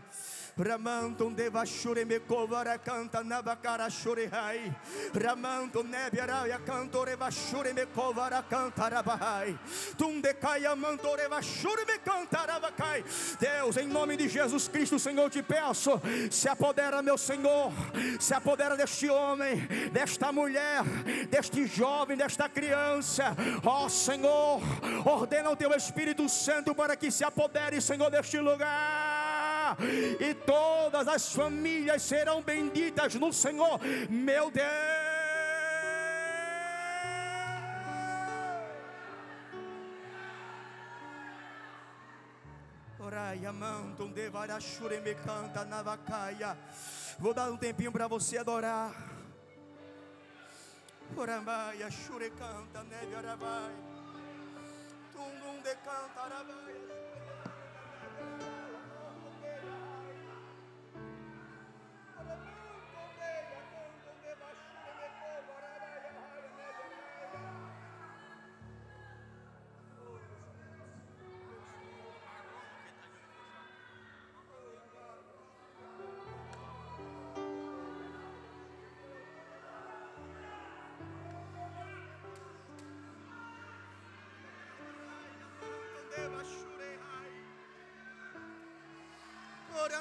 Ramanto 0.58 1.30
deva 1.36 1.66
shure 1.66 2.06
me 2.06 2.20
kovara 2.20 2.78
canta 2.78 3.22
navacara 3.22 3.90
shure 3.90 4.30
hai. 4.32 4.74
Ramanto 5.12 5.84
nebiaraia 5.84 6.60
cantore 6.66 7.18
va 7.18 7.30
shure 7.30 7.74
me 7.74 7.86
kovara 7.94 8.42
canta 8.50 8.90
rabahai. 8.90 9.58
Tunde 9.98 10.34
caia 10.40 10.74
mandore 10.74 11.28
va 11.28 11.42
shure 11.42 11.84
me 11.86 11.98
canta 11.98 12.48
rabacai. 12.48 13.04
Deus, 13.38 13.76
em 13.76 13.88
nome 13.88 14.16
de 14.16 14.30
Jesus 14.30 14.70
Cristo, 14.70 14.98
Senhor, 14.98 15.30
te 15.30 15.44
peço, 15.44 16.00
se 16.32 16.48
apodera, 16.48 17.02
meu 17.02 17.18
Senhor, 17.18 17.74
se 18.18 18.34
apodera 18.34 18.78
deste 18.78 19.10
homem, 19.10 19.68
desta 19.92 20.32
mulher, 20.32 20.84
deste 21.30 21.68
jovem, 21.68 22.16
desta 22.16 22.48
criança. 22.48 23.36
Ó 23.66 23.90
Senhor, 23.90 24.62
ordena 25.06 25.50
o 25.50 25.56
teu 25.58 25.74
Espírito 25.74 26.30
Santo 26.30 26.74
para 26.74 26.96
que 26.96 27.12
se 27.12 27.26
apodere, 27.26 27.82
Senhor, 27.82 28.10
deste 28.10 28.40
lugar. 28.40 29.15
E 30.20 30.34
todas 30.34 31.08
as 31.08 31.34
famílias 31.34 32.02
serão 32.02 32.42
benditas 32.42 33.16
no 33.16 33.32
Senhor, 33.34 33.80
meu 34.10 34.52
Deus. 34.52 34.66
Vou 47.20 47.34
dar 47.34 47.52
um 47.52 47.58
tempinho 47.58 47.92
para 47.92 48.08
você 48.08 48.38
adorar. 48.38 48.94
Oramaia, 51.16 51.90
canta, 52.38 52.84
neve 52.84 53.16
arabai. 53.16 53.74
Tundum 55.14 55.62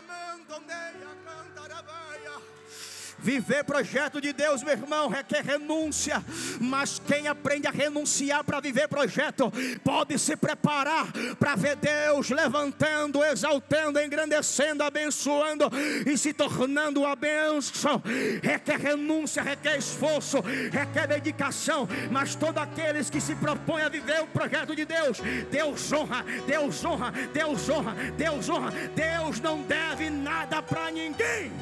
de 0.00 1.14
canta 1.24 1.62
arabai. 1.62 2.93
Viver 3.18 3.64
projeto 3.64 4.20
de 4.20 4.32
Deus, 4.32 4.62
meu 4.62 4.72
irmão, 4.72 5.08
requer 5.08 5.44
renúncia. 5.44 6.22
Mas 6.60 7.00
quem 7.06 7.28
aprende 7.28 7.66
a 7.66 7.70
renunciar 7.70 8.44
para 8.44 8.60
viver 8.60 8.88
projeto, 8.88 9.52
pode 9.82 10.18
se 10.18 10.36
preparar 10.36 11.06
para 11.38 11.54
ver 11.54 11.76
Deus 11.76 12.30
levantando, 12.30 13.24
exaltando, 13.24 14.00
engrandecendo, 14.00 14.82
abençoando 14.82 15.70
e 16.06 16.16
se 16.16 16.32
tornando 16.32 17.04
a 17.04 17.14
bênção. 17.16 18.02
Requer 18.42 18.78
renúncia, 18.78 19.42
requer 19.42 19.78
esforço, 19.78 20.40
requer 20.70 21.06
dedicação. 21.06 21.88
Mas 22.10 22.34
todos 22.34 22.62
aqueles 22.62 23.08
que 23.10 23.20
se 23.20 23.34
propõem 23.34 23.82
a 23.82 23.88
viver 23.88 24.22
o 24.22 24.26
projeto 24.26 24.74
de 24.74 24.84
Deus, 24.84 25.18
Deus 25.50 25.92
honra, 25.92 26.24
Deus 26.46 26.84
honra, 26.84 27.12
Deus 27.32 27.68
honra, 27.68 27.94
Deus 28.16 28.48
honra. 28.48 28.72
Deus 28.94 29.40
não 29.40 29.62
deve 29.62 30.10
nada 30.10 30.62
para 30.62 30.90
ninguém. 30.90 31.52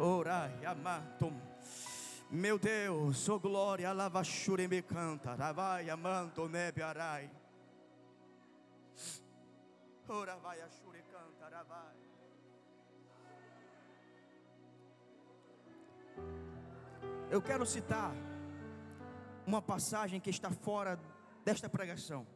Orai, 0.00 0.64
amantum. 0.64 1.38
Meu 2.30 2.58
Deus, 2.58 3.28
oh 3.28 3.38
glória, 3.38 3.92
lava 3.92 4.22
me 4.68 4.80
canta, 4.80 5.34
ravai, 5.34 5.90
amanto, 5.90 6.48
nebe 6.48 6.80
arai. 6.80 7.30
Ora 10.08 10.36
vai 10.36 10.58
a 10.62 10.68
chure 10.70 11.02
canta, 11.02 11.48
ravai. 11.54 11.94
Eu 17.30 17.42
quero 17.42 17.66
citar 17.66 18.14
uma 19.46 19.60
passagem 19.60 20.18
que 20.18 20.30
está 20.30 20.50
fora 20.50 20.98
desta 21.44 21.68
pregação. 21.68 22.26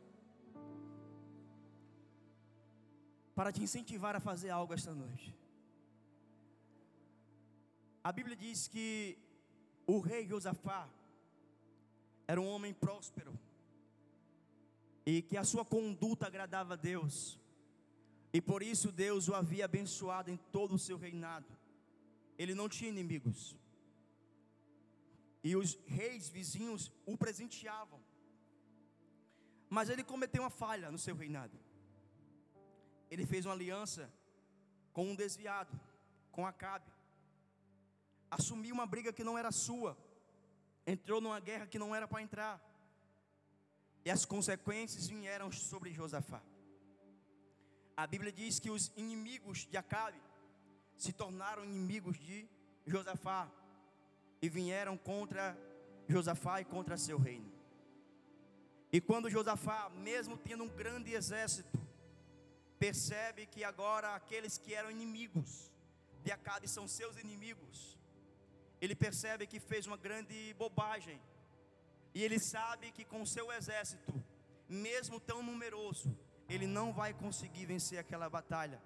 Para 3.35 3.51
te 3.51 3.62
incentivar 3.62 4.15
a 4.15 4.21
fazer 4.21 4.51
algo 4.51 4.75
esta 4.75 4.95
noite. 4.95 5.43
A 8.05 8.13
Bíblia 8.13 8.37
diz 8.37 8.69
que 8.69 9.17
o 9.87 9.99
rei 9.99 10.27
Josafá 10.27 10.87
era 12.29 12.39
um 12.39 12.47
homem 12.47 12.75
próspero 12.75 13.33
e 15.07 15.23
que 15.23 15.39
a 15.39 15.45
sua 15.45 15.65
conduta 15.65 16.27
agradava 16.27 16.75
a 16.75 16.77
Deus. 16.77 17.41
E 18.31 18.43
por 18.43 18.63
isso 18.63 18.93
Deus 18.93 19.27
o 19.29 19.35
havia 19.35 19.65
abençoado 19.65 20.31
em 20.31 20.37
todo 20.37 20.75
o 20.75 20.79
seu 20.79 20.99
reinado. 20.99 21.47
Ele 22.37 22.55
não 22.55 22.69
tinha 22.69 22.91
inimigos. 22.91 23.57
E 25.43 25.57
os 25.57 25.79
reis 25.87 26.29
vizinhos 26.29 26.93
o 27.07 27.17
presenteavam. 27.17 28.01
Mas 29.71 29.89
ele 29.89 30.05
cometeu 30.05 30.43
uma 30.43 30.51
falha 30.51 30.91
no 30.91 30.99
seu 30.99 31.17
reinado. 31.17 31.59
Ele 33.11 33.25
fez 33.25 33.47
uma 33.47 33.55
aliança 33.55 34.13
com 34.93 35.11
um 35.11 35.17
desviado, 35.17 35.75
com 36.31 36.47
Acabe 36.47 36.95
assumiu 38.35 38.74
uma 38.74 38.87
briga 38.87 39.12
que 39.12 39.24
não 39.28 39.37
era 39.39 39.51
sua, 39.51 39.97
entrou 40.87 41.20
numa 41.20 41.41
guerra 41.41 41.66
que 41.66 41.78
não 41.78 41.95
era 41.95 42.07
para 42.07 42.22
entrar, 42.22 42.57
e 44.05 44.11
as 44.11 44.24
consequências 44.24 45.07
vieram 45.07 45.51
sobre 45.51 45.93
Josafá. 45.93 46.43
A 47.97 48.07
Bíblia 48.07 48.32
diz 48.32 48.59
que 48.59 48.70
os 48.70 48.93
inimigos 48.97 49.66
de 49.70 49.76
Acabe 49.76 50.20
se 50.97 51.12
tornaram 51.12 51.64
inimigos 51.64 52.18
de 52.18 52.49
Josafá 52.87 53.51
e 54.43 54.49
vieram 54.49 54.97
contra 54.97 55.57
Josafá 56.09 56.61
e 56.61 56.64
contra 56.64 56.97
seu 56.99 57.18
reino. 57.18 57.51
E 58.93 59.01
quando 59.01 59.30
Josafá, 59.30 59.89
mesmo 59.91 60.37
tendo 60.37 60.64
um 60.64 60.68
grande 60.68 61.14
exército, 61.14 61.78
percebe 62.78 63.47
que 63.47 63.64
agora 63.64 64.14
aqueles 64.14 64.59
que 64.59 64.74
eram 64.74 64.91
inimigos 64.91 65.72
de 66.22 66.30
Acabe 66.30 66.68
são 66.68 66.87
seus 66.87 67.16
inimigos, 67.16 67.99
ele 68.85 68.95
percebe 68.95 69.47
que 69.47 69.59
fez 69.70 69.87
uma 69.87 69.97
grande 69.97 70.55
bobagem. 70.62 71.18
E 72.14 72.22
ele 72.22 72.39
sabe 72.39 72.93
que 72.93 73.05
com 73.12 73.24
seu 73.35 73.47
exército, 73.51 74.12
mesmo 74.68 75.18
tão 75.18 75.43
numeroso, 75.43 76.16
ele 76.49 76.66
não 76.66 76.93
vai 76.93 77.12
conseguir 77.12 77.66
vencer 77.66 77.99
aquela 77.99 78.28
batalha. 78.28 78.80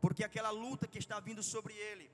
Porque 0.00 0.24
aquela 0.24 0.50
luta 0.50 0.86
que 0.86 0.98
está 0.98 1.20
vindo 1.20 1.42
sobre 1.42 1.74
ele 1.74 2.10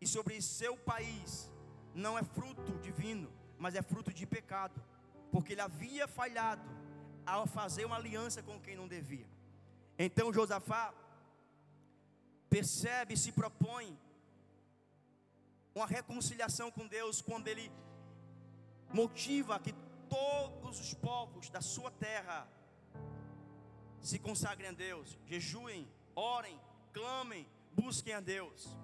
e 0.00 0.06
sobre 0.06 0.40
seu 0.40 0.76
país 0.76 1.50
não 1.94 2.18
é 2.18 2.22
fruto 2.22 2.78
divino, 2.78 3.30
mas 3.58 3.74
é 3.74 3.82
fruto 3.82 4.12
de 4.12 4.26
pecado. 4.26 4.80
Porque 5.32 5.52
ele 5.52 5.60
havia 5.60 6.06
falhado 6.06 6.68
ao 7.26 7.46
fazer 7.46 7.84
uma 7.84 7.96
aliança 7.96 8.42
com 8.42 8.60
quem 8.60 8.76
não 8.76 8.88
devia. 8.88 9.28
Então 9.98 10.32
Josafá 10.32 10.94
percebe 12.48 13.14
e 13.14 13.16
se 13.24 13.32
propõe 13.32 13.98
uma 15.74 15.86
reconciliação 15.86 16.70
com 16.70 16.86
Deus 16.86 17.20
quando 17.20 17.48
Ele 17.48 17.70
motiva 18.92 19.58
que 19.58 19.72
todos 20.08 20.80
os 20.80 20.94
povos 20.94 21.48
da 21.48 21.60
sua 21.60 21.90
terra 21.90 22.46
se 24.00 24.18
consagrem 24.18 24.68
a 24.70 24.72
Deus, 24.72 25.18
jejuem, 25.24 25.88
orem, 26.14 26.60
clamem, 26.92 27.48
busquem 27.72 28.14
a 28.14 28.20
Deus. 28.20 28.76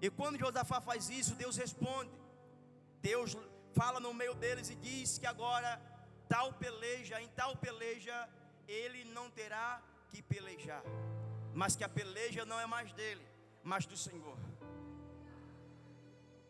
E 0.00 0.10
quando 0.10 0.38
Josafá 0.38 0.80
faz 0.80 1.10
isso, 1.10 1.34
Deus 1.34 1.56
responde. 1.56 2.12
Deus 3.02 3.36
fala 3.74 4.00
no 4.00 4.14
meio 4.14 4.34
deles 4.34 4.70
e 4.70 4.74
diz 4.76 5.18
que 5.18 5.26
agora 5.26 5.80
tal 6.28 6.52
peleja, 6.54 7.20
em 7.20 7.28
tal 7.28 7.56
peleja, 7.56 8.28
ele 8.66 9.04
não 9.04 9.30
terá 9.30 9.82
que 10.08 10.22
pelejar, 10.22 10.82
mas 11.52 11.76
que 11.76 11.84
a 11.84 11.88
peleja 11.88 12.44
não 12.44 12.58
é 12.58 12.66
mais 12.66 12.92
dele, 12.92 13.26
mas 13.62 13.84
do 13.84 13.96
Senhor. 13.96 14.38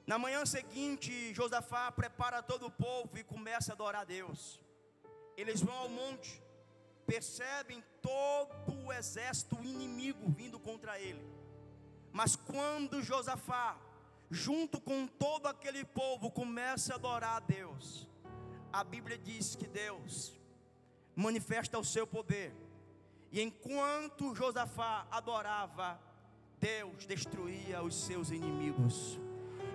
Na 0.06 0.18
manhã 0.18 0.44
seguinte, 0.44 1.32
Josafá 1.32 1.90
prepara 1.90 2.42
todo 2.42 2.66
o 2.66 2.70
povo 2.70 3.16
e 3.16 3.24
começa 3.24 3.72
a 3.72 3.74
adorar 3.74 4.02
a 4.02 4.04
Deus. 4.04 4.60
Eles 5.36 5.60
vão 5.60 5.74
ao 5.74 5.88
monte, 5.88 6.42
percebem 7.06 7.82
todo 8.02 8.84
o 8.84 8.92
exército 8.92 9.56
inimigo 9.62 10.30
vindo 10.30 10.58
contra 10.58 11.00
ele. 11.00 11.24
Mas 12.12 12.36
quando 12.36 13.02
Josafá, 13.02 13.78
junto 14.30 14.80
com 14.80 15.06
todo 15.06 15.46
aquele 15.46 15.84
povo, 15.84 16.30
começa 16.30 16.92
a 16.92 16.96
adorar 16.96 17.36
a 17.36 17.40
Deus, 17.40 18.06
a 18.72 18.84
Bíblia 18.84 19.16
diz 19.16 19.56
que 19.56 19.66
Deus 19.66 20.32
manifesta 21.16 21.78
o 21.78 21.84
seu 21.84 22.06
poder 22.06 22.52
E 23.34 23.42
enquanto 23.42 24.32
Josafá 24.32 25.08
adorava, 25.10 26.00
Deus 26.60 27.04
destruía 27.04 27.82
os 27.82 27.96
seus 27.96 28.30
inimigos. 28.30 29.18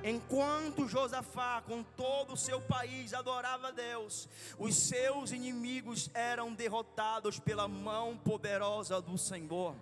Enquanto 0.04 0.88
Josafá, 0.88 1.62
com 1.62 1.84
todo 1.84 2.34
o 2.34 2.38
seu 2.38 2.62
país, 2.62 3.14
adorava 3.14 3.72
Deus, 3.72 4.30
os 4.58 4.76
seus 4.76 5.32
inimigos 5.32 6.10
eram 6.14 6.54
derrotados 6.54 7.40
pela 7.40 7.68
mão 7.68 8.16
poderosa 8.18 9.02
do 9.02 9.18
Senhor. 9.18 9.76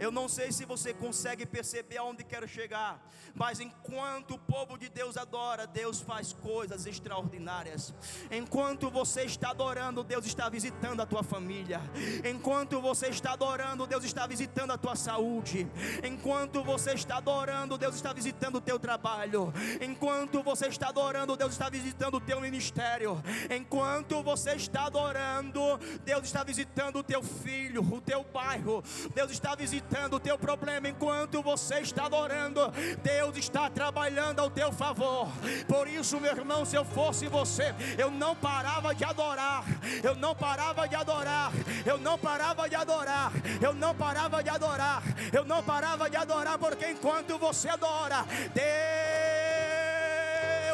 Eu 0.00 0.10
não 0.10 0.28
sei 0.28 0.50
se 0.50 0.64
você 0.64 0.92
consegue 0.92 1.46
perceber 1.46 1.98
aonde 1.98 2.24
quero 2.24 2.48
chegar, 2.48 3.00
mas 3.34 3.60
enquanto 3.60 4.34
o 4.34 4.38
povo 4.38 4.76
de 4.76 4.88
Deus 4.88 5.16
adora, 5.16 5.66
Deus 5.66 6.00
faz 6.00 6.32
coisas 6.32 6.86
extraordinárias. 6.86 7.94
Enquanto 8.30 8.90
você 8.90 9.22
está 9.22 9.50
adorando, 9.50 10.02
Deus 10.02 10.26
está 10.26 10.48
visitando 10.48 11.00
a 11.02 11.06
tua 11.06 11.22
família. 11.22 11.80
Enquanto 12.28 12.80
você 12.80 13.08
está 13.08 13.32
adorando, 13.32 13.86
Deus 13.86 14.04
está 14.04 14.26
visitando 14.26 14.72
a 14.72 14.78
tua 14.78 14.96
saúde. 14.96 15.68
Enquanto 16.02 16.64
você 16.64 16.94
está 16.94 17.18
adorando, 17.18 17.78
Deus 17.78 17.94
está 17.94 18.12
visitando 18.12 18.56
o 18.56 18.60
teu 18.60 18.78
trabalho. 18.78 19.51
Enquanto 19.80 20.42
você 20.42 20.66
está 20.66 20.88
adorando, 20.88 21.36
Deus 21.36 21.52
está 21.52 21.68
visitando 21.68 22.16
o 22.16 22.20
teu 22.20 22.40
ministério. 22.40 23.22
Enquanto 23.50 24.22
você 24.22 24.52
está 24.52 24.86
adorando, 24.86 25.78
Deus 26.04 26.24
está 26.24 26.44
visitando 26.44 26.98
o 26.98 27.02
teu 27.02 27.22
filho, 27.22 27.82
o 27.82 28.00
teu 28.00 28.24
bairro. 28.24 28.82
Deus 29.14 29.30
está 29.30 29.54
visitando 29.54 30.14
o 30.14 30.20
teu 30.20 30.38
problema. 30.38 30.88
Enquanto 30.88 31.42
você 31.42 31.80
está 31.80 32.06
adorando, 32.06 32.60
Deus 33.02 33.36
está 33.36 33.68
trabalhando 33.70 34.40
ao 34.40 34.50
teu 34.50 34.72
favor. 34.72 35.28
Por 35.66 35.88
isso, 35.88 36.20
meu 36.20 36.36
irmão, 36.36 36.64
se 36.64 36.76
eu 36.76 36.84
fosse 36.84 37.26
você, 37.28 37.74
eu 37.98 38.10
não 38.10 38.34
parava 38.34 38.94
de 38.94 39.04
adorar. 39.04 39.64
Eu 40.02 40.14
não 40.14 40.34
parava 40.34 40.88
de 40.88 40.94
adorar. 40.94 41.52
Eu 41.84 41.98
não 41.98 42.18
parava 42.18 42.68
de 42.68 42.74
adorar. 42.74 43.32
Eu 43.60 43.74
não 43.74 43.94
parava 43.94 44.42
de 44.42 44.50
adorar. 44.50 45.02
Eu 45.32 45.44
não 45.44 45.62
parava 45.62 46.08
de 46.10 46.16
adorar, 46.16 46.58
porque 46.58 46.90
enquanto 46.90 47.38
você 47.38 47.68
adora, 47.68 48.24
Deus 48.54 49.41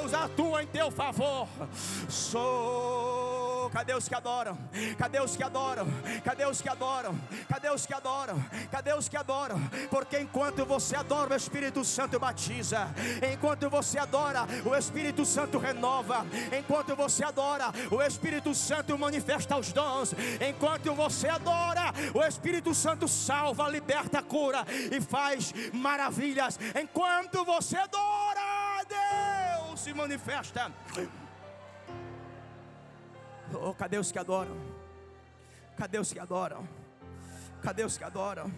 Deus 0.08 0.14
atua 0.14 0.62
em 0.62 0.66
teu 0.66 0.90
favor. 0.90 1.46
Sou. 2.08 3.68
Cadê 3.70 3.92
os 3.94 4.08
que 4.08 4.14
adoram? 4.14 4.56
Cadê 4.96 5.20
os 5.20 5.36
que 5.36 5.42
adoram? 5.42 5.86
Cadê 6.24 6.46
os 6.46 6.62
que 6.62 6.68
adoram? 6.68 7.20
Cadê 7.46 7.70
os 7.70 7.84
que 7.84 7.92
adoram? 7.92 8.44
Cadê 8.70 8.94
os 8.94 9.08
que 9.08 9.16
adoram? 9.18 9.60
Porque 9.90 10.18
enquanto 10.18 10.64
você 10.64 10.96
adora, 10.96 11.34
o 11.34 11.36
Espírito 11.36 11.84
Santo 11.84 12.18
batiza. 12.18 12.88
Enquanto 13.30 13.68
você 13.68 13.98
adora, 13.98 14.46
o 14.64 14.74
Espírito 14.74 15.26
Santo 15.26 15.58
renova. 15.58 16.24
Enquanto 16.58 16.96
você 16.96 17.22
adora, 17.24 17.70
o 17.90 18.00
Espírito 18.00 18.54
Santo 18.54 18.96
manifesta 18.98 19.58
os 19.58 19.70
dons. 19.74 20.14
Enquanto 20.40 20.94
você 20.94 21.28
adora, 21.28 21.92
o 22.14 22.24
Espírito 22.24 22.74
Santo 22.74 23.06
salva, 23.06 23.68
liberta, 23.68 24.22
cura 24.22 24.64
e 24.90 25.02
faz 25.02 25.52
maravilhas. 25.74 26.58
Enquanto 26.74 27.44
você 27.44 27.76
adora, 27.76 28.38
se 29.78 29.94
manifesta. 29.94 30.72
Oh, 33.54 33.72
cadê 33.72 33.98
os 33.98 34.10
que 34.10 34.18
adoram? 34.18 34.56
Cadê 35.76 35.98
os 35.98 36.12
que 36.12 36.18
adoram? 36.18 36.68
Cadê 37.62 37.84
os 37.84 37.96
que 37.96 38.04
adoram? 38.04 38.52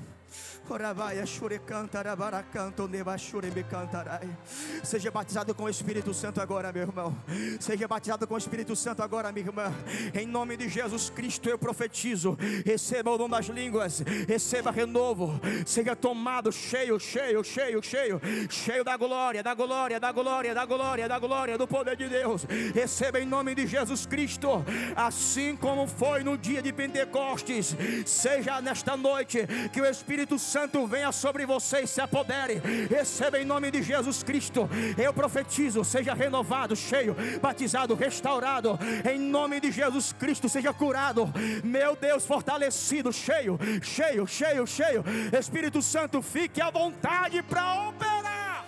Seja 4.84 5.10
batizado 5.10 5.54
com 5.54 5.64
o 5.64 5.68
Espírito 5.68 6.14
Santo 6.14 6.40
agora, 6.40 6.72
meu 6.72 6.82
irmão. 6.82 7.16
Seja 7.58 7.88
batizado 7.88 8.26
com 8.26 8.34
o 8.34 8.38
Espírito 8.38 8.76
Santo 8.76 9.02
agora, 9.02 9.32
minha 9.32 9.46
irmã. 9.46 9.72
Em 10.14 10.26
nome 10.26 10.56
de 10.56 10.68
Jesus 10.68 11.10
Cristo 11.10 11.48
eu 11.48 11.58
profetizo. 11.58 12.38
Receba 12.64 13.10
o 13.10 13.18
dom 13.18 13.28
das 13.28 13.46
línguas. 13.46 14.00
Receba 14.28 14.70
renovo. 14.70 15.40
Seja 15.66 15.96
tomado 15.96 16.52
cheio, 16.52 17.00
cheio, 17.00 17.42
cheio, 17.42 17.82
cheio. 17.82 18.20
Cheio 18.48 18.84
da 18.84 18.96
glória, 18.96 19.42
da 19.42 19.54
glória, 19.54 19.98
da 19.98 20.12
glória, 20.12 20.54
da 20.54 20.64
glória, 20.64 21.08
da 21.08 21.18
glória, 21.18 21.58
do 21.58 21.66
poder 21.66 21.96
de 21.96 22.08
Deus. 22.08 22.46
Receba 22.74 23.18
em 23.18 23.26
nome 23.26 23.54
de 23.54 23.66
Jesus 23.66 24.06
Cristo. 24.06 24.64
Assim 24.94 25.56
como 25.56 25.86
foi 25.86 26.22
no 26.22 26.38
dia 26.38 26.62
de 26.62 26.72
Pentecostes. 26.72 27.74
Seja 28.06 28.60
nesta 28.60 28.96
noite 28.96 29.46
que 29.72 29.80
o 29.80 29.86
Espírito 29.86 30.19
Santo 30.20 30.38
Santo 30.38 30.86
venha 30.86 31.10
sobre 31.12 31.46
você 31.46 31.80
e 31.80 31.86
se 31.86 31.98
apodere. 31.98 32.60
Receba 32.90 33.38
em 33.38 33.44
nome 33.44 33.70
de 33.70 33.82
Jesus 33.82 34.22
Cristo. 34.22 34.68
Eu 34.98 35.14
profetizo, 35.14 35.82
seja 35.82 36.12
renovado, 36.12 36.76
cheio, 36.76 37.16
batizado, 37.40 37.94
restaurado. 37.94 38.78
Em 39.10 39.18
nome 39.18 39.60
de 39.60 39.72
Jesus 39.72 40.12
Cristo, 40.12 40.46
seja 40.46 40.74
curado. 40.74 41.26
Meu 41.64 41.96
Deus, 41.96 42.26
fortalecido, 42.26 43.10
cheio, 43.10 43.58
cheio, 43.82 44.26
cheio, 44.26 44.66
cheio. 44.66 45.04
Espírito 45.38 45.80
Santo, 45.80 46.20
fique 46.20 46.60
à 46.60 46.70
vontade 46.70 47.42
para 47.42 47.88
operar. 47.88 48.66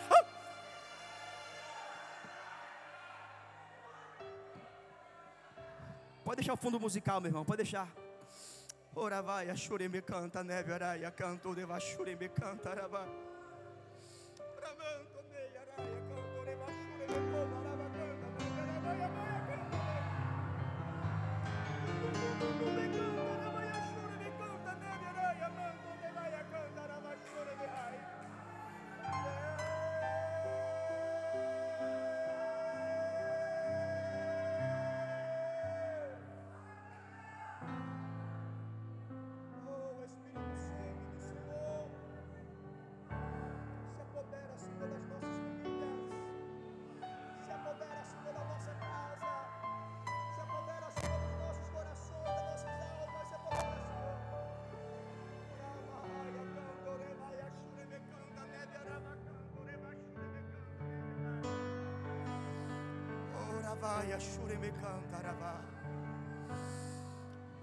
Pode 6.25 6.37
deixar 6.37 6.55
o 6.55 6.57
fundo 6.57 6.81
musical, 6.81 7.21
meu 7.21 7.29
irmão, 7.29 7.45
pode 7.45 7.59
deixar. 7.59 7.89
Ora 8.95 9.23
vai, 9.23 9.49
a 9.49 9.55
chure 9.55 9.89
me 9.89 10.03
canta, 10.03 10.43
neve 10.43 10.73
araia, 10.73 11.11
canto 11.11 11.55
de 11.55 11.67
chure 11.81 12.15
me 12.15 12.29
canta, 12.29 12.71
araba. 12.71 13.32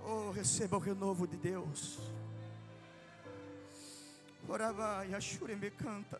Oh, 0.05 0.31
receba 0.31 0.77
o 0.77 0.79
renovo 0.79 1.27
de 1.27 1.37
Deus. 1.37 1.99
Ashure 5.15 5.55
me 5.55 5.69
canta, 5.69 6.19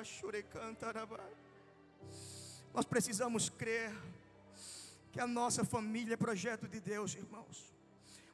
Ashure 0.00 0.42
cantarabá. 0.44 1.20
Nós 2.72 2.84
precisamos 2.84 3.50
crer 3.50 3.92
que 5.12 5.20
a 5.20 5.26
nossa 5.26 5.64
família 5.64 6.14
é 6.14 6.16
projeto 6.16 6.68
de 6.68 6.80
Deus, 6.80 7.14
irmãos. 7.14 7.70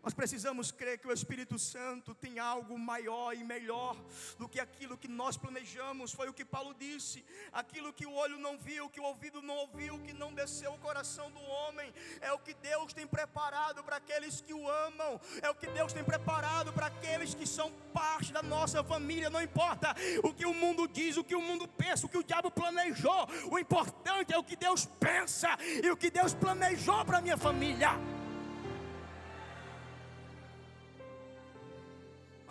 Nós 0.03 0.15
precisamos 0.15 0.71
crer 0.71 0.99
que 0.99 1.09
o 1.09 1.13
Espírito 1.13 1.59
Santo 1.59 2.15
tem 2.15 2.39
algo 2.39 2.79
maior 2.79 3.35
e 3.35 3.43
melhor 3.43 3.97
do 4.39 4.49
que 4.49 4.61
aquilo 4.61 4.97
que 4.97 5.09
nós 5.09 5.37
planejamos. 5.37 6.13
Foi 6.13 6.29
o 6.29 6.33
que 6.33 6.45
Paulo 6.45 6.75
disse: 6.75 7.25
aquilo 7.53 7.93
que 7.93 8.07
o 8.07 8.13
olho 8.13 8.39
não 8.39 8.57
viu, 8.59 8.89
que 8.89 9.01
o 9.01 9.05
ouvido 9.05 9.43
não 9.43 9.57
ouviu, 9.57 9.99
que 10.01 10.13
não 10.13 10.33
desceu 10.33 10.73
o 10.73 10.79
coração 10.79 11.31
do 11.31 11.41
homem, 11.41 11.93
é 12.21 12.33
o 12.33 12.39
que 12.39 12.55
Deus 12.55 12.93
tem 12.93 13.07
preparado 13.07 13.83
para 13.83 13.97
aqueles 13.97 14.41
que 14.41 14.55
o 14.55 14.69
amam, 14.69 15.21
é 15.43 15.51
o 15.51 15.55
que 15.55 15.67
Deus 15.67 15.93
tem 15.93 16.05
preparado 16.05 16.73
para 16.73 16.87
aqueles 16.87 17.35
que 17.35 17.47
são 17.47 17.73
parte 17.93 18.33
da 18.33 18.43
nossa 18.43 18.85
família. 18.85 19.31
Não 19.31 19.43
importa 19.43 19.95
o 20.23 20.33
que 20.33 20.47
o 20.47 20.55
mundo 20.55 20.87
diz, 20.87 21.17
o 21.17 21.25
que 21.25 21.35
o 21.35 21.43
mundo 21.43 21.67
pensa, 21.67 22.07
o 22.07 22.09
que 22.09 22.19
o 22.19 22.25
diabo 22.25 22.51
planejou, 22.51 23.29
o 23.51 23.59
importante 23.59 24.33
é 24.33 24.39
o 24.39 24.45
que 24.45 24.57
Deus 24.57 24.87
pensa 25.01 25.49
e 25.83 25.91
o 25.91 25.97
que 25.97 26.11
Deus 26.11 26.35
planejou 26.35 27.05
para 27.05 27.19
a 27.19 27.21
minha 27.21 27.37
família. 27.37 27.91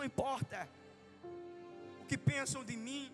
Importa 0.06 0.70
o 2.02 2.06
que 2.06 2.18
pensam 2.18 2.64
de 2.64 2.78
mim, 2.78 3.12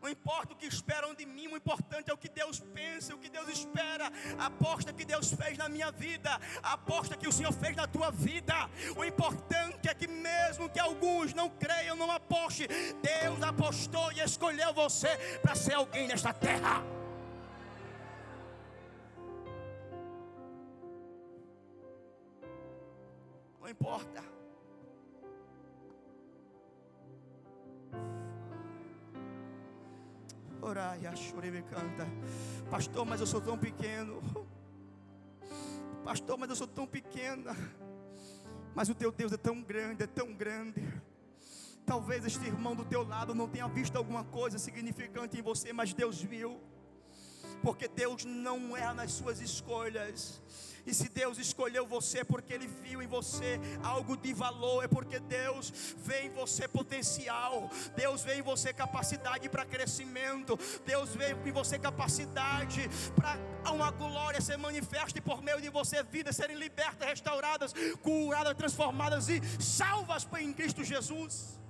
não 0.00 0.08
importa 0.08 0.52
o 0.52 0.56
que 0.56 0.66
esperam 0.66 1.12
de 1.12 1.26
mim, 1.26 1.48
o 1.48 1.56
importante 1.56 2.10
é 2.10 2.14
o 2.14 2.16
que 2.16 2.28
Deus 2.28 2.60
pensa, 2.60 3.14
o 3.14 3.18
que 3.18 3.28
Deus 3.28 3.48
espera, 3.48 4.12
a 4.38 4.46
aposta 4.46 4.92
que 4.92 5.04
Deus 5.04 5.32
fez 5.32 5.58
na 5.58 5.68
minha 5.68 5.90
vida, 5.90 6.40
a 6.62 6.74
aposta 6.74 7.16
que 7.16 7.26
o 7.26 7.32
Senhor 7.32 7.52
fez 7.52 7.74
na 7.74 7.86
tua 7.86 8.10
vida. 8.10 8.54
O 8.96 9.04
importante 9.04 9.88
é 9.88 9.94
que, 9.94 10.06
mesmo 10.06 10.70
que 10.70 10.78
alguns 10.78 11.34
não 11.34 11.50
creiam, 11.50 11.96
não 11.96 12.10
aposte, 12.10 12.68
Deus 13.02 13.42
apostou 13.42 14.12
e 14.12 14.20
escolheu 14.20 14.72
você 14.72 15.16
para 15.42 15.56
ser 15.56 15.74
alguém 15.74 16.06
nesta 16.06 16.32
terra. 16.32 16.82
Não 23.60 23.68
importa 23.68 24.37
Oraia, 30.60 31.14
chorei, 31.16 31.50
me 31.50 31.62
canta. 31.62 32.06
Pastor, 32.70 33.06
mas 33.06 33.20
eu 33.20 33.26
sou 33.26 33.40
tão 33.40 33.56
pequeno. 33.56 34.20
Pastor, 36.04 36.36
mas 36.38 36.50
eu 36.50 36.56
sou 36.56 36.66
tão 36.66 36.86
pequena. 36.86 37.56
Mas 38.74 38.88
o 38.88 38.94
teu 38.94 39.10
Deus 39.10 39.32
é 39.32 39.36
tão 39.36 39.62
grande, 39.62 40.02
é 40.02 40.06
tão 40.06 40.32
grande. 40.32 40.82
Talvez 41.86 42.24
este 42.24 42.44
irmão 42.46 42.76
do 42.76 42.84
teu 42.84 43.02
lado 43.02 43.34
não 43.34 43.48
tenha 43.48 43.66
visto 43.66 43.96
alguma 43.96 44.24
coisa 44.24 44.58
significante 44.58 45.38
em 45.38 45.42
você, 45.42 45.72
mas 45.72 45.94
Deus 45.94 46.22
viu. 46.22 46.60
Porque 47.62 47.88
Deus 47.88 48.24
não 48.24 48.76
erra 48.76 48.94
nas 48.94 49.12
suas 49.12 49.40
escolhas. 49.40 50.40
E 50.88 50.94
se 50.94 51.06
Deus 51.10 51.36
escolheu 51.36 51.86
você 51.86 52.20
é 52.20 52.24
porque 52.24 52.50
Ele 52.50 52.66
viu 52.66 53.02
em 53.02 53.06
você 53.06 53.60
algo 53.82 54.16
de 54.16 54.32
valor, 54.32 54.82
é 54.82 54.88
porque 54.88 55.18
Deus 55.18 55.70
vê 55.98 56.22
em 56.22 56.30
você 56.30 56.66
potencial, 56.66 57.68
Deus 57.94 58.22
vê 58.22 58.36
em 58.36 58.42
você 58.42 58.72
capacidade 58.72 59.50
para 59.50 59.66
crescimento, 59.66 60.58
Deus 60.86 61.14
vê 61.14 61.36
em 61.44 61.52
você 61.52 61.78
capacidade 61.78 62.88
para 63.14 63.36
uma 63.70 63.90
glória 63.90 64.40
ser 64.40 64.56
manifesta 64.56 65.18
e 65.18 65.20
por 65.20 65.42
meio 65.42 65.60
de 65.60 65.68
você 65.68 66.02
vidas 66.02 66.36
serem 66.36 66.56
libertas, 66.56 67.06
restauradas, 67.06 67.74
curadas, 68.00 68.54
transformadas 68.54 69.28
e 69.28 69.42
salvas 69.62 70.26
em 70.40 70.54
Cristo 70.54 70.82
Jesus. 70.82 71.60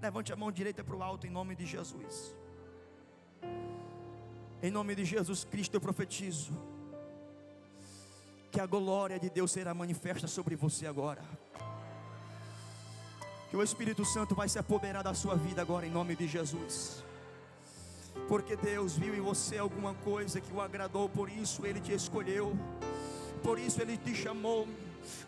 Levante 0.00 0.32
a 0.32 0.36
mão 0.36 0.52
direita 0.52 0.84
para 0.84 0.94
o 0.94 1.02
alto 1.02 1.26
em 1.26 1.30
nome 1.30 1.56
de 1.56 1.66
Jesus. 1.66 2.39
Em 4.62 4.70
nome 4.70 4.94
de 4.94 5.06
Jesus 5.06 5.42
Cristo 5.42 5.74
eu 5.74 5.80
profetizo 5.80 6.52
que 8.52 8.60
a 8.60 8.66
glória 8.66 9.18
de 9.18 9.30
Deus 9.30 9.50
será 9.52 9.72
manifesta 9.72 10.26
sobre 10.26 10.54
você 10.54 10.86
agora. 10.86 11.22
Que 13.48 13.56
o 13.56 13.62
Espírito 13.62 14.04
Santo 14.04 14.34
vai 14.34 14.50
se 14.50 14.58
apoderar 14.58 15.02
da 15.02 15.14
sua 15.14 15.34
vida 15.34 15.62
agora 15.62 15.86
em 15.86 15.90
nome 15.90 16.14
de 16.14 16.28
Jesus. 16.28 17.02
Porque 18.28 18.54
Deus 18.54 18.96
viu 18.96 19.14
em 19.14 19.20
você 19.20 19.56
alguma 19.56 19.94
coisa 19.94 20.42
que 20.42 20.52
o 20.52 20.60
agradou, 20.60 21.08
por 21.08 21.30
isso 21.30 21.64
ele 21.64 21.80
te 21.80 21.92
escolheu. 21.92 22.54
Por 23.42 23.58
isso 23.58 23.80
ele 23.80 23.96
te 23.96 24.14
chamou 24.14 24.68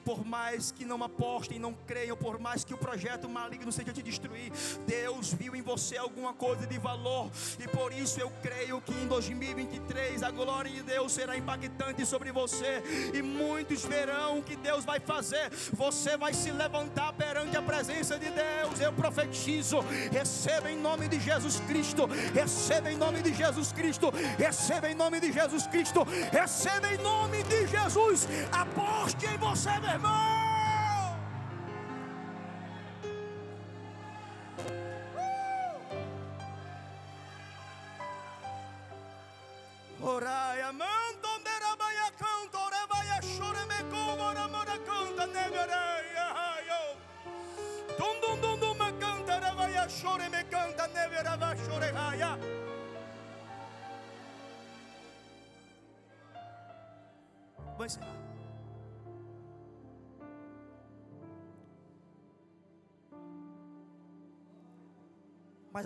por 0.05 0.24
mais 0.24 0.70
que 0.70 0.85
não 0.85 1.03
apostem, 1.03 1.59
não 1.59 1.74
creiam, 1.87 2.16
por 2.16 2.39
mais 2.39 2.64
que 2.64 2.74
o 2.74 2.78
projeto 2.78 3.28
maligno 3.28 3.70
seja 3.72 3.93
te 3.93 4.03
destruir, 4.03 4.53
Deus 4.87 5.33
viu 5.33 5.55
em 5.55 5.62
você 5.62 5.97
alguma 5.97 6.33
coisa 6.33 6.66
de 6.66 6.78
valor, 6.78 7.30
e 7.59 7.68
por 7.68 7.93
isso 7.93 8.20
eu 8.20 8.30
creio 8.43 8.80
que 8.80 8.93
em 8.93 9.07
2023 9.07 10.22
a 10.22 10.30
glória 10.30 10.70
de 10.70 10.83
Deus 10.83 11.12
será 11.12 11.37
impactante 11.37 12.05
sobre 12.07 12.33
você, 12.33 12.83
e 13.12 13.22
muitos 13.22 13.85
verão 13.85 14.39
o 14.39 14.43
que 14.43 14.57
Deus 14.57 14.85
vai 14.85 15.01
fazer, 15.01 15.51
você 15.72 16.16
vai 16.16 16.33
se 16.33 16.51
levantar 16.51 17.12
perante 17.12 17.57
a 17.57 17.62
presença 17.62 18.18
de 18.18 18.30
Deus. 18.30 18.80
Eu 18.80 18.93
profetizo, 18.93 19.80
receba 20.11 20.70
em 20.70 20.76
nome 20.76 21.09
de 21.09 21.20
Jesus 21.20 21.61
Cristo, 21.61 22.07
receba 22.35 22.91
em 22.91 22.97
nome 22.97 23.22
de 23.22 23.33
Jesus 23.33 23.72
Cristo, 23.72 24.12
receba 24.39 24.91
em 24.91 24.95
nome 24.95 25.20
de 25.20 25.33
Jesus 25.33 25.66
Cristo, 25.66 26.07
receba 26.30 26.93
em 26.93 26.99
nome 26.99 27.43
de 27.45 27.66
Jesus, 27.66 28.28
aposte 28.51 29.26
em 29.26 29.37
você 29.37 29.72
meu 29.81 30.41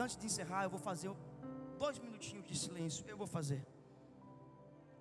antes 0.07 0.17
de 0.23 0.27
encerrar, 0.31 0.63
eu 0.65 0.71
vou 0.75 0.83
fazer 0.89 1.11
dois 1.83 1.99
minutinhos 2.05 2.47
de 2.51 2.57
silêncio. 2.65 3.05
Eu 3.13 3.17
vou 3.23 3.27
fazer. 3.37 3.63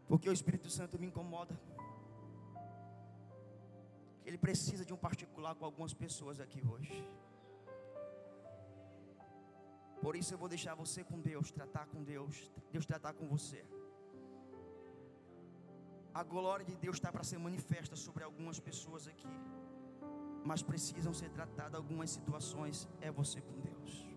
Porque 0.10 0.28
o 0.32 0.36
Espírito 0.38 0.70
Santo 0.78 1.00
me 1.02 1.08
incomoda. 1.10 1.56
Ele 4.28 4.40
precisa 4.46 4.84
de 4.84 4.94
um 4.96 5.02
particular 5.08 5.54
com 5.58 5.66
algumas 5.70 5.94
pessoas 5.94 6.40
aqui 6.46 6.62
hoje. 6.72 6.96
Por 10.02 10.16
isso 10.22 10.34
eu 10.34 10.40
vou 10.44 10.50
deixar 10.56 10.74
você 10.84 11.04
com 11.04 11.20
Deus, 11.30 11.52
tratar 11.52 11.86
com 11.92 12.02
Deus, 12.14 12.52
Deus 12.72 12.86
tratar 12.92 13.14
com 13.14 13.28
você. 13.36 13.62
A 16.22 16.24
glória 16.24 16.66
de 16.66 16.76
Deus 16.84 16.96
está 16.98 17.12
para 17.12 17.24
ser 17.30 17.38
manifesta 17.38 17.96
sobre 17.96 18.24
algumas 18.24 18.60
pessoas 18.60 19.08
aqui, 19.08 19.36
mas 20.50 20.64
precisam 20.64 21.14
ser 21.14 21.30
tratadas 21.40 21.80
algumas 21.82 22.10
situações. 22.18 22.88
É 23.02 23.12
você 23.12 23.40
com 23.42 23.60
Deus. 23.70 24.15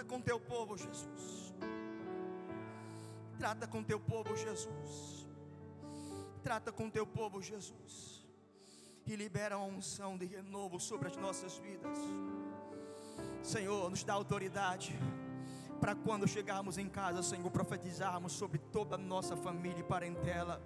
Trata 0.00 0.14
com 0.14 0.22
teu 0.22 0.40
povo, 0.40 0.78
Jesus. 0.78 1.54
Trata 3.38 3.66
com 3.66 3.82
teu 3.82 4.00
povo, 4.00 4.34
Jesus. 4.34 5.26
Trata 6.42 6.72
com 6.72 6.88
teu 6.88 7.06
povo, 7.06 7.42
Jesus. 7.42 8.26
E 9.04 9.14
libera 9.14 9.58
uma 9.58 9.66
unção 9.66 10.16
de 10.16 10.24
renovo 10.24 10.80
sobre 10.80 11.08
as 11.08 11.16
nossas 11.18 11.58
vidas. 11.58 11.98
Senhor, 13.42 13.90
nos 13.90 14.02
dá 14.02 14.14
autoridade 14.14 14.98
para 15.78 15.94
quando 15.94 16.26
chegarmos 16.26 16.78
em 16.78 16.88
casa, 16.88 17.22
Senhor, 17.22 17.50
profetizarmos 17.50 18.32
sobre 18.32 18.58
toda 18.58 18.94
a 18.94 18.98
nossa 18.98 19.36
família 19.36 19.80
e 19.80 19.84
parentela 19.84 20.62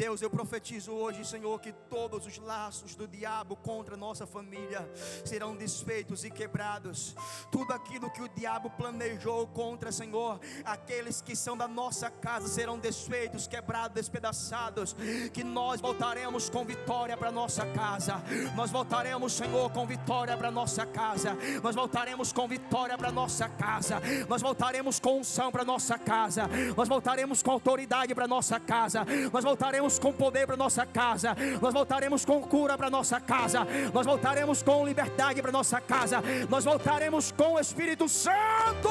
Deus, 0.00 0.22
eu 0.22 0.30
profetizo 0.30 0.92
hoje, 0.92 1.26
Senhor, 1.26 1.60
que 1.60 1.72
todos 1.72 2.24
os 2.24 2.38
laços 2.38 2.94
do 2.94 3.06
diabo 3.06 3.54
contra 3.54 3.98
nossa 3.98 4.26
família 4.26 4.90
serão 5.26 5.54
desfeitos 5.54 6.24
e 6.24 6.30
quebrados. 6.30 7.14
Tudo 7.52 7.74
aquilo 7.74 8.10
que 8.10 8.22
o 8.22 8.28
diabo 8.28 8.70
planejou 8.70 9.46
contra, 9.48 9.92
Senhor, 9.92 10.40
aqueles 10.64 11.20
que 11.20 11.36
são 11.36 11.54
da 11.54 11.68
nossa 11.68 12.08
casa 12.10 12.48
serão 12.48 12.78
desfeitos, 12.78 13.46
quebrados, 13.46 13.94
despedaçados. 13.94 14.96
Que 15.34 15.44
nós 15.44 15.82
voltaremos 15.82 16.48
com 16.48 16.64
vitória 16.64 17.14
para 17.14 17.30
nossa 17.30 17.66
casa. 17.66 18.22
Nós 18.56 18.70
voltaremos, 18.70 19.34
Senhor, 19.34 19.70
com 19.70 19.86
vitória 19.86 20.34
para 20.34 20.50
nossa 20.50 20.86
casa. 20.86 21.36
Nós 21.62 21.74
voltaremos 21.74 22.32
com 22.32 22.48
vitória 22.48 22.96
para 22.96 23.12
nossa 23.12 23.50
casa. 23.50 24.00
Nós 24.26 24.40
voltaremos 24.40 24.98
com 24.98 25.18
unção 25.18 25.52
para 25.52 25.62
nossa 25.62 25.98
casa. 25.98 26.48
Nós 26.74 26.88
voltaremos 26.88 27.42
com 27.42 27.50
autoridade 27.50 28.14
para 28.14 28.26
nossa 28.26 28.58
casa. 28.58 29.04
Nós 29.30 29.44
voltaremos 29.44 29.89
voltaremos 29.90 29.98
com 29.98 30.12
poder 30.12 30.46
para 30.46 30.56
nossa 30.56 30.86
casa, 30.86 31.36
nós 31.60 31.74
voltaremos 31.74 32.24
com 32.24 32.40
cura 32.42 32.78
para 32.78 32.88
nossa 32.90 33.20
casa, 33.20 33.66
nós 33.92 34.06
voltaremos 34.06 34.62
com 34.62 34.86
liberdade 34.86 35.42
para 35.42 35.50
nossa 35.50 35.80
casa, 35.80 36.22
nós 36.48 36.64
voltaremos 36.64 37.32
com 37.32 37.54
o 37.54 37.58
Espírito 37.58 38.08
Santo. 38.08 38.88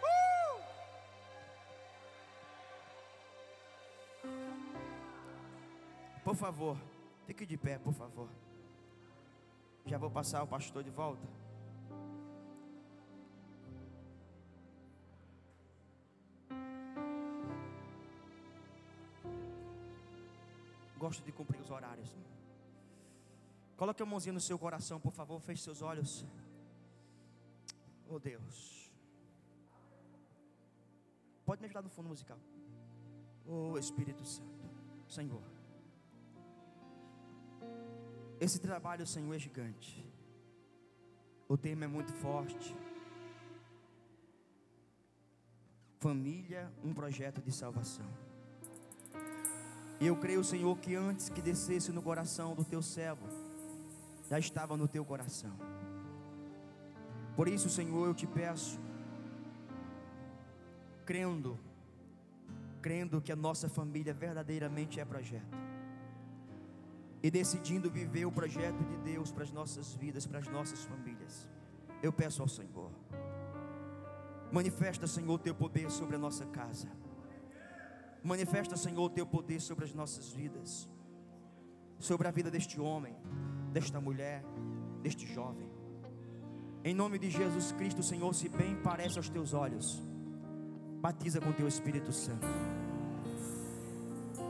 Uh! 0.00 0.60
Por 6.24 6.34
favor, 6.34 6.76
fique 7.26 7.46
de 7.46 7.56
pé, 7.56 7.78
por 7.78 7.94
favor. 7.94 8.28
Já 9.86 9.98
vou 9.98 10.10
passar 10.10 10.42
o 10.42 10.46
pastor 10.46 10.84
de 10.84 10.90
volta. 10.90 11.41
Gosto 21.12 21.24
de 21.26 21.32
cumprir 21.32 21.60
os 21.60 21.70
horários. 21.70 22.10
Coloque 23.76 24.02
a 24.02 24.06
mãozinha 24.06 24.32
no 24.32 24.40
seu 24.40 24.58
coração, 24.58 24.98
por 24.98 25.12
favor, 25.12 25.38
feche 25.40 25.62
seus 25.62 25.82
olhos. 25.82 26.24
Oh 28.08 28.18
Deus. 28.18 28.90
Pode 31.44 31.60
me 31.60 31.66
ajudar 31.66 31.82
no 31.82 31.90
fundo 31.90 32.08
musical. 32.08 32.38
Oh 33.46 33.76
Espírito 33.76 34.24
Santo. 34.24 34.64
Senhor. 35.06 35.42
Esse 38.40 38.58
trabalho, 38.58 39.06
Senhor, 39.06 39.34
é 39.34 39.38
gigante. 39.38 40.10
O 41.46 41.58
tema 41.58 41.84
é 41.84 41.88
muito 41.88 42.12
forte. 42.14 42.74
Família, 46.00 46.72
um 46.82 46.94
projeto 46.94 47.42
de 47.42 47.52
salvação. 47.52 48.31
E 50.02 50.06
eu 50.08 50.16
creio, 50.16 50.42
Senhor, 50.42 50.76
que 50.78 50.96
antes 50.96 51.28
que 51.28 51.40
descesse 51.40 51.92
no 51.92 52.02
coração 52.02 52.56
do 52.56 52.64
teu 52.64 52.82
servo, 52.82 53.24
já 54.28 54.36
estava 54.36 54.76
no 54.76 54.88
teu 54.88 55.04
coração. 55.04 55.56
Por 57.36 57.46
isso, 57.46 57.70
Senhor, 57.70 58.08
eu 58.08 58.12
te 58.12 58.26
peço, 58.26 58.80
crendo, 61.06 61.56
crendo 62.80 63.20
que 63.20 63.30
a 63.30 63.36
nossa 63.36 63.68
família 63.68 64.12
verdadeiramente 64.12 64.98
é 64.98 65.04
projeto, 65.04 65.56
e 67.22 67.30
decidindo 67.30 67.88
viver 67.88 68.26
o 68.26 68.32
projeto 68.32 68.82
de 68.82 68.96
Deus 68.96 69.30
para 69.30 69.44
as 69.44 69.52
nossas 69.52 69.94
vidas, 69.94 70.26
para 70.26 70.40
as 70.40 70.48
nossas 70.48 70.82
famílias, 70.82 71.46
eu 72.02 72.12
peço 72.12 72.42
ao 72.42 72.48
Senhor, 72.48 72.90
manifesta, 74.50 75.06
Senhor, 75.06 75.34
o 75.34 75.38
teu 75.38 75.54
poder 75.54 75.88
sobre 75.92 76.16
a 76.16 76.18
nossa 76.18 76.44
casa 76.46 76.88
Manifesta, 78.22 78.76
Senhor, 78.76 79.02
o 79.02 79.10
teu 79.10 79.26
poder 79.26 79.60
sobre 79.60 79.84
as 79.84 79.92
nossas 79.92 80.30
vidas, 80.30 80.88
sobre 81.98 82.28
a 82.28 82.30
vida 82.30 82.50
deste 82.50 82.80
homem, 82.80 83.16
desta 83.72 84.00
mulher, 84.00 84.44
deste 85.02 85.26
jovem. 85.26 85.68
Em 86.84 86.94
nome 86.94 87.18
de 87.18 87.30
Jesus 87.30 87.72
Cristo, 87.72 88.02
Senhor, 88.02 88.32
se 88.34 88.48
bem 88.48 88.76
parece 88.82 89.18
aos 89.18 89.28
teus 89.28 89.52
olhos, 89.52 90.02
batiza 91.00 91.40
com 91.40 91.52
teu 91.52 91.66
Espírito 91.66 92.12
Santo. 92.12 92.46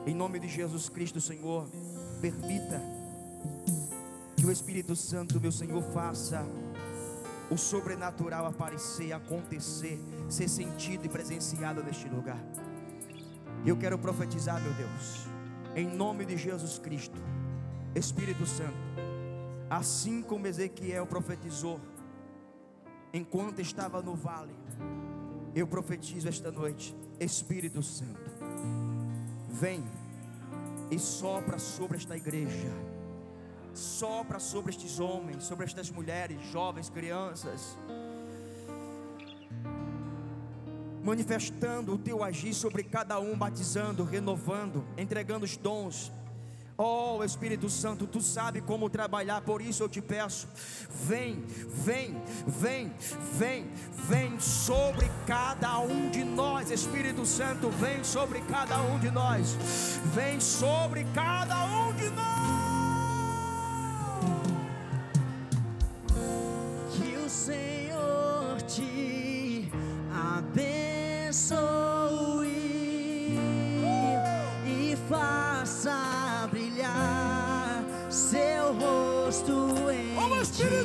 Em 0.06 0.14
nome 0.14 0.38
de 0.38 0.48
Jesus 0.48 0.88
Cristo, 0.88 1.20
Senhor, 1.20 1.68
permita 2.20 2.80
que 4.36 4.44
o 4.44 4.50
Espírito 4.50 4.96
Santo, 4.96 5.40
meu 5.40 5.52
Senhor, 5.52 5.82
faça 5.92 6.44
o 7.50 7.56
sobrenatural 7.56 8.46
aparecer, 8.46 9.12
acontecer, 9.12 9.98
ser 10.28 10.48
sentido 10.48 11.04
e 11.04 11.08
presenciado 11.08 11.82
neste 11.82 12.08
lugar. 12.08 12.42
Eu 13.64 13.76
quero 13.76 13.96
profetizar, 13.96 14.60
meu 14.60 14.72
Deus, 14.72 15.26
em 15.76 15.86
nome 15.86 16.24
de 16.24 16.36
Jesus 16.36 16.78
Cristo, 16.80 17.16
Espírito 17.94 18.44
Santo, 18.44 18.74
assim 19.70 20.20
como 20.20 20.48
Ezequiel 20.48 21.06
profetizou, 21.06 21.80
enquanto 23.12 23.60
estava 23.60 24.02
no 24.02 24.16
vale, 24.16 24.54
eu 25.54 25.64
profetizo 25.66 26.28
esta 26.28 26.50
noite, 26.50 26.96
Espírito 27.20 27.82
Santo, 27.84 28.32
vem 29.48 29.84
e 30.90 30.98
sopra 30.98 31.56
sobre 31.56 31.98
esta 31.98 32.16
igreja, 32.16 32.72
sopra 33.72 34.40
sobre 34.40 34.72
estes 34.72 34.98
homens, 34.98 35.44
sobre 35.44 35.66
estas 35.66 35.88
mulheres, 35.88 36.44
jovens, 36.50 36.90
crianças, 36.90 37.78
manifestando 41.02 41.94
o 41.94 41.98
teu 41.98 42.22
agir 42.22 42.54
sobre 42.54 42.82
cada 42.82 43.18
um, 43.18 43.36
batizando, 43.36 44.04
renovando, 44.04 44.84
entregando 44.96 45.44
os 45.44 45.56
dons. 45.56 46.12
Oh 46.76 47.22
Espírito 47.22 47.68
Santo, 47.68 48.06
tu 48.06 48.20
sabe 48.20 48.60
como 48.60 48.88
trabalhar, 48.88 49.42
por 49.42 49.60
isso 49.60 49.82
eu 49.82 49.88
te 49.88 50.00
peço, 50.00 50.48
vem, 51.06 51.44
vem, 51.68 52.20
vem, 52.46 52.92
vem, 53.38 53.70
vem 54.08 54.40
sobre 54.40 55.10
cada 55.26 55.78
um 55.80 56.10
de 56.10 56.24
nós, 56.24 56.70
Espírito 56.70 57.26
Santo, 57.26 57.68
vem 57.70 58.02
sobre 58.02 58.40
cada 58.40 58.80
um 58.82 58.98
de 58.98 59.10
nós, 59.10 59.56
vem 60.14 60.40
sobre 60.40 61.04
cada 61.14 61.64
um 61.64 61.92
de 61.94 62.08
nós. 62.10 62.31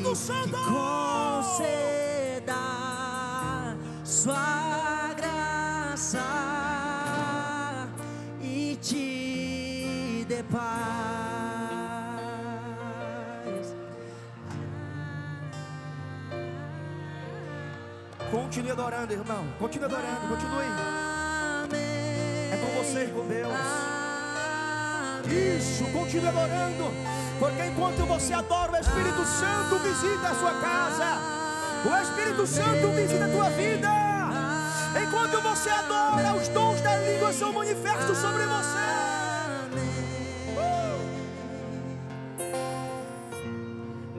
Espírito 0.08 0.16
Santo 0.16 0.58
conceda 0.72 2.56
sua 4.06 5.14
graça 5.18 6.24
e 8.42 8.78
te 8.82 10.26
dê 10.28 10.44
paz. 10.44 10.68
Continue 18.32 18.72
adorando, 18.72 19.14
irmão. 19.14 19.46
Continue 19.60 19.86
adorando, 19.86 20.28
continue. 20.30 20.66
É 22.52 22.58
com 22.58 22.68
você, 22.82 23.08
com 23.08 23.28
Deus. 23.28 23.54
Isso, 25.30 25.84
continue 25.92 26.28
adorando. 26.28 27.27
Porque 27.40 27.66
enquanto 27.66 28.06
você 28.06 28.34
adora, 28.34 28.72
o 28.72 28.78
Espírito 28.78 29.24
Santo 29.26 29.78
visita 29.84 30.30
a 30.30 30.36
sua 30.36 30.54
casa. 30.60 31.38
O 31.86 31.96
Espírito 32.02 32.48
Santo 32.48 32.88
visita 32.96 33.26
a 33.26 33.30
tua 33.30 33.50
vida. 33.52 33.90
Enquanto 35.04 35.42
você 35.42 35.70
adora, 35.70 36.34
os 36.34 36.48
dons 36.48 36.82
da 36.82 36.98
língua 36.98 37.32
são 37.32 37.54
manifestos 37.54 38.18
sobre 38.18 38.44
você. 38.46 38.98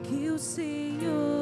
Que 0.03 0.29
o 0.29 0.39
Senhor 0.39 1.38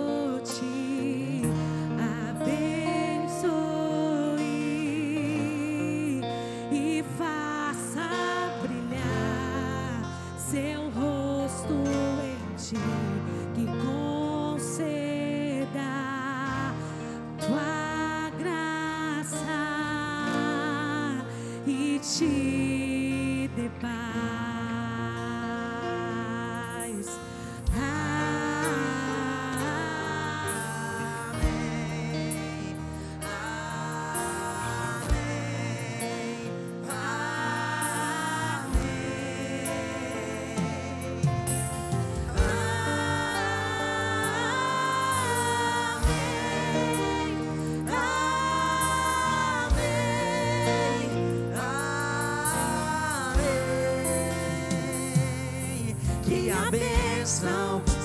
bênção 57.39 57.96